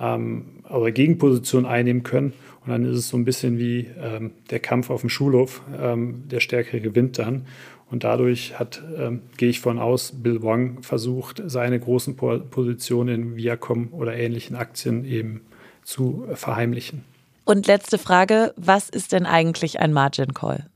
ähm, 0.00 0.62
oder 0.68 0.90
Gegenposition 0.90 1.66
einnehmen 1.66 2.02
können. 2.02 2.32
Und 2.64 2.72
dann 2.72 2.84
ist 2.84 2.98
es 2.98 3.08
so 3.08 3.16
ein 3.16 3.24
bisschen 3.24 3.58
wie 3.58 3.88
ähm, 4.00 4.32
der 4.50 4.60
Kampf 4.60 4.90
auf 4.90 5.00
dem 5.00 5.10
Schulhof. 5.10 5.62
Ähm, 5.80 6.24
der 6.28 6.40
Stärkere 6.40 6.80
gewinnt 6.80 7.18
dann. 7.18 7.46
Und 7.90 8.04
dadurch 8.04 8.58
hat, 8.58 8.82
ähm, 8.98 9.22
gehe 9.38 9.48
ich 9.48 9.60
von 9.60 9.78
aus, 9.78 10.12
Bill 10.22 10.42
Wang 10.42 10.82
versucht, 10.82 11.42
seine 11.46 11.80
großen 11.80 12.16
Positionen 12.16 13.14
in 13.14 13.36
Viacom 13.36 13.88
oder 13.92 14.14
ähnlichen 14.14 14.56
Aktien 14.56 15.04
eben 15.06 15.40
zu 15.84 16.26
verheimlichen. 16.34 17.04
Und 17.46 17.66
letzte 17.66 17.96
Frage, 17.96 18.52
was 18.56 18.90
ist 18.90 19.12
denn 19.12 19.24
eigentlich 19.24 19.80
ein 19.80 19.94
Margin 19.94 20.34
Call? 20.34 20.66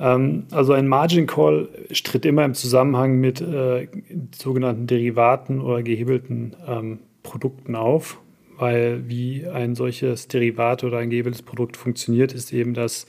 Ähm, 0.00 0.44
also 0.50 0.72
ein 0.72 0.88
Margin 0.88 1.26
Call 1.26 1.68
tritt 2.02 2.24
immer 2.24 2.44
im 2.44 2.54
Zusammenhang 2.54 3.20
mit 3.20 3.40
äh, 3.40 3.86
sogenannten 4.34 4.86
Derivaten 4.86 5.60
oder 5.60 5.82
gehebelten 5.82 6.56
ähm, 6.66 6.98
Produkten 7.22 7.76
auf, 7.76 8.18
weil 8.58 9.08
wie 9.08 9.46
ein 9.46 9.74
solches 9.74 10.26
Derivat 10.28 10.84
oder 10.84 10.98
ein 10.98 11.10
gehebeltes 11.10 11.42
Produkt 11.42 11.76
funktioniert, 11.76 12.32
ist 12.32 12.52
eben, 12.52 12.74
dass 12.74 13.06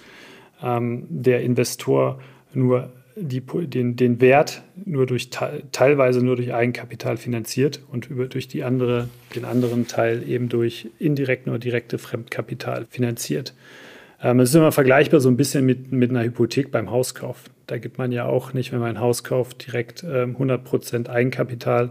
ähm, 0.62 1.06
der 1.10 1.42
Investor 1.42 2.20
nur 2.54 2.92
die, 3.16 3.42
den, 3.42 3.96
den 3.96 4.22
Wert 4.22 4.64
nur 4.86 5.06
durch 5.06 5.30
teilweise 5.30 6.24
nur 6.24 6.36
durch 6.36 6.54
Eigenkapital 6.54 7.18
finanziert 7.18 7.82
und 7.92 8.10
über, 8.10 8.28
durch 8.28 8.48
die 8.48 8.64
andere, 8.64 9.10
den 9.36 9.46
anderen 9.46 9.88
Teil 9.88 10.28
eben 10.28 10.50
durch 10.50 10.90
indirekte 11.00 11.50
oder 11.50 11.60
direkte 11.60 11.98
Fremdkapital 11.98 12.86
finanziert. 12.90 13.54
Ähm, 14.24 14.40
es 14.40 14.50
ist 14.50 14.56
immer 14.56 14.72
vergleichbar 14.72 15.20
so 15.20 15.30
ein 15.30 15.38
bisschen 15.38 15.66
mit, 15.66 15.92
mit 15.92 16.12
einer 16.12 16.24
Hypothek 16.24 16.72
beim 16.72 16.92
Hauskauf. 16.92 17.44
Da 17.68 17.78
gibt 17.78 17.98
man 17.98 18.12
ja 18.12 18.26
auch 18.26 18.54
nicht, 18.54 18.72
wenn 18.72 18.80
man 18.80 18.90
ein 18.90 19.00
Haus 19.00 19.24
kauft, 19.24 19.66
direkt 19.66 20.04
ähm, 20.04 20.38
100% 20.38 21.10
Eigenkapital, 21.10 21.90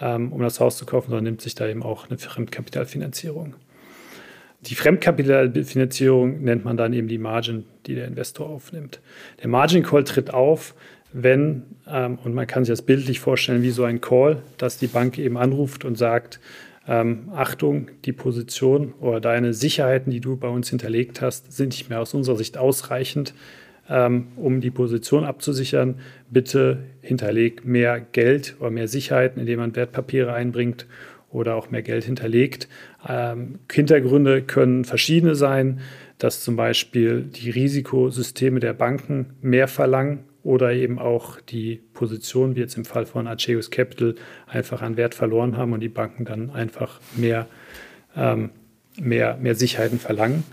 ähm, 0.00 0.32
um 0.32 0.40
das 0.40 0.60
Haus 0.60 0.76
zu 0.76 0.86
kaufen, 0.86 1.10
sondern 1.10 1.24
nimmt 1.24 1.42
sich 1.42 1.54
da 1.54 1.68
eben 1.68 1.82
auch 1.82 2.08
eine 2.08 2.18
Fremdkapitalfinanzierung. 2.18 3.54
Die 4.62 4.74
Fremdkapitalfinanzierung 4.74 6.42
nennt 6.42 6.64
man 6.64 6.76
dann 6.76 6.92
eben 6.92 7.08
die 7.08 7.18
Margin, 7.18 7.64
die 7.86 7.94
der 7.94 8.06
Investor 8.06 8.48
aufnimmt. 8.48 9.00
Der 9.42 9.48
Margin 9.48 9.82
Call 9.82 10.04
tritt 10.04 10.32
auf, 10.32 10.74
wenn, 11.12 11.62
ähm, 11.88 12.18
und 12.22 12.34
man 12.34 12.46
kann 12.46 12.64
sich 12.64 12.72
das 12.72 12.82
bildlich 12.82 13.20
vorstellen 13.20 13.62
wie 13.62 13.70
so 13.70 13.84
ein 13.84 14.00
Call, 14.00 14.42
dass 14.58 14.78
die 14.78 14.86
Bank 14.86 15.18
eben 15.18 15.36
anruft 15.36 15.84
und 15.84 15.96
sagt, 15.98 16.40
ähm, 16.90 17.28
Achtung, 17.32 17.88
die 18.04 18.12
Position 18.12 18.94
oder 19.00 19.20
deine 19.20 19.54
Sicherheiten, 19.54 20.10
die 20.10 20.20
du 20.20 20.36
bei 20.36 20.48
uns 20.48 20.68
hinterlegt 20.70 21.22
hast, 21.22 21.52
sind 21.52 21.68
nicht 21.68 21.88
mehr 21.88 22.00
aus 22.00 22.14
unserer 22.14 22.34
Sicht 22.34 22.58
ausreichend, 22.58 23.32
ähm, 23.88 24.26
um 24.34 24.60
die 24.60 24.72
Position 24.72 25.24
abzusichern. 25.24 26.00
Bitte 26.30 26.78
hinterleg 27.00 27.64
mehr 27.64 28.00
Geld 28.00 28.56
oder 28.58 28.70
mehr 28.70 28.88
Sicherheiten, 28.88 29.38
indem 29.38 29.60
man 29.60 29.76
Wertpapiere 29.76 30.32
einbringt 30.32 30.86
oder 31.30 31.54
auch 31.54 31.70
mehr 31.70 31.82
Geld 31.82 32.02
hinterlegt. 32.02 32.68
Ähm, 33.08 33.60
Hintergründe 33.70 34.42
können 34.42 34.84
verschiedene 34.84 35.36
sein, 35.36 35.78
dass 36.18 36.42
zum 36.42 36.56
Beispiel 36.56 37.22
die 37.22 37.50
Risikosysteme 37.50 38.58
der 38.58 38.72
Banken 38.72 39.26
mehr 39.42 39.68
verlangen 39.68 40.24
oder 40.42 40.72
eben 40.72 40.98
auch 40.98 41.40
die 41.40 41.80
Position, 41.92 42.56
wie 42.56 42.60
jetzt 42.60 42.76
im 42.76 42.84
Fall 42.84 43.06
von 43.06 43.26
Acheus 43.26 43.70
Capital, 43.70 44.14
einfach 44.46 44.82
an 44.82 44.96
Wert 44.96 45.14
verloren 45.14 45.56
haben 45.56 45.72
und 45.72 45.80
die 45.80 45.88
Banken 45.88 46.24
dann 46.24 46.50
einfach 46.50 47.00
mehr, 47.16 47.46
ähm, 48.16 48.50
mehr, 48.98 49.36
mehr 49.36 49.54
Sicherheiten 49.54 49.98
verlangen. 49.98 50.44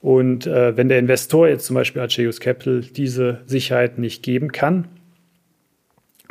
Und 0.00 0.46
äh, 0.46 0.76
wenn 0.76 0.88
der 0.88 0.98
Investor 0.98 1.48
jetzt 1.48 1.66
zum 1.66 1.74
Beispiel 1.74 2.02
Acheus 2.02 2.40
Capital 2.40 2.80
diese 2.80 3.42
Sicherheiten 3.46 4.00
nicht 4.00 4.22
geben 4.22 4.52
kann, 4.52 4.88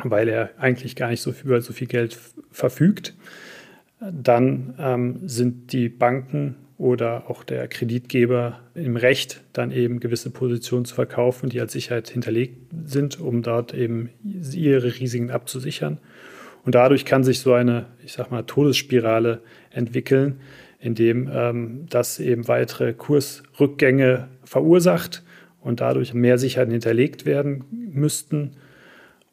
weil 0.02 0.28
er 0.28 0.50
eigentlich 0.58 0.96
gar 0.96 1.10
nicht 1.10 1.20
so 1.20 1.32
viel, 1.32 1.46
über 1.46 1.60
so 1.60 1.72
viel 1.72 1.86
Geld 1.86 2.18
verfügt, 2.50 3.14
dann 4.00 4.74
ähm, 4.78 5.28
sind 5.28 5.72
die 5.72 5.88
Banken 5.88 6.56
oder 6.80 7.28
auch 7.28 7.44
der 7.44 7.68
Kreditgeber 7.68 8.58
im 8.74 8.96
Recht, 8.96 9.42
dann 9.52 9.70
eben 9.70 10.00
gewisse 10.00 10.30
Positionen 10.30 10.86
zu 10.86 10.94
verkaufen, 10.94 11.50
die 11.50 11.60
als 11.60 11.72
Sicherheit 11.72 12.08
hinterlegt 12.08 12.56
sind, 12.86 13.20
um 13.20 13.42
dort 13.42 13.74
eben 13.74 14.08
ihre 14.24 14.98
Risiken 14.98 15.30
abzusichern. 15.30 15.98
Und 16.64 16.74
dadurch 16.74 17.04
kann 17.04 17.22
sich 17.22 17.40
so 17.40 17.52
eine, 17.52 17.84
ich 18.02 18.14
sag 18.14 18.30
mal, 18.30 18.44
Todesspirale 18.44 19.42
entwickeln, 19.70 20.40
indem 20.78 21.30
ähm, 21.30 21.86
das 21.90 22.18
eben 22.18 22.48
weitere 22.48 22.94
Kursrückgänge 22.94 24.28
verursacht 24.44 25.22
und 25.60 25.82
dadurch 25.82 26.14
mehr 26.14 26.38
Sicherheiten 26.38 26.72
hinterlegt 26.72 27.26
werden 27.26 27.64
müssten. 27.92 28.52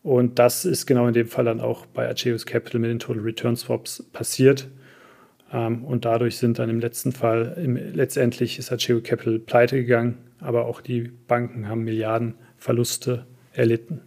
Und 0.04 0.38
das 0.38 0.66
ist 0.66 0.86
genau 0.86 1.08
in 1.08 1.14
dem 1.14 1.28
Fall 1.28 1.45
dann 1.45 1.62
auch 1.62 1.86
bei 1.86 2.10
Acheus 2.10 2.45
Capital 2.45 2.82
mit 2.82 2.89
den 2.89 3.00
Total 3.00 3.24
Return 3.24 3.56
Swaps 3.56 4.04
passiert. 4.12 4.68
Ähm, 5.52 5.84
und 5.84 6.06
dadurch 6.06 6.38
sind 6.38 6.60
dann 6.60 6.70
im 6.70 6.80
letzten 6.80 7.12
Fall, 7.12 7.58
im, 7.64 7.76
letztendlich 7.93 8.60
ist 8.60 8.72
Acheo 8.72 9.02
Capital 9.02 9.39
pleite 9.39 9.78
gegangen, 9.78 10.18
aber 10.39 10.66
auch 10.66 10.82
die 10.82 11.12
Banken 11.28 11.68
haben 11.68 11.84
Milliarden 11.84 12.36
Verluste 12.58 13.26
erlitten. 13.54 14.02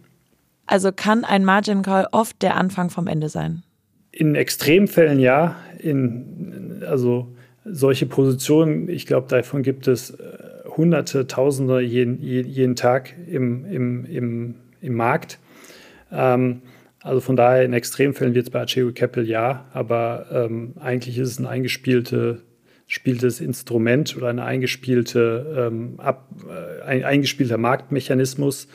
Also 0.67 0.91
kann 0.91 1.25
ein 1.25 1.43
Margin 1.43 1.81
Call 1.81 2.07
oft 2.11 2.41
der 2.41 2.55
Anfang 2.55 2.89
vom 2.89 3.07
Ende 3.07 3.29
sein? 3.29 3.63
In 4.11 4.35
Extremfällen 4.35 5.19
ja. 5.19 5.55
In, 5.79 6.83
also 6.87 7.27
solche 7.65 8.05
Positionen, 8.05 8.87
ich 8.89 9.05
glaube, 9.05 9.27
davon 9.27 9.63
gibt 9.63 9.87
es 9.87 10.11
äh, 10.11 10.37
Hunderte, 10.77 11.27
Tausende 11.27 11.81
jeden, 11.81 12.21
jeden 12.21 12.75
Tag 12.75 13.13
im, 13.27 13.65
im, 13.65 14.05
im, 14.05 14.55
im 14.79 14.93
Markt. 14.93 15.39
Ähm, 16.11 16.61
also 17.01 17.19
von 17.19 17.35
daher 17.35 17.63
in 17.63 17.73
Extremfällen 17.73 18.35
wird 18.35 18.47
es 18.47 18.51
bei 18.51 18.61
Acheo 18.61 18.91
Capital 18.93 19.27
ja, 19.27 19.65
aber 19.73 20.27
ähm, 20.31 20.73
eigentlich 20.79 21.17
ist 21.17 21.29
es 21.29 21.39
ein 21.39 21.47
eingespieltes 21.47 22.41
spieltes 22.91 23.39
Instrument 23.39 24.17
oder 24.17 24.27
eine 24.27 24.43
eingespielte, 24.43 25.69
ähm, 25.71 25.93
ab, 25.97 26.29
äh, 26.45 26.81
ein 26.83 27.05
eingespielter 27.05 27.57
Marktmechanismus, 27.57 28.67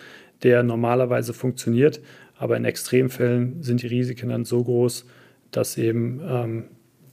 der 0.43 0.63
normalerweise 0.63 1.35
funktioniert. 1.35 2.01
Aber 2.39 2.57
in 2.57 2.65
Extremfällen 2.65 3.63
sind 3.63 3.83
die 3.83 3.89
Risiken 3.89 4.31
dann 4.31 4.47
so 4.47 4.65
groß, 4.65 5.05
dass 5.51 5.77
eben 5.77 6.23
ähm, 6.27 6.65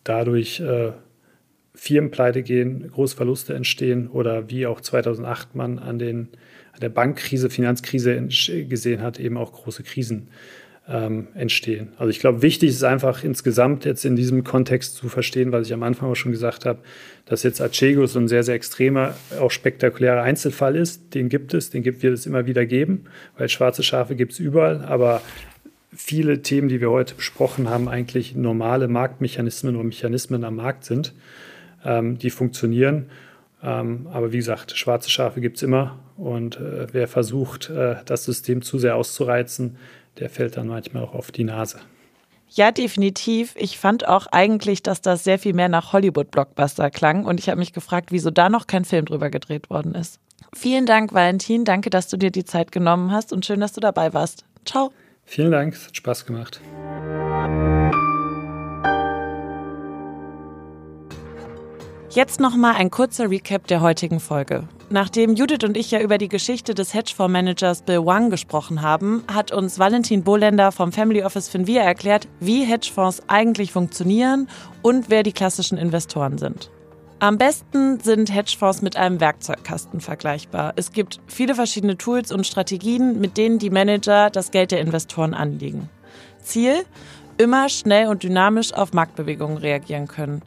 dadurch 0.05 0.61
äh, 0.61 0.93
Firmen 1.75 2.09
pleite 2.09 2.41
gehen, 2.41 2.89
große 2.89 3.17
Verluste 3.17 3.53
entstehen 3.53 4.07
oder 4.07 4.49
wie 4.49 4.65
auch 4.65 4.79
2008 4.79 5.55
man 5.55 5.79
an, 5.79 5.99
den, 5.99 6.29
an 6.71 6.79
der 6.79 6.89
Bankkrise, 6.89 7.49
Finanzkrise 7.49 8.29
gesehen 8.69 9.01
hat, 9.01 9.19
eben 9.19 9.35
auch 9.35 9.51
große 9.51 9.83
Krisen 9.83 10.29
ähm, 10.87 11.27
entstehen. 11.33 11.93
Also 11.97 12.09
ich 12.09 12.19
glaube, 12.19 12.41
wichtig 12.41 12.69
ist 12.69 12.83
einfach 12.83 13.23
insgesamt 13.23 13.85
jetzt 13.85 14.03
in 14.03 14.15
diesem 14.15 14.43
Kontext 14.43 14.95
zu 14.95 15.07
verstehen, 15.07 15.51
was 15.51 15.67
ich 15.67 15.73
am 15.73 15.83
Anfang 15.83 16.09
auch 16.09 16.15
schon 16.15 16.33
gesagt 16.33 16.65
habe, 16.65 16.79
dass 17.25 17.43
jetzt 17.43 17.61
Achego 17.61 18.05
so 18.05 18.19
ein 18.19 18.27
sehr, 18.27 18.43
sehr 18.43 18.55
extremer, 18.55 19.13
auch 19.39 19.51
spektakulärer 19.51 20.21
Einzelfall 20.21 20.75
ist. 20.75 21.13
Den 21.13 21.29
gibt 21.29 21.53
es, 21.53 21.69
den 21.69 21.83
gibt, 21.83 22.03
wird 22.03 22.13
es 22.13 22.25
immer 22.25 22.45
wieder 22.47 22.65
geben, 22.65 23.05
weil 23.37 23.47
schwarze 23.47 23.81
Schafe 23.81 24.15
gibt 24.15 24.33
es 24.33 24.39
überall, 24.39 24.83
aber 24.83 25.21
viele 25.95 26.41
Themen, 26.41 26.67
die 26.67 26.81
wir 26.81 26.91
heute 26.91 27.15
besprochen 27.15 27.69
haben, 27.69 27.87
eigentlich 27.87 28.35
normale 28.35 28.89
Marktmechanismen 28.89 29.75
oder 29.75 29.85
Mechanismen 29.85 30.43
am 30.43 30.57
Markt 30.57 30.83
sind, 30.83 31.13
ähm, 31.85 32.17
die 32.17 32.29
funktionieren. 32.29 33.05
Ähm, 33.63 34.07
aber 34.11 34.33
wie 34.33 34.37
gesagt, 34.37 34.75
schwarze 34.75 35.09
Schafe 35.09 35.39
gibt 35.39 35.57
es 35.57 35.63
immer 35.63 35.99
und 36.17 36.57
äh, 36.57 36.87
wer 36.91 37.07
versucht, 37.07 37.69
äh, 37.69 37.95
das 38.05 38.25
System 38.25 38.61
zu 38.61 38.77
sehr 38.77 38.97
auszureizen, 38.97 39.77
der 40.19 40.29
fällt 40.29 40.57
dann 40.57 40.67
manchmal 40.67 41.03
auch 41.03 41.13
auf 41.13 41.31
die 41.31 41.43
Nase. 41.43 41.79
Ja, 42.49 42.71
definitiv. 42.71 43.55
Ich 43.57 43.79
fand 43.79 44.07
auch 44.07 44.27
eigentlich, 44.27 44.83
dass 44.83 45.01
das 45.01 45.23
sehr 45.23 45.39
viel 45.39 45.53
mehr 45.53 45.69
nach 45.69 45.91
Hollywood-Blockbuster 45.91 46.91
klang 46.91 47.25
und 47.25 47.39
ich 47.39 47.49
habe 47.49 47.57
mich 47.57 47.73
gefragt, 47.73 48.11
wieso 48.11 48.29
da 48.29 48.49
noch 48.49 48.67
kein 48.67 48.85
Film 48.85 49.05
drüber 49.05 49.31
gedreht 49.31 49.71
worden 49.71 49.95
ist. 49.95 50.19
Vielen 50.53 50.85
Dank, 50.85 51.13
Valentin. 51.13 51.65
Danke, 51.65 51.89
dass 51.89 52.09
du 52.09 52.17
dir 52.17 52.29
die 52.29 52.45
Zeit 52.45 52.71
genommen 52.71 53.11
hast 53.11 53.33
und 53.33 53.43
schön, 53.45 53.59
dass 53.59 53.73
du 53.73 53.81
dabei 53.81 54.13
warst. 54.13 54.45
Ciao. 54.65 54.91
Vielen 55.25 55.51
Dank, 55.51 55.73
es 55.73 55.87
hat 55.87 55.97
Spaß 55.97 56.25
gemacht. 56.25 56.61
Jetzt 62.13 62.39
nochmal 62.39 62.75
ein 62.75 62.91
kurzer 62.91 63.31
Recap 63.31 63.65
der 63.65 63.81
heutigen 63.81 64.19
Folge. 64.19 64.67
Nachdem 64.91 65.33
Judith 65.33 65.63
und 65.63 65.75
ich 65.75 65.89
ja 65.89 65.99
über 65.99 66.19
die 66.19 66.27
Geschichte 66.27 66.75
des 66.75 66.93
Hedgefondsmanagers 66.93 67.81
Bill 67.81 68.05
Wang 68.05 68.29
gesprochen 68.29 68.83
haben, 68.83 69.23
hat 69.33 69.51
uns 69.51 69.79
Valentin 69.79 70.23
Bohlender 70.23 70.71
vom 70.71 70.91
Family 70.91 71.23
Office 71.23 71.49
Finvia 71.49 71.81
erklärt, 71.81 72.27
wie 72.39 72.65
Hedgefonds 72.65 73.23
eigentlich 73.29 73.71
funktionieren 73.71 74.47
und 74.83 75.09
wer 75.09 75.23
die 75.23 75.31
klassischen 75.31 75.79
Investoren 75.79 76.37
sind. 76.37 76.69
Am 77.17 77.39
besten 77.39 77.99
sind 77.99 78.31
Hedgefonds 78.31 78.83
mit 78.83 78.95
einem 78.95 79.19
Werkzeugkasten 79.19 79.99
vergleichbar. 79.99 80.73
Es 80.75 80.91
gibt 80.91 81.19
viele 81.25 81.55
verschiedene 81.55 81.97
Tools 81.97 82.31
und 82.31 82.45
Strategien, 82.45 83.19
mit 83.19 83.37
denen 83.37 83.57
die 83.57 83.71
Manager 83.71 84.29
das 84.29 84.51
Geld 84.51 84.69
der 84.69 84.81
Investoren 84.81 85.33
anlegen. 85.33 85.89
Ziel? 86.43 86.85
Immer 87.39 87.69
schnell 87.69 88.09
und 88.09 88.21
dynamisch 88.21 88.71
auf 88.71 88.93
Marktbewegungen 88.93 89.57
reagieren 89.57 90.07
können. 90.07 90.43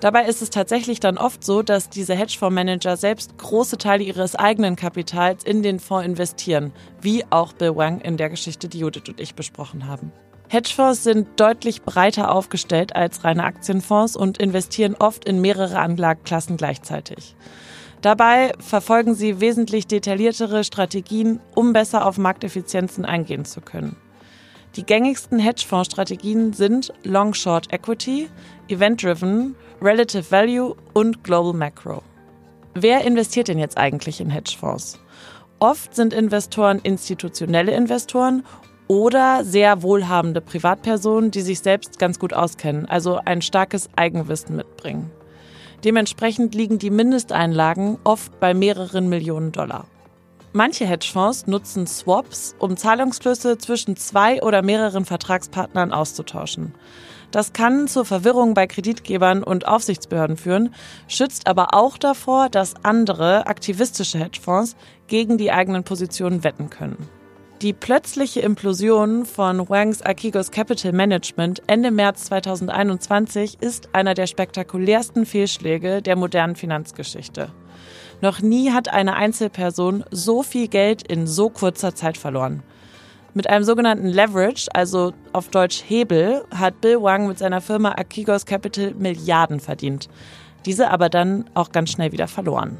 Dabei 0.00 0.24
ist 0.24 0.40
es 0.40 0.48
tatsächlich 0.48 0.98
dann 0.98 1.18
oft 1.18 1.44
so, 1.44 1.62
dass 1.62 1.90
diese 1.90 2.14
Hedgefondsmanager 2.14 2.96
selbst 2.96 3.36
große 3.36 3.76
Teile 3.76 4.02
ihres 4.02 4.34
eigenen 4.34 4.74
Kapitals 4.74 5.44
in 5.44 5.62
den 5.62 5.78
Fonds 5.78 6.06
investieren, 6.06 6.72
wie 7.02 7.24
auch 7.28 7.52
Bill 7.52 7.76
Wang 7.76 8.00
in 8.00 8.16
der 8.16 8.30
Geschichte, 8.30 8.68
die 8.68 8.78
Judith 8.78 9.08
und 9.08 9.20
ich 9.20 9.34
besprochen 9.34 9.86
haben. 9.86 10.10
Hedgefonds 10.48 11.04
sind 11.04 11.28
deutlich 11.38 11.82
breiter 11.82 12.32
aufgestellt 12.32 12.96
als 12.96 13.24
reine 13.24 13.44
Aktienfonds 13.44 14.16
und 14.16 14.38
investieren 14.38 14.96
oft 14.98 15.26
in 15.26 15.40
mehrere 15.42 15.78
Anlageklassen 15.78 16.56
gleichzeitig. 16.56 17.36
Dabei 18.00 18.52
verfolgen 18.58 19.14
sie 19.14 19.40
wesentlich 19.40 19.86
detailliertere 19.86 20.64
Strategien, 20.64 21.40
um 21.54 21.74
besser 21.74 22.06
auf 22.06 22.16
Markteffizienzen 22.16 23.04
eingehen 23.04 23.44
zu 23.44 23.60
können. 23.60 23.96
Die 24.76 24.84
gängigsten 24.84 25.40
Hedgefonds-Strategien 25.40 26.52
sind 26.52 26.92
Long-Short 27.02 27.72
Equity, 27.72 28.28
Event-Driven, 28.68 29.56
Relative 29.82 30.30
Value 30.30 30.76
und 30.92 31.24
Global 31.24 31.54
Macro. 31.54 32.02
Wer 32.74 33.02
investiert 33.02 33.48
denn 33.48 33.58
jetzt 33.58 33.78
eigentlich 33.78 34.20
in 34.20 34.28
Hedgefonds? 34.28 34.98
Oft 35.58 35.94
sind 35.94 36.12
Investoren 36.12 36.80
institutionelle 36.80 37.72
Investoren 37.72 38.44
oder 38.88 39.42
sehr 39.42 39.82
wohlhabende 39.82 40.42
Privatpersonen, 40.42 41.30
die 41.30 41.40
sich 41.40 41.60
selbst 41.60 41.98
ganz 41.98 42.18
gut 42.18 42.34
auskennen, 42.34 42.86
also 42.86 43.20
ein 43.24 43.40
starkes 43.40 43.88
Eigenwissen 43.96 44.56
mitbringen. 44.56 45.10
Dementsprechend 45.82 46.54
liegen 46.54 46.78
die 46.78 46.90
Mindesteinlagen 46.90 47.98
oft 48.04 48.38
bei 48.38 48.52
mehreren 48.52 49.08
Millionen 49.08 49.50
Dollar. 49.50 49.86
Manche 50.52 50.84
Hedgefonds 50.84 51.46
nutzen 51.46 51.86
Swaps, 51.86 52.54
um 52.58 52.76
Zahlungsflüsse 52.76 53.56
zwischen 53.56 53.96
zwei 53.96 54.42
oder 54.42 54.60
mehreren 54.60 55.06
Vertragspartnern 55.06 55.92
auszutauschen. 55.92 56.74
Das 57.30 57.52
kann 57.52 57.86
zur 57.86 58.04
Verwirrung 58.04 58.54
bei 58.54 58.66
Kreditgebern 58.66 59.42
und 59.42 59.68
Aufsichtsbehörden 59.68 60.36
führen, 60.36 60.74
schützt 61.06 61.46
aber 61.46 61.74
auch 61.74 61.96
davor, 61.96 62.48
dass 62.48 62.74
andere 62.82 63.46
aktivistische 63.46 64.18
Hedgefonds 64.18 64.76
gegen 65.06 65.38
die 65.38 65.52
eigenen 65.52 65.84
Positionen 65.84 66.42
wetten 66.42 66.70
können. 66.70 67.08
Die 67.62 67.74
plötzliche 67.74 68.40
Implosion 68.40 69.26
von 69.26 69.68
Wangs 69.68 70.00
Akigos 70.00 70.50
Capital 70.50 70.92
Management 70.92 71.62
Ende 71.66 71.90
März 71.90 72.24
2021 72.24 73.58
ist 73.60 73.90
einer 73.94 74.14
der 74.14 74.26
spektakulärsten 74.26 75.26
Fehlschläge 75.26 76.00
der 76.00 76.16
modernen 76.16 76.56
Finanzgeschichte. 76.56 77.52
Noch 78.22 78.40
nie 78.40 78.70
hat 78.70 78.88
eine 78.88 79.14
Einzelperson 79.14 80.04
so 80.10 80.42
viel 80.42 80.68
Geld 80.68 81.02
in 81.06 81.26
so 81.26 81.50
kurzer 81.50 81.94
Zeit 81.94 82.16
verloren. 82.16 82.62
Mit 83.32 83.48
einem 83.48 83.64
sogenannten 83.64 84.08
Leverage, 84.08 84.68
also 84.74 85.12
auf 85.32 85.48
Deutsch 85.48 85.84
Hebel, 85.86 86.44
hat 86.52 86.80
Bill 86.80 87.00
Wang 87.00 87.28
mit 87.28 87.38
seiner 87.38 87.60
Firma 87.60 87.92
Akigos 87.92 88.44
Capital 88.44 88.92
Milliarden 88.98 89.60
verdient. 89.60 90.08
Diese 90.66 90.90
aber 90.90 91.08
dann 91.08 91.44
auch 91.54 91.70
ganz 91.70 91.90
schnell 91.90 92.10
wieder 92.10 92.26
verloren. 92.26 92.78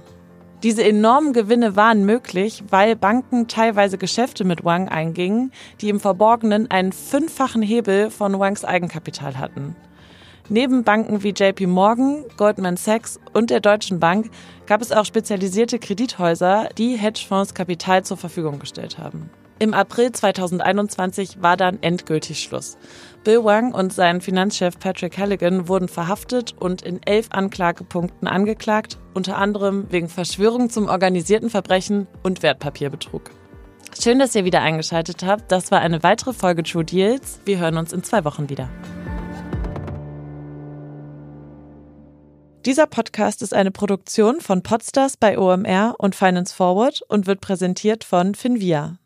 Diese 0.64 0.84
enormen 0.84 1.32
Gewinne 1.32 1.76
waren 1.76 2.04
möglich, 2.04 2.64
weil 2.68 2.96
Banken 2.96 3.46
teilweise 3.46 3.96
Geschäfte 3.96 4.44
mit 4.44 4.64
Wang 4.64 4.88
eingingen, 4.88 5.52
die 5.80 5.88
im 5.88 6.00
Verborgenen 6.00 6.68
einen 6.70 6.92
fünffachen 6.92 7.62
Hebel 7.62 8.10
von 8.10 8.38
Wangs 8.38 8.64
Eigenkapital 8.64 9.38
hatten. 9.38 9.76
Neben 10.48 10.82
Banken 10.82 11.22
wie 11.22 11.30
JP 11.30 11.68
Morgan, 11.68 12.24
Goldman 12.36 12.76
Sachs 12.76 13.20
und 13.32 13.50
der 13.50 13.60
Deutschen 13.60 14.00
Bank 14.00 14.30
gab 14.66 14.82
es 14.82 14.90
auch 14.90 15.04
spezialisierte 15.04 15.78
Kredithäuser, 15.78 16.68
die 16.76 16.96
Hedgefonds 16.96 17.54
Kapital 17.54 18.04
zur 18.04 18.16
Verfügung 18.16 18.58
gestellt 18.58 18.98
haben. 18.98 19.30
Im 19.62 19.74
April 19.74 20.10
2021 20.10 21.42
war 21.42 21.54
dann 21.58 21.82
endgültig 21.82 22.42
Schluss. 22.42 22.78
Bill 23.24 23.44
Wang 23.44 23.74
und 23.74 23.92
sein 23.92 24.22
Finanzchef 24.22 24.78
Patrick 24.78 25.18
Halligan 25.18 25.68
wurden 25.68 25.86
verhaftet 25.86 26.54
und 26.58 26.80
in 26.80 27.02
elf 27.02 27.26
Anklagepunkten 27.28 28.26
angeklagt, 28.26 28.96
unter 29.12 29.36
anderem 29.36 29.84
wegen 29.90 30.08
Verschwörung 30.08 30.70
zum 30.70 30.88
organisierten 30.88 31.50
Verbrechen 31.50 32.06
und 32.22 32.42
Wertpapierbetrug. 32.42 33.30
Schön, 34.00 34.18
dass 34.18 34.34
ihr 34.34 34.46
wieder 34.46 34.62
eingeschaltet 34.62 35.24
habt. 35.24 35.52
Das 35.52 35.70
war 35.70 35.82
eine 35.82 36.02
weitere 36.02 36.32
Folge 36.32 36.62
True 36.62 36.86
Deals. 36.86 37.40
Wir 37.44 37.58
hören 37.58 37.76
uns 37.76 37.92
in 37.92 38.02
zwei 38.02 38.24
Wochen 38.24 38.48
wieder. 38.48 38.70
Dieser 42.64 42.86
Podcast 42.86 43.42
ist 43.42 43.52
eine 43.52 43.72
Produktion 43.72 44.40
von 44.40 44.62
Podstars 44.62 45.18
bei 45.18 45.38
OMR 45.38 45.96
und 45.98 46.14
Finance 46.14 46.54
Forward 46.54 47.02
und 47.08 47.26
wird 47.26 47.42
präsentiert 47.42 48.04
von 48.04 48.34
Finvia. 48.34 48.96